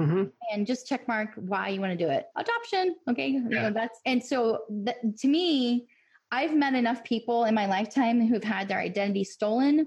Mm-hmm. 0.00 0.22
and 0.50 0.66
just 0.66 0.88
check 0.88 1.06
mark 1.06 1.32
why 1.36 1.68
you 1.68 1.78
want 1.78 1.92
to 1.92 2.02
do 2.02 2.10
it. 2.10 2.24
Adoption, 2.34 2.96
okay, 3.10 3.28
yeah. 3.28 3.40
you 3.40 3.50
know, 3.50 3.70
that's 3.70 4.00
and 4.06 4.24
so 4.24 4.60
that, 4.70 4.96
to 5.18 5.28
me, 5.28 5.86
I've 6.30 6.54
met 6.56 6.72
enough 6.72 7.04
people 7.04 7.44
in 7.44 7.54
my 7.54 7.66
lifetime 7.66 8.26
who've 8.26 8.42
had 8.42 8.68
their 8.68 8.78
identity 8.78 9.22
stolen 9.22 9.86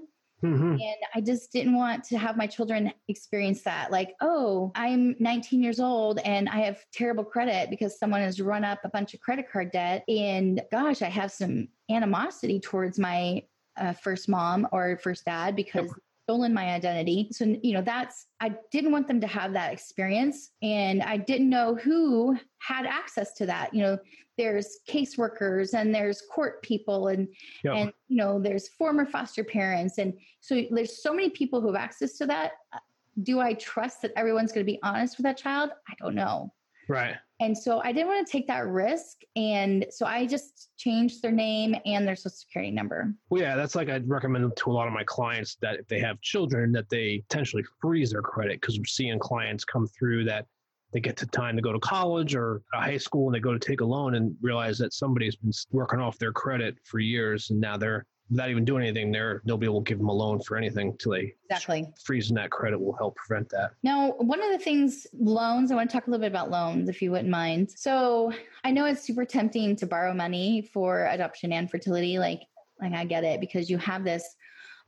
Mm-hmm. 0.54 0.72
And 0.72 0.96
I 1.14 1.20
just 1.20 1.52
didn't 1.52 1.74
want 1.74 2.04
to 2.04 2.18
have 2.18 2.36
my 2.36 2.46
children 2.46 2.92
experience 3.08 3.62
that. 3.62 3.90
Like, 3.90 4.14
oh, 4.20 4.72
I'm 4.74 5.16
19 5.18 5.62
years 5.62 5.80
old 5.80 6.18
and 6.20 6.48
I 6.48 6.60
have 6.60 6.84
terrible 6.92 7.24
credit 7.24 7.70
because 7.70 7.98
someone 7.98 8.20
has 8.20 8.40
run 8.40 8.64
up 8.64 8.80
a 8.84 8.88
bunch 8.88 9.14
of 9.14 9.20
credit 9.20 9.50
card 9.50 9.72
debt. 9.72 10.04
And 10.08 10.62
gosh, 10.70 11.02
I 11.02 11.08
have 11.08 11.32
some 11.32 11.68
animosity 11.90 12.60
towards 12.60 12.98
my 12.98 13.42
uh, 13.76 13.92
first 13.92 14.28
mom 14.28 14.66
or 14.72 14.98
first 15.02 15.24
dad 15.24 15.54
because 15.54 15.92
stolen 16.26 16.52
my 16.52 16.72
identity. 16.74 17.28
So, 17.30 17.56
you 17.62 17.72
know, 17.72 17.82
that's, 17.82 18.26
I 18.40 18.52
didn't 18.72 18.90
want 18.90 19.06
them 19.06 19.20
to 19.20 19.28
have 19.28 19.52
that 19.52 19.72
experience. 19.72 20.50
And 20.60 21.00
I 21.04 21.18
didn't 21.18 21.48
know 21.48 21.76
who 21.76 22.36
had 22.58 22.84
access 22.84 23.32
to 23.34 23.46
that. 23.46 23.72
You 23.72 23.82
know, 23.82 23.98
there's 24.36 24.78
caseworkers 24.88 25.72
and 25.72 25.94
there's 25.94 26.22
court 26.34 26.62
people 26.62 27.06
and, 27.08 27.28
yep. 27.62 27.74
and, 27.76 27.92
you 28.08 28.16
know, 28.16 28.40
there's 28.40 28.66
former 28.70 29.06
foster 29.06 29.44
parents. 29.44 29.98
And 29.98 30.14
so 30.40 30.64
there's 30.72 31.00
so 31.00 31.14
many 31.14 31.30
people 31.30 31.60
who 31.60 31.68
have 31.68 31.76
access 31.80 32.18
to 32.18 32.26
that. 32.26 32.54
Uh, 32.72 32.78
do 33.22 33.38
I 33.38 33.54
trust 33.54 34.02
that 34.02 34.12
everyone's 34.16 34.50
going 34.50 34.66
to 34.66 34.72
be 34.72 34.80
honest 34.82 35.18
with 35.18 35.24
that 35.24 35.38
child? 35.38 35.70
I 35.88 35.94
don't 36.00 36.16
know. 36.16 36.52
Right. 36.88 37.16
And 37.40 37.56
so 37.56 37.80
I 37.84 37.92
didn't 37.92 38.08
want 38.08 38.26
to 38.26 38.32
take 38.32 38.46
that 38.46 38.66
risk. 38.66 39.18
And 39.34 39.86
so 39.90 40.06
I 40.06 40.26
just 40.26 40.70
changed 40.78 41.20
their 41.20 41.32
name 41.32 41.76
and 41.84 42.06
their 42.06 42.16
social 42.16 42.30
security 42.30 42.70
number. 42.70 43.12
Well, 43.28 43.42
yeah, 43.42 43.56
that's 43.56 43.74
like 43.74 43.90
I'd 43.90 44.08
recommend 44.08 44.56
to 44.56 44.70
a 44.70 44.72
lot 44.72 44.86
of 44.86 44.94
my 44.94 45.04
clients 45.04 45.56
that 45.60 45.78
if 45.78 45.86
they 45.88 46.00
have 46.00 46.20
children, 46.22 46.72
that 46.72 46.88
they 46.88 47.22
potentially 47.28 47.64
freeze 47.80 48.10
their 48.10 48.22
credit 48.22 48.60
because 48.60 48.78
we're 48.78 48.86
seeing 48.86 49.18
clients 49.18 49.64
come 49.64 49.86
through 49.86 50.24
that 50.24 50.46
they 50.92 51.00
get 51.00 51.16
to 51.18 51.26
time 51.26 51.56
to 51.56 51.62
go 51.62 51.72
to 51.72 51.80
college 51.80 52.34
or 52.34 52.62
high 52.72 52.96
school 52.96 53.26
and 53.26 53.34
they 53.34 53.40
go 53.40 53.52
to 53.52 53.58
take 53.58 53.80
a 53.80 53.84
loan 53.84 54.14
and 54.14 54.34
realize 54.40 54.78
that 54.78 54.94
somebody's 54.94 55.36
been 55.36 55.52
working 55.70 56.00
off 56.00 56.16
their 56.18 56.32
credit 56.32 56.78
for 56.84 57.00
years 57.00 57.50
and 57.50 57.60
now 57.60 57.76
they're 57.76 58.06
without 58.30 58.50
even 58.50 58.64
doing 58.64 58.82
anything 58.82 59.12
there, 59.12 59.42
they'll 59.44 59.56
be 59.56 59.66
able 59.66 59.82
to 59.82 59.88
give 59.88 59.98
them 59.98 60.08
a 60.08 60.12
loan 60.12 60.40
for 60.40 60.56
anything 60.56 60.96
till 60.98 61.12
they 61.12 61.34
exactly 61.48 61.86
freezing 62.04 62.34
that 62.36 62.50
credit 62.50 62.80
will 62.80 62.96
help 62.96 63.14
prevent 63.16 63.48
that. 63.50 63.72
Now, 63.82 64.12
one 64.18 64.42
of 64.42 64.50
the 64.50 64.58
things 64.58 65.06
loans, 65.18 65.70
I 65.70 65.74
want 65.74 65.90
to 65.90 65.96
talk 65.96 66.06
a 66.06 66.10
little 66.10 66.22
bit 66.22 66.32
about 66.32 66.50
loans 66.50 66.88
if 66.88 67.00
you 67.00 67.10
wouldn't 67.10 67.30
mind. 67.30 67.70
So 67.70 68.32
I 68.64 68.70
know 68.70 68.86
it's 68.86 69.02
super 69.02 69.24
tempting 69.24 69.76
to 69.76 69.86
borrow 69.86 70.12
money 70.14 70.68
for 70.72 71.06
adoption 71.06 71.52
and 71.52 71.70
fertility. 71.70 72.18
Like, 72.18 72.42
like 72.80 72.92
I 72.92 73.04
get 73.04 73.24
it 73.24 73.40
because 73.40 73.70
you 73.70 73.78
have 73.78 74.04
this 74.04 74.36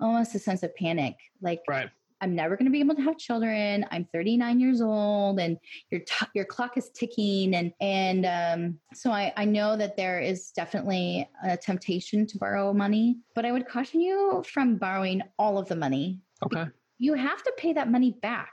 almost 0.00 0.34
a 0.34 0.38
sense 0.38 0.62
of 0.62 0.74
panic. 0.76 1.14
Like, 1.40 1.60
right. 1.68 1.90
I'm 2.20 2.34
never 2.34 2.56
going 2.56 2.66
to 2.66 2.72
be 2.72 2.80
able 2.80 2.94
to 2.96 3.02
have 3.02 3.16
children. 3.16 3.86
I'm 3.90 4.06
39 4.12 4.60
years 4.60 4.80
old, 4.80 5.38
and 5.38 5.56
your 5.90 6.00
t- 6.00 6.26
your 6.34 6.44
clock 6.44 6.76
is 6.76 6.90
ticking, 6.90 7.54
and 7.54 7.72
and 7.80 8.26
um, 8.26 8.78
so 8.94 9.10
I 9.10 9.32
I 9.36 9.44
know 9.44 9.76
that 9.76 9.96
there 9.96 10.20
is 10.20 10.50
definitely 10.50 11.28
a 11.44 11.56
temptation 11.56 12.26
to 12.26 12.38
borrow 12.38 12.72
money, 12.72 13.18
but 13.34 13.44
I 13.44 13.52
would 13.52 13.68
caution 13.68 14.00
you 14.00 14.42
from 14.46 14.76
borrowing 14.76 15.22
all 15.38 15.58
of 15.58 15.68
the 15.68 15.76
money. 15.76 16.20
Okay. 16.44 16.64
You 16.98 17.14
have 17.14 17.42
to 17.44 17.52
pay 17.56 17.72
that 17.74 17.90
money 17.90 18.16
back. 18.22 18.52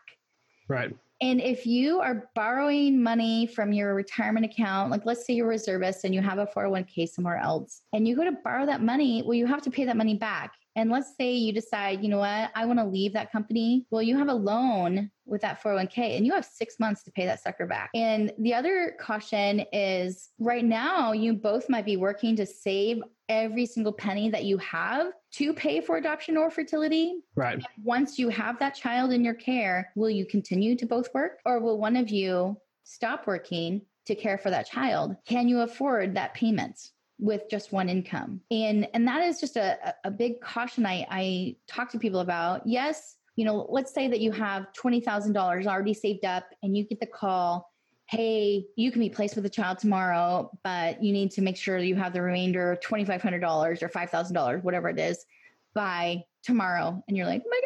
Right. 0.67 0.95
And 1.21 1.39
if 1.39 1.65
you 1.65 2.01
are 2.01 2.29
borrowing 2.35 3.01
money 3.01 3.47
from 3.47 3.71
your 3.71 3.95
retirement 3.95 4.45
account, 4.45 4.91
like 4.91 5.05
let's 5.05 5.25
say 5.25 5.33
you're 5.33 5.47
a 5.47 5.49
reservist 5.49 6.03
and 6.03 6.13
you 6.13 6.21
have 6.21 6.39
a 6.39 6.45
401k 6.45 7.07
somewhere 7.07 7.37
else, 7.37 7.81
and 7.93 8.07
you 8.07 8.15
go 8.15 8.25
to 8.25 8.33
borrow 8.43 8.65
that 8.65 8.81
money, 8.81 9.23
well, 9.23 9.33
you 9.33 9.47
have 9.47 9.61
to 9.61 9.71
pay 9.71 9.85
that 9.85 9.97
money 9.97 10.15
back. 10.15 10.51
And 10.75 10.89
let's 10.89 11.15
say 11.17 11.33
you 11.33 11.53
decide, 11.53 12.03
you 12.03 12.09
know 12.09 12.19
what, 12.19 12.51
I 12.53 12.65
want 12.65 12.79
to 12.79 12.85
leave 12.85 13.13
that 13.13 13.31
company. 13.31 13.85
Well, 13.91 14.01
you 14.01 14.17
have 14.17 14.27
a 14.27 14.33
loan 14.33 15.09
with 15.25 15.41
that 15.41 15.61
401k 15.61 16.17
and 16.17 16.25
you 16.25 16.33
have 16.33 16.45
six 16.45 16.79
months 16.79 17.03
to 17.03 17.11
pay 17.11 17.25
that 17.25 17.41
sucker 17.41 17.65
back. 17.65 17.89
And 17.95 18.31
the 18.39 18.53
other 18.53 18.95
caution 18.99 19.65
is 19.71 20.29
right 20.39 20.65
now, 20.65 21.13
you 21.13 21.33
both 21.33 21.69
might 21.69 21.85
be 21.85 21.97
working 21.97 22.35
to 22.35 22.45
save 22.45 23.01
every 23.29 23.65
single 23.65 23.93
penny 23.93 24.29
that 24.29 24.43
you 24.43 24.57
have 24.59 25.11
to 25.33 25.53
pay 25.53 25.81
for 25.81 25.97
adoption 25.97 26.37
or 26.37 26.51
fertility. 26.51 27.15
Right. 27.35 27.55
And 27.55 27.65
once 27.83 28.19
you 28.19 28.29
have 28.29 28.59
that 28.59 28.75
child 28.75 29.11
in 29.11 29.23
your 29.23 29.33
care, 29.33 29.91
will 29.95 30.09
you 30.09 30.25
continue 30.25 30.75
to 30.75 30.85
both 30.85 31.09
work 31.13 31.39
or 31.45 31.59
will 31.59 31.79
one 31.79 31.95
of 31.95 32.09
you 32.09 32.57
stop 32.83 33.25
working 33.25 33.81
to 34.05 34.15
care 34.15 34.37
for 34.37 34.51
that 34.51 34.67
child? 34.67 35.15
Can 35.25 35.47
you 35.47 35.61
afford 35.61 36.15
that 36.15 36.33
payment? 36.35 36.91
With 37.19 37.43
just 37.49 37.71
one 37.71 37.89
income. 37.89 38.41
And 38.51 38.87
and 38.93 39.07
that 39.07 39.23
is 39.23 39.39
just 39.39 39.55
a, 39.55 39.95
a 40.03 40.11
big 40.11 40.41
caution 40.41 40.85
I, 40.85 41.05
I 41.09 41.55
talk 41.67 41.91
to 41.91 41.99
people 41.99 42.19
about. 42.19 42.65
Yes, 42.65 43.15
you 43.35 43.45
know, 43.45 43.67
let's 43.69 43.93
say 43.93 44.07
that 44.07 44.21
you 44.21 44.31
have 44.31 44.67
$20,000 44.81 45.67
already 45.67 45.93
saved 45.93 46.25
up 46.25 46.45
and 46.63 46.75
you 46.75 46.85
get 46.85 46.99
the 46.99 47.05
call, 47.05 47.69
hey, 48.07 48.65
you 48.75 48.91
can 48.91 49.01
be 49.01 49.09
placed 49.09 49.35
with 49.35 49.45
a 49.45 49.49
child 49.49 49.79
tomorrow, 49.79 50.49
but 50.63 51.03
you 51.03 51.11
need 51.11 51.31
to 51.31 51.41
make 51.41 51.57
sure 51.57 51.77
you 51.77 51.95
have 51.95 52.13
the 52.13 52.21
remainder 52.21 52.77
$2,500 52.83 53.81
or 53.81 53.89
$5,000, 53.89 54.63
whatever 54.63 54.89
it 54.89 54.99
is, 54.99 55.25
by 55.73 56.23
tomorrow. 56.43 57.03
And 57.07 57.17
you're 57.17 57.25
like, 57.25 57.43
oh 57.45 57.49
my 57.49 57.61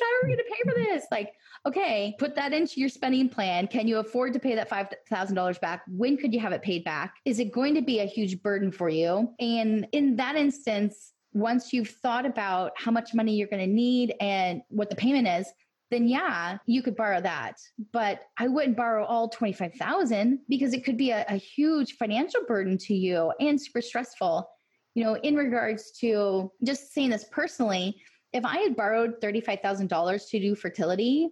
how 0.00 0.06
are 0.06 0.28
we 0.28 0.34
going 0.34 0.38
to 0.38 0.54
pay 0.54 0.70
for 0.70 0.74
this? 0.74 1.06
Like, 1.10 1.32
okay, 1.66 2.14
put 2.18 2.34
that 2.36 2.52
into 2.52 2.80
your 2.80 2.88
spending 2.88 3.28
plan. 3.28 3.66
Can 3.66 3.88
you 3.88 3.98
afford 3.98 4.32
to 4.34 4.38
pay 4.38 4.54
that 4.54 4.70
$5,000 4.70 5.60
back? 5.60 5.82
When 5.88 6.16
could 6.16 6.32
you 6.32 6.40
have 6.40 6.52
it 6.52 6.62
paid 6.62 6.84
back? 6.84 7.14
Is 7.24 7.38
it 7.38 7.52
going 7.52 7.74
to 7.74 7.82
be 7.82 8.00
a 8.00 8.04
huge 8.04 8.42
burden 8.42 8.70
for 8.70 8.88
you? 8.88 9.34
And 9.40 9.86
in 9.92 10.16
that 10.16 10.36
instance, 10.36 11.12
once 11.32 11.72
you've 11.72 11.90
thought 11.90 12.24
about 12.24 12.72
how 12.76 12.90
much 12.90 13.12
money 13.12 13.34
you're 13.34 13.48
going 13.48 13.66
to 13.66 13.72
need 13.72 14.14
and 14.20 14.62
what 14.68 14.88
the 14.88 14.96
payment 14.96 15.26
is, 15.26 15.52
then 15.90 16.08
yeah, 16.08 16.58
you 16.66 16.82
could 16.82 16.96
borrow 16.96 17.20
that. 17.20 17.58
But 17.92 18.22
I 18.38 18.48
wouldn't 18.48 18.76
borrow 18.76 19.04
all 19.04 19.28
25,000 19.28 20.40
because 20.48 20.72
it 20.72 20.84
could 20.84 20.96
be 20.96 21.10
a, 21.10 21.24
a 21.28 21.36
huge 21.36 21.96
financial 21.96 22.40
burden 22.46 22.78
to 22.78 22.94
you 22.94 23.32
and 23.40 23.60
super 23.60 23.80
stressful. 23.80 24.48
You 24.94 25.04
know, 25.04 25.14
in 25.16 25.34
regards 25.34 25.92
to 26.00 26.50
just 26.64 26.92
saying 26.92 27.10
this 27.10 27.26
personally, 27.30 28.00
if 28.34 28.44
I 28.44 28.58
had 28.58 28.76
borrowed 28.76 29.20
$35,000 29.22 30.28
to 30.28 30.40
do 30.40 30.54
fertility 30.54 31.30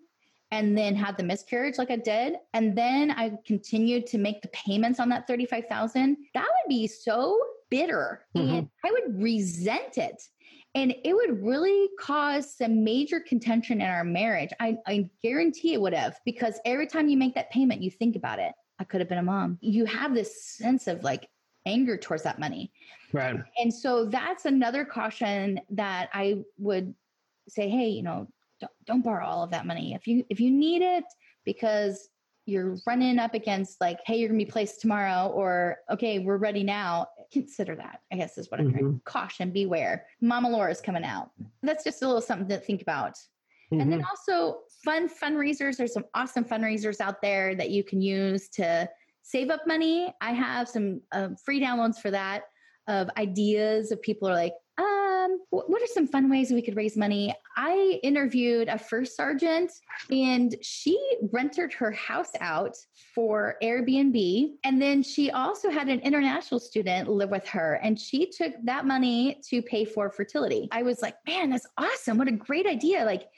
and 0.53 0.78
then 0.78 0.94
had 0.94 1.16
the 1.16 1.24
miscarriage 1.24 1.76
like 1.76 1.90
I 1.90 1.96
did, 1.96 2.36
and 2.55 2.78
then 2.78 3.11
I 3.11 3.32
continued 3.44 4.07
to 4.09 4.18
make 4.18 4.40
the 4.40 4.48
payments 4.48 5.00
on 5.00 5.09
that 5.09 5.26
35,000, 5.26 6.16
that 6.34 6.42
would 6.44 6.68
be 6.68 6.86
so 6.86 7.38
bitter 7.70 8.24
mm-hmm. 8.36 8.55
and 8.55 8.68
I 8.84 8.90
would 8.92 9.20
resent 9.20 9.98
it. 9.98 10.22
And 10.74 10.94
it 11.05 11.14
would 11.14 11.42
really 11.42 11.88
cause 12.00 12.57
some 12.57 12.84
major 12.84 13.20
contention 13.20 13.80
in 13.80 13.88
our 13.88 14.05
marriage. 14.05 14.50
I, 14.61 14.78
I 14.86 15.11
guarantee 15.22 15.74
it 15.74 15.80
would 15.80 15.92
have, 15.92 16.18
because 16.24 16.61
every 16.64 16.86
time 16.86 17.09
you 17.09 17.18
make 17.18 17.34
that 17.34 17.50
payment, 17.50 17.82
you 17.82 17.90
think 17.90 18.16
about 18.16 18.38
it. 18.38 18.53
I 18.78 18.84
could 18.84 19.00
have 19.00 19.09
been 19.09 19.18
a 19.18 19.22
mom. 19.22 19.59
You 19.61 19.84
have 19.86 20.14
this 20.14 20.44
sense 20.44 20.86
of 20.86 21.03
like 21.03 21.28
anger 21.66 21.96
towards 21.96 22.22
that 22.22 22.38
money. 22.38 22.72
Right. 23.13 23.37
And 23.59 23.73
so 23.73 24.07
that's 24.07 24.45
another 24.45 24.85
caution 24.85 25.61
that 25.71 26.09
I 26.13 26.39
would 26.59 26.95
say, 27.49 27.69
hey, 27.69 27.89
you 27.89 28.03
know, 28.03 28.29
don't, 28.61 28.73
don't 28.87 29.05
borrow 29.05 29.27
all 29.27 29.43
of 29.43 29.51
that 29.51 29.67
money. 29.67 29.95
If 29.95 30.07
you 30.07 30.25
if 30.31 30.41
you 30.41 30.51
need 30.51 30.83
it 30.83 31.05
because 31.45 32.09
you're 32.47 32.77
running 32.87 33.19
up 33.19 33.35
against 33.35 33.81
like, 33.81 33.99
hey, 34.05 34.17
you're 34.17 34.29
gonna 34.29 34.39
be 34.39 34.45
placed 34.45 34.81
tomorrow, 34.81 35.29
or 35.29 35.79
okay, 35.91 36.19
we're 36.19 36.39
ready 36.39 36.63
now. 36.63 37.09
Consider 37.33 37.77
that. 37.77 38.01
I 38.13 38.17
guess 38.17 38.37
is 38.39 38.51
what 38.51 38.61
I'm 38.61 38.69
mm-hmm. 38.69 38.79
trying. 38.79 39.01
Caution, 39.05 39.51
beware. 39.51 40.07
Mama 40.21 40.49
Laura's 40.49 40.81
coming 40.81 41.05
out. 41.05 41.31
That's 41.63 41.85
just 41.85 42.03
a 42.03 42.07
little 42.07 42.21
something 42.21 42.49
to 42.49 42.59
think 42.59 42.83
about. 42.83 43.15
Mm-hmm. 43.15 43.81
And 43.81 43.93
then 43.93 44.01
mm-hmm. 44.01 44.31
also 44.33 44.61
fun 44.85 45.09
fundraisers. 45.09 45.77
There's 45.77 45.95
some 45.95 46.05
awesome 46.15 46.45
fundraisers 46.45 47.01
out 47.01 47.23
there 47.23 47.55
that 47.55 47.71
you 47.71 47.85
can 47.85 48.01
use 48.01 48.49
to 48.51 48.89
save 49.23 49.51
up 49.51 49.67
money. 49.67 50.13
I 50.21 50.33
have 50.33 50.69
some 50.69 51.01
uh, 51.13 51.29
free 51.45 51.61
downloads 51.61 51.99
for 51.99 52.11
that 52.11 52.43
of 52.89 53.09
ideas 53.16 53.93
of 53.93 54.03
people 54.03 54.28
are 54.28 54.35
like, 54.35 54.55
um, 54.78 55.39
what 55.51 55.83
are 55.83 55.87
some 55.87 56.07
fun 56.07 56.30
ways 56.30 56.51
we 56.51 56.62
could 56.62 56.76
raise 56.76 56.97
money? 56.97 57.35
I 57.57 58.01
interviewed 58.03 58.68
a 58.68 58.78
first 58.78 59.16
sergeant 59.16 59.70
and 60.11 60.57
she 60.62 60.99
rented 61.30 61.72
her 61.74 61.93
house 61.93 62.30
out 62.41 62.76
for 63.14 63.57
Airbnb. 63.62 64.53
And 64.64 64.80
then 64.80 65.03
she 65.03 65.30
also 65.30 65.70
had 65.70 65.89
an 65.89 66.01
international 66.01 66.59
student 66.59 67.09
live 67.09 67.30
with 67.30 67.47
her 67.49 67.74
and 67.83 68.01
she 68.01 68.30
took 68.30 68.55
that 68.64 68.87
money 68.87 69.41
to 69.51 69.62
pay 69.62 69.85
for 69.85 70.11
fertility. 70.11 70.68
I 70.72 70.83
was 70.83 71.03
like, 71.03 71.16
man, 71.26 71.51
that's 71.51 71.66
awesome. 71.76 72.18
What 72.18 72.28
a 72.28 72.33
great 72.33 72.66
idea. 72.66 73.05
Like, 73.05 73.28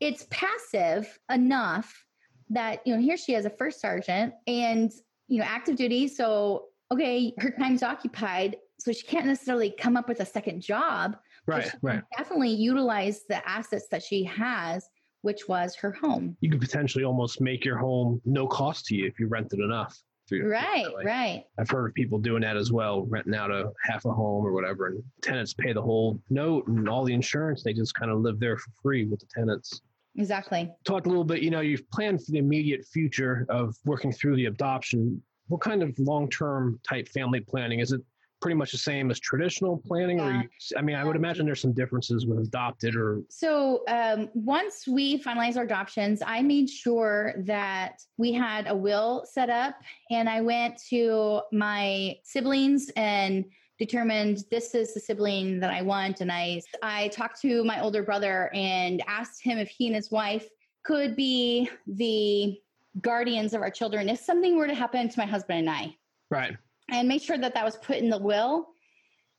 it's 0.00 0.26
passive 0.30 1.18
enough 1.30 2.04
that, 2.50 2.86
you 2.86 2.94
know, 2.94 3.00
here 3.00 3.16
she 3.16 3.34
is 3.34 3.46
a 3.46 3.50
first 3.50 3.80
sergeant 3.80 4.34
and, 4.46 4.92
you 5.28 5.38
know, 5.38 5.44
active 5.44 5.76
duty. 5.76 6.08
So, 6.08 6.66
okay, 6.92 7.32
her 7.38 7.50
time's 7.50 7.82
occupied 7.82 8.56
so 8.84 8.92
she 8.92 9.06
can't 9.06 9.24
necessarily 9.24 9.70
come 9.70 9.96
up 9.96 10.10
with 10.10 10.20
a 10.20 10.26
second 10.26 10.60
job. 10.60 11.16
Right, 11.46 11.70
right. 11.80 12.02
Definitely 12.18 12.50
utilize 12.50 13.22
the 13.26 13.46
assets 13.48 13.86
that 13.90 14.02
she 14.02 14.24
has, 14.24 14.90
which 15.22 15.48
was 15.48 15.74
her 15.76 15.90
home. 15.90 16.36
You 16.40 16.50
could 16.50 16.60
potentially 16.60 17.02
almost 17.02 17.40
make 17.40 17.64
your 17.64 17.78
home 17.78 18.20
no 18.26 18.46
cost 18.46 18.84
to 18.86 18.94
you 18.94 19.06
if 19.06 19.18
you 19.18 19.26
rented 19.26 19.60
enough. 19.60 19.98
Right, 20.30 20.84
right. 21.02 21.44
I've 21.58 21.70
heard 21.70 21.88
of 21.88 21.94
people 21.94 22.18
doing 22.18 22.42
that 22.42 22.58
as 22.58 22.72
well, 22.72 23.06
renting 23.06 23.34
out 23.34 23.50
a 23.50 23.70
half 23.84 24.04
a 24.04 24.12
home 24.12 24.44
or 24.44 24.52
whatever, 24.52 24.88
and 24.88 25.02
tenants 25.22 25.54
pay 25.54 25.72
the 25.72 25.80
whole 25.80 26.20
note 26.28 26.66
and 26.66 26.86
all 26.86 27.04
the 27.04 27.14
insurance. 27.14 27.62
They 27.62 27.72
just 27.72 27.94
kind 27.94 28.10
of 28.10 28.20
live 28.20 28.38
there 28.38 28.58
for 28.58 28.70
free 28.82 29.06
with 29.06 29.20
the 29.20 29.26
tenants. 29.34 29.80
Exactly. 30.16 30.70
Talk 30.84 31.06
a 31.06 31.08
little 31.08 31.24
bit, 31.24 31.42
you 31.42 31.50
know, 31.50 31.60
you've 31.60 31.90
planned 31.90 32.22
for 32.22 32.32
the 32.32 32.38
immediate 32.38 32.84
future 32.84 33.46
of 33.48 33.76
working 33.86 34.12
through 34.12 34.36
the 34.36 34.46
adoption. 34.46 35.22
What 35.48 35.62
kind 35.62 35.82
of 35.82 35.98
long 35.98 36.28
term 36.28 36.80
type 36.86 37.08
family 37.08 37.40
planning? 37.40 37.80
Is 37.80 37.92
it 37.92 38.02
pretty 38.44 38.54
much 38.54 38.72
the 38.72 38.78
same 38.78 39.10
as 39.10 39.18
traditional 39.18 39.78
planning 39.86 40.18
yeah. 40.18 40.26
or 40.26 40.32
you, 40.34 40.48
i 40.76 40.82
mean 40.82 40.94
i 40.96 41.02
would 41.02 41.16
imagine 41.16 41.46
there's 41.46 41.62
some 41.62 41.72
differences 41.72 42.26
with 42.26 42.40
adopted 42.40 42.94
or 42.94 43.22
so 43.30 43.82
um, 43.88 44.28
once 44.34 44.86
we 44.86 45.18
finalized 45.22 45.56
our 45.56 45.62
adoptions 45.62 46.20
i 46.26 46.42
made 46.42 46.68
sure 46.68 47.32
that 47.38 48.02
we 48.18 48.34
had 48.34 48.66
a 48.66 48.76
will 48.76 49.24
set 49.24 49.48
up 49.48 49.76
and 50.10 50.28
i 50.28 50.42
went 50.42 50.78
to 50.90 51.40
my 51.52 52.14
siblings 52.22 52.90
and 52.96 53.46
determined 53.78 54.44
this 54.50 54.74
is 54.74 54.92
the 54.92 55.00
sibling 55.00 55.58
that 55.58 55.70
i 55.70 55.80
want 55.80 56.20
and 56.20 56.30
i 56.30 56.60
i 56.82 57.08
talked 57.08 57.40
to 57.40 57.64
my 57.64 57.80
older 57.80 58.02
brother 58.02 58.50
and 58.52 59.02
asked 59.06 59.42
him 59.42 59.56
if 59.56 59.70
he 59.70 59.86
and 59.86 59.96
his 59.96 60.10
wife 60.10 60.46
could 60.82 61.16
be 61.16 61.66
the 61.86 62.60
guardians 63.00 63.54
of 63.54 63.62
our 63.62 63.70
children 63.70 64.10
if 64.10 64.18
something 64.20 64.54
were 64.54 64.66
to 64.66 64.74
happen 64.74 65.08
to 65.08 65.18
my 65.18 65.24
husband 65.24 65.60
and 65.60 65.70
i. 65.70 65.96
Right 66.30 66.58
and 66.90 67.08
make 67.08 67.22
sure 67.22 67.38
that 67.38 67.54
that 67.54 67.64
was 67.64 67.76
put 67.76 67.96
in 67.96 68.10
the 68.10 68.18
will. 68.18 68.68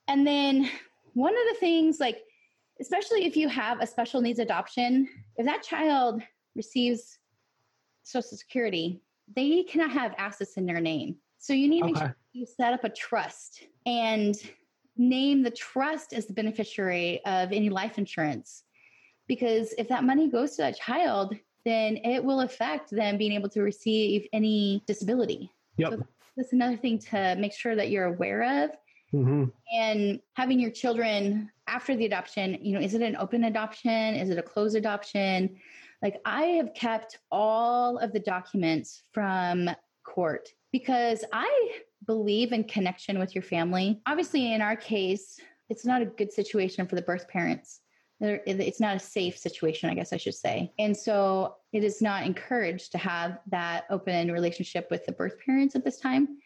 And 0.08 0.26
then 0.26 0.70
one 1.14 1.34
of 1.34 1.54
the 1.54 1.60
things, 1.60 2.00
like, 2.00 2.20
especially 2.80 3.26
if 3.26 3.38
you 3.38 3.48
have 3.48 3.82
a 3.82 3.88
special 3.88 4.22
needs 4.22 4.40
adoption, 4.40 5.08
if 5.38 5.46
that 5.46 5.64
child 5.64 6.22
receives 6.56 7.18
Social 8.04 8.38
Security, 8.38 9.02
they 9.36 9.64
cannot 9.64 9.92
have 9.92 10.14
assets 10.18 10.58
in 10.58 10.66
their 10.66 10.82
name. 10.82 11.16
So 11.38 11.54
you 11.54 11.68
need 11.68 11.84
okay. 11.84 11.94
to 11.94 12.00
sure 12.00 12.16
you 12.34 12.46
set 12.46 12.74
up 12.74 12.84
a 12.84 12.90
trust 12.90 13.64
and 13.86 14.36
name 14.98 15.42
the 15.42 15.52
trust 15.52 16.14
as 16.14 16.26
the 16.26 16.34
beneficiary 16.34 17.24
of 17.26 17.52
any 17.52 17.70
life 17.70 17.98
insurance. 17.98 18.64
Because 19.28 19.74
if 19.78 19.88
that 19.88 20.04
money 20.04 20.30
goes 20.30 20.56
to 20.56 20.64
that 20.64 20.78
child, 20.78 21.36
then 21.66 21.98
it 21.98 22.24
will 22.24 22.42
affect 22.42 22.92
them 22.92 23.18
being 23.18 23.32
able 23.32 23.50
to 23.50 23.62
receive 23.62 24.28
any 24.34 24.84
disability. 24.86 25.52
Yep. 25.78 25.92
So 25.92 26.08
that's 26.36 26.54
another 26.54 26.78
thing 26.78 27.00
to 27.00 27.36
make 27.38 27.54
sure 27.54 27.76
that 27.76 27.90
you're 27.90 28.06
aware 28.06 28.64
of. 28.64 28.72
Mm-hmm. 29.14 29.46
And 29.80 30.20
having 30.34 30.60
your 30.60 30.72
children 30.72 31.50
after 31.68 31.96
the 31.96 32.06
adoption, 32.06 32.58
you 32.62 32.74
know, 32.74 32.84
is 32.84 32.94
it 32.94 33.02
an 33.02 33.16
open 33.16 33.46
adoption? 33.46 34.16
Is 34.16 34.30
it 34.30 34.38
a 34.38 34.44
closed 34.44 34.76
adoption? 34.76 35.58
Like 36.02 36.22
I 36.26 36.44
have 36.44 36.74
kept 36.74 37.20
all 37.32 37.98
of 37.98 38.12
the 38.12 38.20
documents 38.20 39.04
from 39.12 39.70
court 40.04 40.50
because 40.72 41.24
I 41.32 41.72
believe 42.06 42.52
in 42.52 42.66
connection 42.66 43.18
with 43.18 43.34
your 43.34 43.42
family. 43.42 44.02
Obviously, 44.06 44.54
in 44.54 44.62
our 44.62 44.76
case, 44.76 45.40
it's 45.70 45.86
not 45.86 46.02
a 46.02 46.06
good 46.06 46.32
situation 46.32 46.86
for 46.86 46.96
the 46.96 47.02
birth 47.02 47.28
parents. 47.28 47.80
It's 48.20 48.80
not 48.80 48.96
a 48.96 49.00
safe 49.00 49.38
situation, 49.38 49.90
I 49.90 49.94
guess 49.94 50.14
I 50.14 50.18
should 50.18 50.36
say. 50.36 50.72
And 50.80 50.96
so 50.96 51.56
it 51.74 51.84
is 51.84 52.02
not 52.02 52.26
encouraged 52.26 52.92
to 52.94 52.98
have 52.98 53.40
that 53.48 53.86
open 53.90 54.32
relationship 54.32 54.88
with 54.90 55.06
the 55.06 55.12
birth 55.12 55.36
parents 55.46 55.76
at 55.76 55.84
this 55.84 56.00
time. 56.00 56.38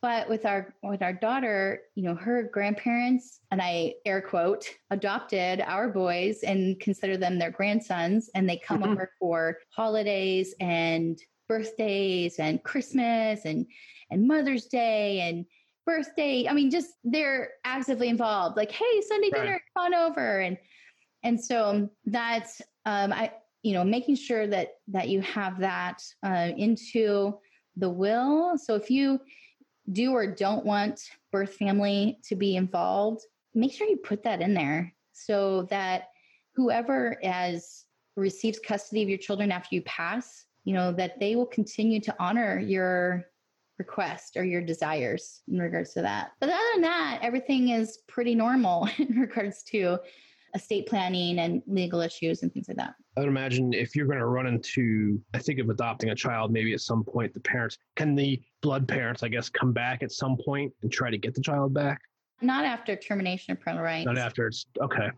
But 0.00 0.28
with 0.28 0.46
our 0.46 0.74
with 0.82 1.00
our 1.00 1.12
daughter, 1.12 1.82
you 1.94 2.02
know, 2.02 2.16
her 2.16 2.42
grandparents 2.42 3.38
and 3.52 3.62
I 3.62 3.94
air 4.04 4.20
quote 4.20 4.68
adopted 4.90 5.60
our 5.60 5.88
boys 5.88 6.42
and 6.42 6.80
consider 6.80 7.16
them 7.16 7.38
their 7.38 7.52
grandsons, 7.52 8.28
and 8.34 8.48
they 8.48 8.56
come 8.56 8.82
mm-hmm. 8.82 8.92
over 8.92 9.12
for 9.20 9.58
holidays 9.70 10.56
and 10.58 11.20
birthdays 11.48 12.40
and 12.40 12.64
Christmas 12.64 13.44
and 13.44 13.64
and 14.10 14.26
Mother's 14.26 14.66
Day 14.66 15.20
and 15.20 15.46
birthday. 15.86 16.48
I 16.48 16.52
mean, 16.52 16.70
just 16.70 16.88
they're 17.04 17.50
actively 17.64 18.08
involved. 18.08 18.56
Like, 18.56 18.72
hey, 18.72 19.02
Sunday 19.02 19.30
right. 19.32 19.40
dinner, 19.40 19.62
come 19.76 19.92
on 19.92 19.94
over. 19.94 20.40
And 20.40 20.58
and 21.22 21.42
so 21.42 21.88
that's 22.04 22.60
um, 22.86 23.12
I 23.12 23.32
you 23.62 23.74
know 23.74 23.84
making 23.84 24.16
sure 24.16 24.46
that 24.46 24.74
that 24.88 25.08
you 25.08 25.20
have 25.22 25.58
that 25.60 26.02
uh, 26.24 26.50
into 26.56 27.34
the 27.76 27.88
will. 27.88 28.58
So 28.58 28.74
if 28.74 28.90
you 28.90 29.20
do 29.90 30.12
or 30.12 30.26
don't 30.26 30.64
want 30.64 31.00
birth 31.30 31.54
family 31.54 32.18
to 32.28 32.36
be 32.36 32.56
involved, 32.56 33.22
make 33.54 33.72
sure 33.72 33.86
you 33.86 33.96
put 33.96 34.22
that 34.24 34.40
in 34.40 34.54
there 34.54 34.94
so 35.12 35.62
that 35.70 36.08
whoever 36.54 37.18
as 37.24 37.84
receives 38.16 38.58
custody 38.58 39.02
of 39.02 39.08
your 39.08 39.18
children 39.18 39.50
after 39.50 39.74
you 39.74 39.82
pass, 39.82 40.44
you 40.64 40.74
know 40.74 40.92
that 40.92 41.18
they 41.18 41.36
will 41.36 41.46
continue 41.46 42.00
to 42.00 42.14
honor 42.18 42.58
your 42.58 43.24
request 43.78 44.36
or 44.36 44.44
your 44.44 44.62
desires 44.62 45.42
in 45.48 45.58
regards 45.58 45.92
to 45.94 46.02
that. 46.02 46.32
But 46.40 46.50
other 46.50 46.58
than 46.74 46.82
that, 46.82 47.20
everything 47.22 47.70
is 47.70 47.98
pretty 48.06 48.34
normal 48.34 48.88
in 48.98 49.18
regards 49.18 49.62
to 49.64 49.98
estate 50.54 50.86
planning 50.86 51.38
and 51.38 51.62
legal 51.66 52.00
issues 52.00 52.42
and 52.42 52.52
things 52.52 52.68
like 52.68 52.76
that. 52.76 52.94
I 53.16 53.20
would 53.20 53.28
imagine 53.28 53.72
if 53.72 53.96
you're 53.96 54.06
going 54.06 54.18
to 54.18 54.26
run 54.26 54.46
into, 54.46 55.20
I 55.34 55.38
think 55.38 55.58
of 55.58 55.68
adopting 55.70 56.10
a 56.10 56.14
child, 56.14 56.52
maybe 56.52 56.72
at 56.74 56.80
some 56.80 57.04
point 57.04 57.32
the 57.32 57.40
parents, 57.40 57.78
can 57.96 58.14
the 58.14 58.40
blood 58.60 58.86
parents, 58.86 59.22
I 59.22 59.28
guess, 59.28 59.48
come 59.48 59.72
back 59.72 60.02
at 60.02 60.12
some 60.12 60.36
point 60.36 60.72
and 60.82 60.92
try 60.92 61.10
to 61.10 61.18
get 61.18 61.34
the 61.34 61.40
child 61.40 61.72
back? 61.74 62.00
Not 62.40 62.64
after 62.64 62.96
termination 62.96 63.52
of 63.52 63.60
parental 63.60 63.84
rights. 63.84 64.06
Not 64.06 64.18
after 64.18 64.46
it's 64.46 64.66
okay. 64.82 65.10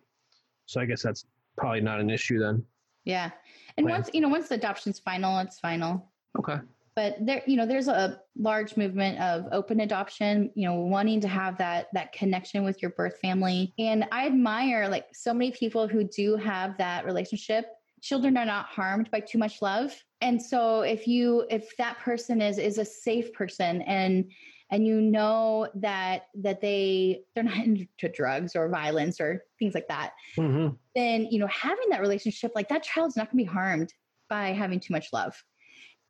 So 0.66 0.80
I 0.80 0.86
guess 0.86 1.02
that's 1.02 1.24
probably 1.56 1.80
not 1.80 2.00
an 2.00 2.10
issue 2.10 2.38
then. 2.38 2.64
Yeah. 3.04 3.30
And 3.76 3.86
Plan. 3.86 4.00
once, 4.00 4.10
you 4.12 4.20
know, 4.20 4.28
once 4.28 4.48
the 4.48 4.54
adoption's 4.56 4.98
final, 4.98 5.38
it's 5.38 5.58
final. 5.58 6.10
Okay. 6.38 6.58
But 6.96 7.16
there, 7.20 7.42
you 7.46 7.56
know, 7.56 7.66
there's 7.66 7.88
a 7.88 8.20
large 8.36 8.76
movement 8.76 9.18
of 9.18 9.46
open 9.50 9.80
adoption, 9.80 10.50
you 10.54 10.68
know, 10.68 10.80
wanting 10.80 11.20
to 11.22 11.28
have 11.28 11.58
that 11.58 11.88
that 11.92 12.12
connection 12.12 12.64
with 12.64 12.80
your 12.80 12.92
birth 12.92 13.18
family. 13.20 13.74
And 13.78 14.04
I 14.12 14.26
admire 14.26 14.88
like 14.88 15.06
so 15.12 15.34
many 15.34 15.50
people 15.50 15.88
who 15.88 16.04
do 16.04 16.36
have 16.36 16.78
that 16.78 17.04
relationship. 17.04 17.66
Children 18.00 18.36
are 18.36 18.44
not 18.44 18.66
harmed 18.66 19.10
by 19.10 19.20
too 19.20 19.38
much 19.38 19.60
love. 19.60 19.92
And 20.20 20.40
so 20.40 20.82
if 20.82 21.08
you 21.08 21.46
if 21.50 21.76
that 21.78 21.98
person 21.98 22.40
is 22.40 22.58
is 22.58 22.78
a 22.78 22.84
safe 22.84 23.32
person 23.32 23.82
and 23.82 24.30
and 24.70 24.86
you 24.86 25.00
know 25.00 25.68
that 25.74 26.26
that 26.34 26.60
they 26.60 27.22
they're 27.34 27.44
not 27.44 27.56
into 27.56 28.08
drugs 28.14 28.56
or 28.56 28.68
violence 28.68 29.20
or 29.20 29.44
things 29.58 29.74
like 29.74 29.88
that 29.88 30.12
hmm 30.36 30.68
then 30.94 31.26
you 31.30 31.38
know 31.38 31.46
having 31.48 31.88
that 31.90 32.00
relationship 32.00 32.52
like 32.54 32.68
that 32.68 32.82
child's 32.82 33.16
not 33.16 33.30
going 33.30 33.44
to 33.44 33.50
be 33.50 33.56
harmed 33.56 33.92
by 34.28 34.48
having 34.48 34.80
too 34.80 34.92
much 34.92 35.12
love 35.12 35.34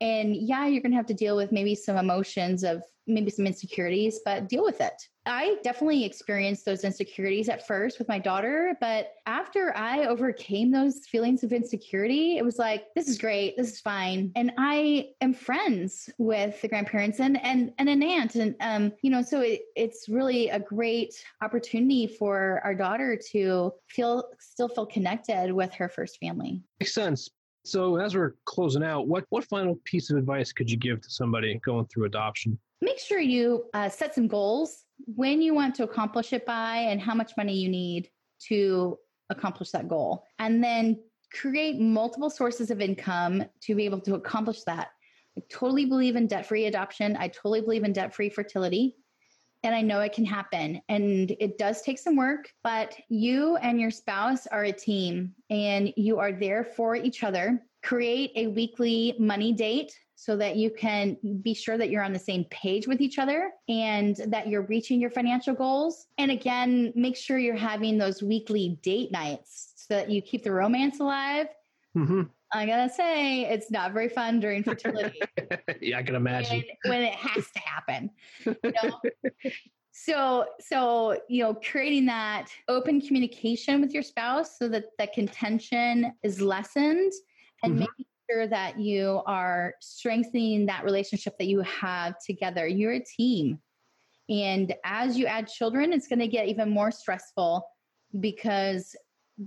and 0.01 0.35
yeah 0.35 0.67
you're 0.67 0.81
going 0.81 0.91
to 0.91 0.97
have 0.97 1.05
to 1.05 1.13
deal 1.13 1.35
with 1.35 1.51
maybe 1.51 1.75
some 1.75 1.97
emotions 1.97 2.63
of 2.63 2.83
maybe 3.07 3.29
some 3.29 3.45
insecurities 3.45 4.19
but 4.25 4.49
deal 4.49 4.63
with 4.63 4.81
it. 4.81 4.93
I 5.27 5.57
definitely 5.63 6.05
experienced 6.05 6.65
those 6.65 6.83
insecurities 6.83 7.49
at 7.49 7.65
first 7.65 7.97
with 7.97 8.07
my 8.07 8.19
daughter 8.19 8.75
but 8.79 9.13
after 9.25 9.75
i 9.75 10.05
overcame 10.05 10.71
those 10.71 11.05
feelings 11.07 11.43
of 11.43 11.51
insecurity 11.51 12.37
it 12.37 12.45
was 12.45 12.59
like 12.59 12.85
this 12.95 13.07
is 13.07 13.17
great 13.17 13.55
this 13.57 13.73
is 13.73 13.79
fine. 13.79 14.31
And 14.35 14.51
i 14.57 15.09
am 15.21 15.33
friends 15.33 16.09
with 16.17 16.61
the 16.61 16.67
grandparents 16.67 17.19
and 17.19 17.43
and, 17.43 17.71
and 17.79 17.89
an 17.89 18.03
aunt 18.03 18.35
and 18.35 18.55
um 18.59 18.91
you 19.01 19.09
know 19.09 19.21
so 19.21 19.41
it, 19.41 19.61
it's 19.75 20.07
really 20.09 20.49
a 20.49 20.59
great 20.59 21.13
opportunity 21.41 22.07
for 22.07 22.61
our 22.63 22.75
daughter 22.75 23.19
to 23.31 23.73
feel 23.87 24.29
still 24.39 24.67
feel 24.67 24.85
connected 24.85 25.51
with 25.51 25.73
her 25.73 25.89
first 25.89 26.19
family. 26.19 26.61
Makes 26.79 26.93
sense. 26.93 27.29
So 27.65 27.97
as 27.97 28.15
we're 28.15 28.35
closing 28.45 28.83
out, 28.83 29.07
what 29.07 29.25
what 29.29 29.43
final 29.43 29.79
piece 29.85 30.09
of 30.11 30.17
advice 30.17 30.53
could 30.53 30.69
you 30.69 30.77
give 30.77 31.01
to 31.01 31.09
somebody 31.09 31.59
going 31.63 31.85
through 31.87 32.05
adoption? 32.05 32.59
make 32.81 32.99
sure 32.99 33.19
you 33.19 33.65
uh, 33.73 33.89
set 33.89 34.15
some 34.15 34.27
goals. 34.27 34.83
When 35.05 35.41
you 35.41 35.53
want 35.53 35.75
to 35.75 35.83
accomplish 35.83 36.31
it 36.33 36.45
by 36.45 36.77
and 36.77 37.01
how 37.01 37.15
much 37.15 37.33
money 37.35 37.53
you 37.53 37.67
need 37.67 38.09
to 38.47 38.97
accomplish 39.29 39.71
that 39.71 39.87
goal. 39.87 40.23
And 40.39 40.63
then 40.63 40.99
create 41.33 41.79
multiple 41.79 42.29
sources 42.29 42.71
of 42.71 42.79
income 42.79 43.43
to 43.61 43.75
be 43.75 43.85
able 43.85 43.99
to 44.01 44.15
accomplish 44.15 44.61
that. 44.63 44.89
I 45.37 45.41
totally 45.49 45.85
believe 45.85 46.15
in 46.15 46.27
debt-free 46.27 46.65
adoption. 46.67 47.17
I 47.17 47.27
totally 47.27 47.61
believe 47.61 47.83
in 47.83 47.91
debt-free 47.91 48.29
fertility 48.29 48.95
and 49.63 49.75
i 49.75 49.81
know 49.81 50.01
it 50.01 50.13
can 50.13 50.25
happen 50.25 50.81
and 50.89 51.35
it 51.39 51.57
does 51.57 51.81
take 51.81 51.99
some 51.99 52.15
work 52.15 52.49
but 52.63 52.95
you 53.09 53.55
and 53.57 53.79
your 53.79 53.91
spouse 53.91 54.47
are 54.47 54.63
a 54.63 54.71
team 54.71 55.33
and 55.49 55.93
you 55.95 56.19
are 56.19 56.31
there 56.31 56.63
for 56.63 56.95
each 56.95 57.23
other 57.23 57.61
create 57.83 58.31
a 58.35 58.47
weekly 58.47 59.15
money 59.19 59.53
date 59.53 59.93
so 60.15 60.35
that 60.37 60.55
you 60.55 60.71
can 60.71 61.17
be 61.41 61.53
sure 61.53 61.77
that 61.77 61.89
you're 61.89 62.03
on 62.03 62.13
the 62.13 62.19
same 62.19 62.45
page 62.45 62.87
with 62.87 63.01
each 63.01 63.19
other 63.19 63.51
and 63.69 64.15
that 64.27 64.47
you're 64.47 64.63
reaching 64.63 64.99
your 64.99 65.11
financial 65.11 65.53
goals. 65.53 66.07
And 66.17 66.31
again, 66.31 66.93
make 66.95 67.15
sure 67.15 67.37
you're 67.37 67.55
having 67.55 67.97
those 67.97 68.23
weekly 68.23 68.79
date 68.81 69.11
nights 69.11 69.73
so 69.75 69.93
that 69.93 70.09
you 70.09 70.21
keep 70.21 70.43
the 70.43 70.51
romance 70.51 70.99
alive. 70.99 71.47
hmm 71.93 72.23
I 72.55 72.65
gotta 72.65 72.89
say, 72.89 73.45
it's 73.45 73.69
not 73.69 73.93
very 73.93 74.09
fun 74.09 74.39
during 74.39 74.63
fertility 74.63 75.19
yeah, 75.81 75.97
I 75.99 76.03
can 76.03 76.15
imagine. 76.15 76.63
when 76.87 77.01
it 77.01 77.13
has 77.13 77.51
to 77.51 77.59
happen. 77.59 78.09
You 78.45 78.55
know? 78.83 79.51
so, 79.91 80.45
so 80.59 81.19
you 81.27 81.43
know, 81.43 81.53
creating 81.55 82.05
that 82.05 82.47
open 82.67 83.01
communication 83.01 83.81
with 83.81 83.93
your 83.93 84.03
spouse 84.03 84.57
so 84.57 84.67
that 84.69 84.85
that 84.97 85.13
contention 85.13 86.13
is 86.23 86.41
lessened, 86.41 87.11
and 87.63 87.73
Mhm. 87.73 87.79
making 87.79 88.05
sure 88.29 88.47
that 88.47 88.79
you 88.79 89.21
are 89.25 89.73
strengthening 89.81 90.65
that 90.67 90.83
relationship 90.83 91.37
that 91.37 91.47
you 91.47 91.61
have 91.61 92.15
together. 92.25 92.67
You're 92.67 92.93
a 92.93 93.03
team, 93.03 93.59
and 94.29 94.73
as 94.83 95.17
you 95.17 95.25
add 95.25 95.47
children, 95.47 95.93
it's 95.93 96.07
going 96.07 96.19
to 96.19 96.27
get 96.27 96.47
even 96.47 96.69
more 96.69 96.91
stressful 96.91 97.67
because 98.19 98.95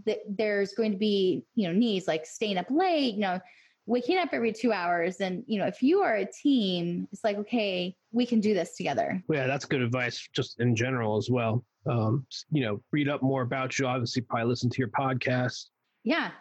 th- 0.04 0.20
there's 0.28 0.72
going 0.74 0.92
to 0.92 0.98
be 0.98 1.44
you 1.54 1.66
know 1.68 1.74
needs 1.74 2.06
like 2.08 2.26
staying 2.26 2.58
up 2.58 2.66
late, 2.70 3.14
you 3.14 3.20
know 3.20 3.40
waking 3.86 4.18
up 4.18 4.28
every 4.32 4.52
two 4.52 4.70
hours 4.70 5.16
and 5.20 5.42
you 5.46 5.58
know 5.58 5.66
if 5.66 5.82
you 5.82 6.00
are 6.00 6.16
a 6.16 6.26
team 6.26 7.08
it's 7.10 7.24
like 7.24 7.38
okay 7.38 7.96
we 8.12 8.26
can 8.26 8.38
do 8.38 8.52
this 8.52 8.76
together 8.76 9.22
Yeah, 9.30 9.46
that's 9.46 9.64
good 9.64 9.80
advice 9.80 10.28
just 10.34 10.60
in 10.60 10.76
general 10.76 11.16
as 11.16 11.30
well. 11.30 11.64
Um, 11.86 12.26
you 12.50 12.62
know, 12.64 12.82
read 12.92 13.08
up 13.08 13.22
more 13.22 13.40
about 13.40 13.78
you. 13.78 13.86
Obviously, 13.86 14.20
probably 14.20 14.46
listen 14.48 14.68
to 14.68 14.78
your 14.78 14.88
podcast. 14.88 15.66
yeah 16.04 16.32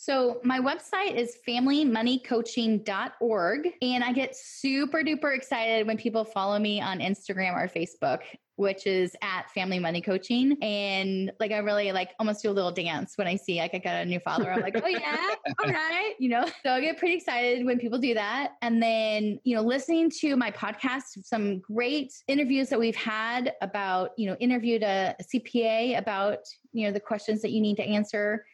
so 0.00 0.40
my 0.44 0.60
website 0.60 1.16
is 1.16 1.38
familymoneycoaching.org 1.46 3.68
and 3.82 4.04
i 4.04 4.12
get 4.12 4.36
super 4.36 5.02
duper 5.02 5.36
excited 5.36 5.84
when 5.86 5.96
people 5.96 6.24
follow 6.24 6.58
me 6.58 6.80
on 6.80 7.00
instagram 7.00 7.54
or 7.54 7.68
facebook 7.68 8.20
which 8.54 8.86
is 8.88 9.14
at 9.22 9.48
family 9.52 9.78
money 9.78 10.00
coaching 10.00 10.56
and 10.62 11.30
like 11.40 11.52
i 11.52 11.58
really 11.58 11.92
like 11.92 12.10
almost 12.18 12.42
do 12.42 12.50
a 12.50 12.52
little 12.52 12.72
dance 12.72 13.16
when 13.16 13.26
i 13.26 13.36
see 13.36 13.58
like 13.58 13.72
i 13.72 13.78
got 13.78 13.94
a 13.94 14.04
new 14.04 14.18
follower. 14.18 14.52
I'm 14.52 14.60
like 14.60 14.76
oh 14.82 14.88
yeah 14.88 15.34
all 15.64 15.70
right 15.70 16.14
you 16.18 16.28
know? 16.28 16.44
So 16.64 16.72
i 16.72 16.80
get 16.80 16.98
pretty 16.98 17.14
excited 17.14 17.64
when 17.64 17.78
people 17.78 17.98
do 17.98 18.14
that. 18.14 18.54
And 18.62 18.82
then 18.82 19.38
you 19.44 19.54
know 19.54 19.62
listening 19.62 20.10
to 20.20 20.36
my 20.36 20.50
podcast 20.50 21.24
some 21.24 21.60
great 21.60 22.12
interviews 22.26 22.68
that 22.68 22.78
we've 22.78 22.96
had 22.96 23.54
about 23.62 24.10
you 24.16 24.28
know 24.28 24.36
interviewed 24.40 24.82
a, 24.82 25.14
a 25.18 25.24
cpa 25.24 25.96
about 25.96 26.40
you 26.72 26.86
know 26.86 26.92
the 26.92 27.00
questions 27.00 27.40
that 27.42 27.52
you 27.52 27.60
need 27.60 27.76
to 27.76 27.84
answer 27.84 28.44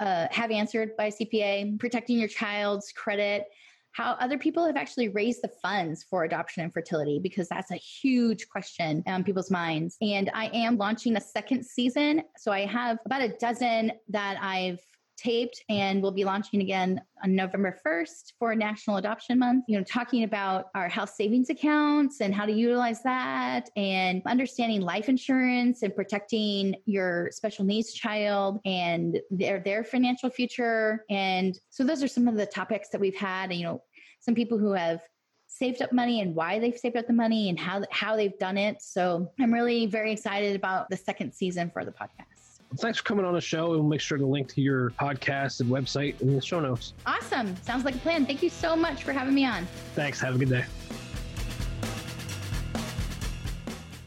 uh, 0.00 0.26
have 0.30 0.50
answered 0.50 0.96
by 0.96 1.08
cpa 1.10 1.78
protecting 1.78 2.18
your 2.18 2.28
child's 2.28 2.92
credit 2.92 3.46
how 3.92 4.12
other 4.20 4.38
people 4.38 4.64
have 4.64 4.76
actually 4.76 5.08
raised 5.08 5.42
the 5.42 5.50
funds 5.60 6.04
for 6.08 6.22
adoption 6.22 6.62
and 6.62 6.72
fertility 6.72 7.18
because 7.18 7.48
that's 7.48 7.72
a 7.72 7.76
huge 7.76 8.48
question 8.48 9.02
on 9.06 9.24
people's 9.24 9.50
minds. 9.50 9.96
And 10.00 10.30
I 10.34 10.50
am 10.54 10.76
launching 10.76 11.16
a 11.16 11.20
second 11.20 11.66
season. 11.66 12.22
So 12.36 12.52
I 12.52 12.64
have 12.66 12.98
about 13.06 13.22
a 13.22 13.30
dozen 13.40 13.92
that 14.10 14.38
I've 14.40 14.78
taped 15.18 15.62
and 15.68 16.00
we'll 16.00 16.12
be 16.12 16.24
launching 16.24 16.60
again 16.60 17.00
on 17.22 17.34
November 17.34 17.78
1st 17.84 18.32
for 18.38 18.54
National 18.54 18.96
Adoption 18.96 19.38
Month. 19.38 19.64
You 19.68 19.78
know, 19.78 19.84
talking 19.84 20.22
about 20.22 20.66
our 20.74 20.88
health 20.88 21.10
savings 21.10 21.50
accounts 21.50 22.20
and 22.20 22.34
how 22.34 22.46
to 22.46 22.52
utilize 22.52 23.02
that 23.02 23.68
and 23.76 24.22
understanding 24.26 24.80
life 24.80 25.08
insurance 25.08 25.82
and 25.82 25.94
protecting 25.94 26.76
your 26.86 27.30
special 27.32 27.64
needs 27.64 27.92
child 27.92 28.60
and 28.64 29.20
their 29.30 29.60
their 29.60 29.84
financial 29.84 30.30
future. 30.30 31.04
And 31.10 31.58
so 31.70 31.84
those 31.84 32.02
are 32.02 32.08
some 32.08 32.28
of 32.28 32.36
the 32.36 32.46
topics 32.46 32.88
that 32.90 33.00
we've 33.00 33.16
had, 33.16 33.52
you 33.52 33.64
know, 33.64 33.82
some 34.20 34.34
people 34.34 34.58
who 34.58 34.72
have 34.72 35.00
saved 35.48 35.82
up 35.82 35.92
money 35.92 36.20
and 36.20 36.34
why 36.34 36.58
they've 36.58 36.76
saved 36.76 36.96
up 36.96 37.06
the 37.06 37.12
money 37.12 37.48
and 37.48 37.58
how 37.58 37.82
how 37.90 38.16
they've 38.16 38.38
done 38.38 38.56
it. 38.56 38.80
So 38.80 39.32
I'm 39.40 39.52
really 39.52 39.86
very 39.86 40.12
excited 40.12 40.54
about 40.54 40.88
the 40.90 40.96
second 40.96 41.32
season 41.32 41.70
for 41.70 41.84
the 41.84 41.92
podcast. 41.92 42.37
Thanks 42.76 42.98
for 42.98 43.04
coming 43.04 43.24
on 43.24 43.34
the 43.34 43.40
show. 43.40 43.70
We'll 43.70 43.82
make 43.82 44.00
sure 44.00 44.18
to 44.18 44.26
link 44.26 44.52
to 44.54 44.60
your 44.60 44.90
podcast 44.90 45.60
and 45.60 45.70
website 45.70 46.20
in 46.20 46.34
the 46.34 46.40
show 46.40 46.60
notes. 46.60 46.92
Awesome. 47.06 47.56
Sounds 47.62 47.84
like 47.84 47.94
a 47.94 47.98
plan. 47.98 48.26
Thank 48.26 48.42
you 48.42 48.50
so 48.50 48.76
much 48.76 49.04
for 49.04 49.12
having 49.12 49.34
me 49.34 49.46
on. 49.46 49.66
Thanks. 49.94 50.20
Have 50.20 50.34
a 50.34 50.38
good 50.38 50.50
day. 50.50 50.64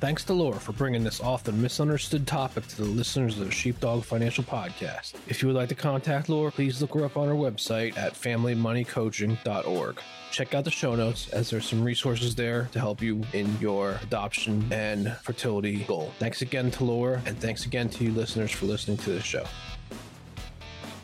Thanks 0.02 0.24
to 0.24 0.34
Laura 0.34 0.60
for 0.60 0.72
bringing 0.72 1.04
this 1.04 1.22
often 1.22 1.62
misunderstood 1.62 2.26
topic 2.26 2.66
to 2.70 2.78
the 2.78 2.86
listeners 2.86 3.38
of 3.38 3.46
the 3.46 3.52
Sheepdog 3.52 4.04
Financial 4.04 4.44
Podcast. 4.44 5.14
If 5.28 5.44
you 5.44 5.48
would 5.48 5.56
like 5.56 5.70
to 5.70 5.76
contact 5.76 6.28
Laura, 6.28 6.52
please 6.52 6.82
look 6.82 6.96
her 6.96 7.06
up 7.06 7.18
on 7.18 7.28
her 7.28 7.36
website 7.36 7.96
at 7.98 8.16
familymoneycoaching.org. 8.16 10.00
Check 10.32 10.56
out 10.56 10.64
the 10.64 10.72
show 10.72 10.96
notes 10.96 11.30
as 11.30 11.52
there's 11.52 11.70
some 11.70 11.84
resources 11.84 12.34
there 12.34 12.68
to 12.72 12.80
help 12.80 13.04
you 13.04 13.22
in 13.34 13.56
your 13.60 14.00
adoption 14.02 14.66
and 14.72 15.16
fertility 15.18 15.84
goal. 15.84 16.12
Thanks 16.18 16.42
again 16.42 16.72
to 16.72 16.84
Laura, 16.84 17.22
and 17.28 17.40
thanks 17.40 17.68
again 17.68 17.88
to 17.90 18.04
you 18.04 18.12
listeners 18.12 18.50
for 18.50 18.66
listening 18.66 18.98
to 18.98 19.12
the 19.12 19.22
show. 19.22 19.46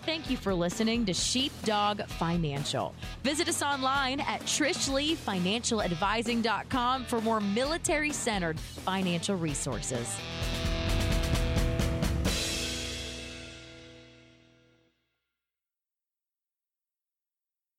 Thank 0.07 0.29
you 0.29 0.37
for 0.37 0.53
listening 0.53 1.05
to 1.07 1.13
Sheepdog 1.13 2.07
Financial. 2.07 2.95
Visit 3.23 3.49
us 3.49 3.61
online 3.61 4.21
at 4.21 4.39
trishleefinancialadvising.com 4.43 7.03
for 7.03 7.19
more 7.19 7.41
military 7.41 8.13
centered 8.13 8.57
financial 8.57 9.35
resources. 9.35 10.17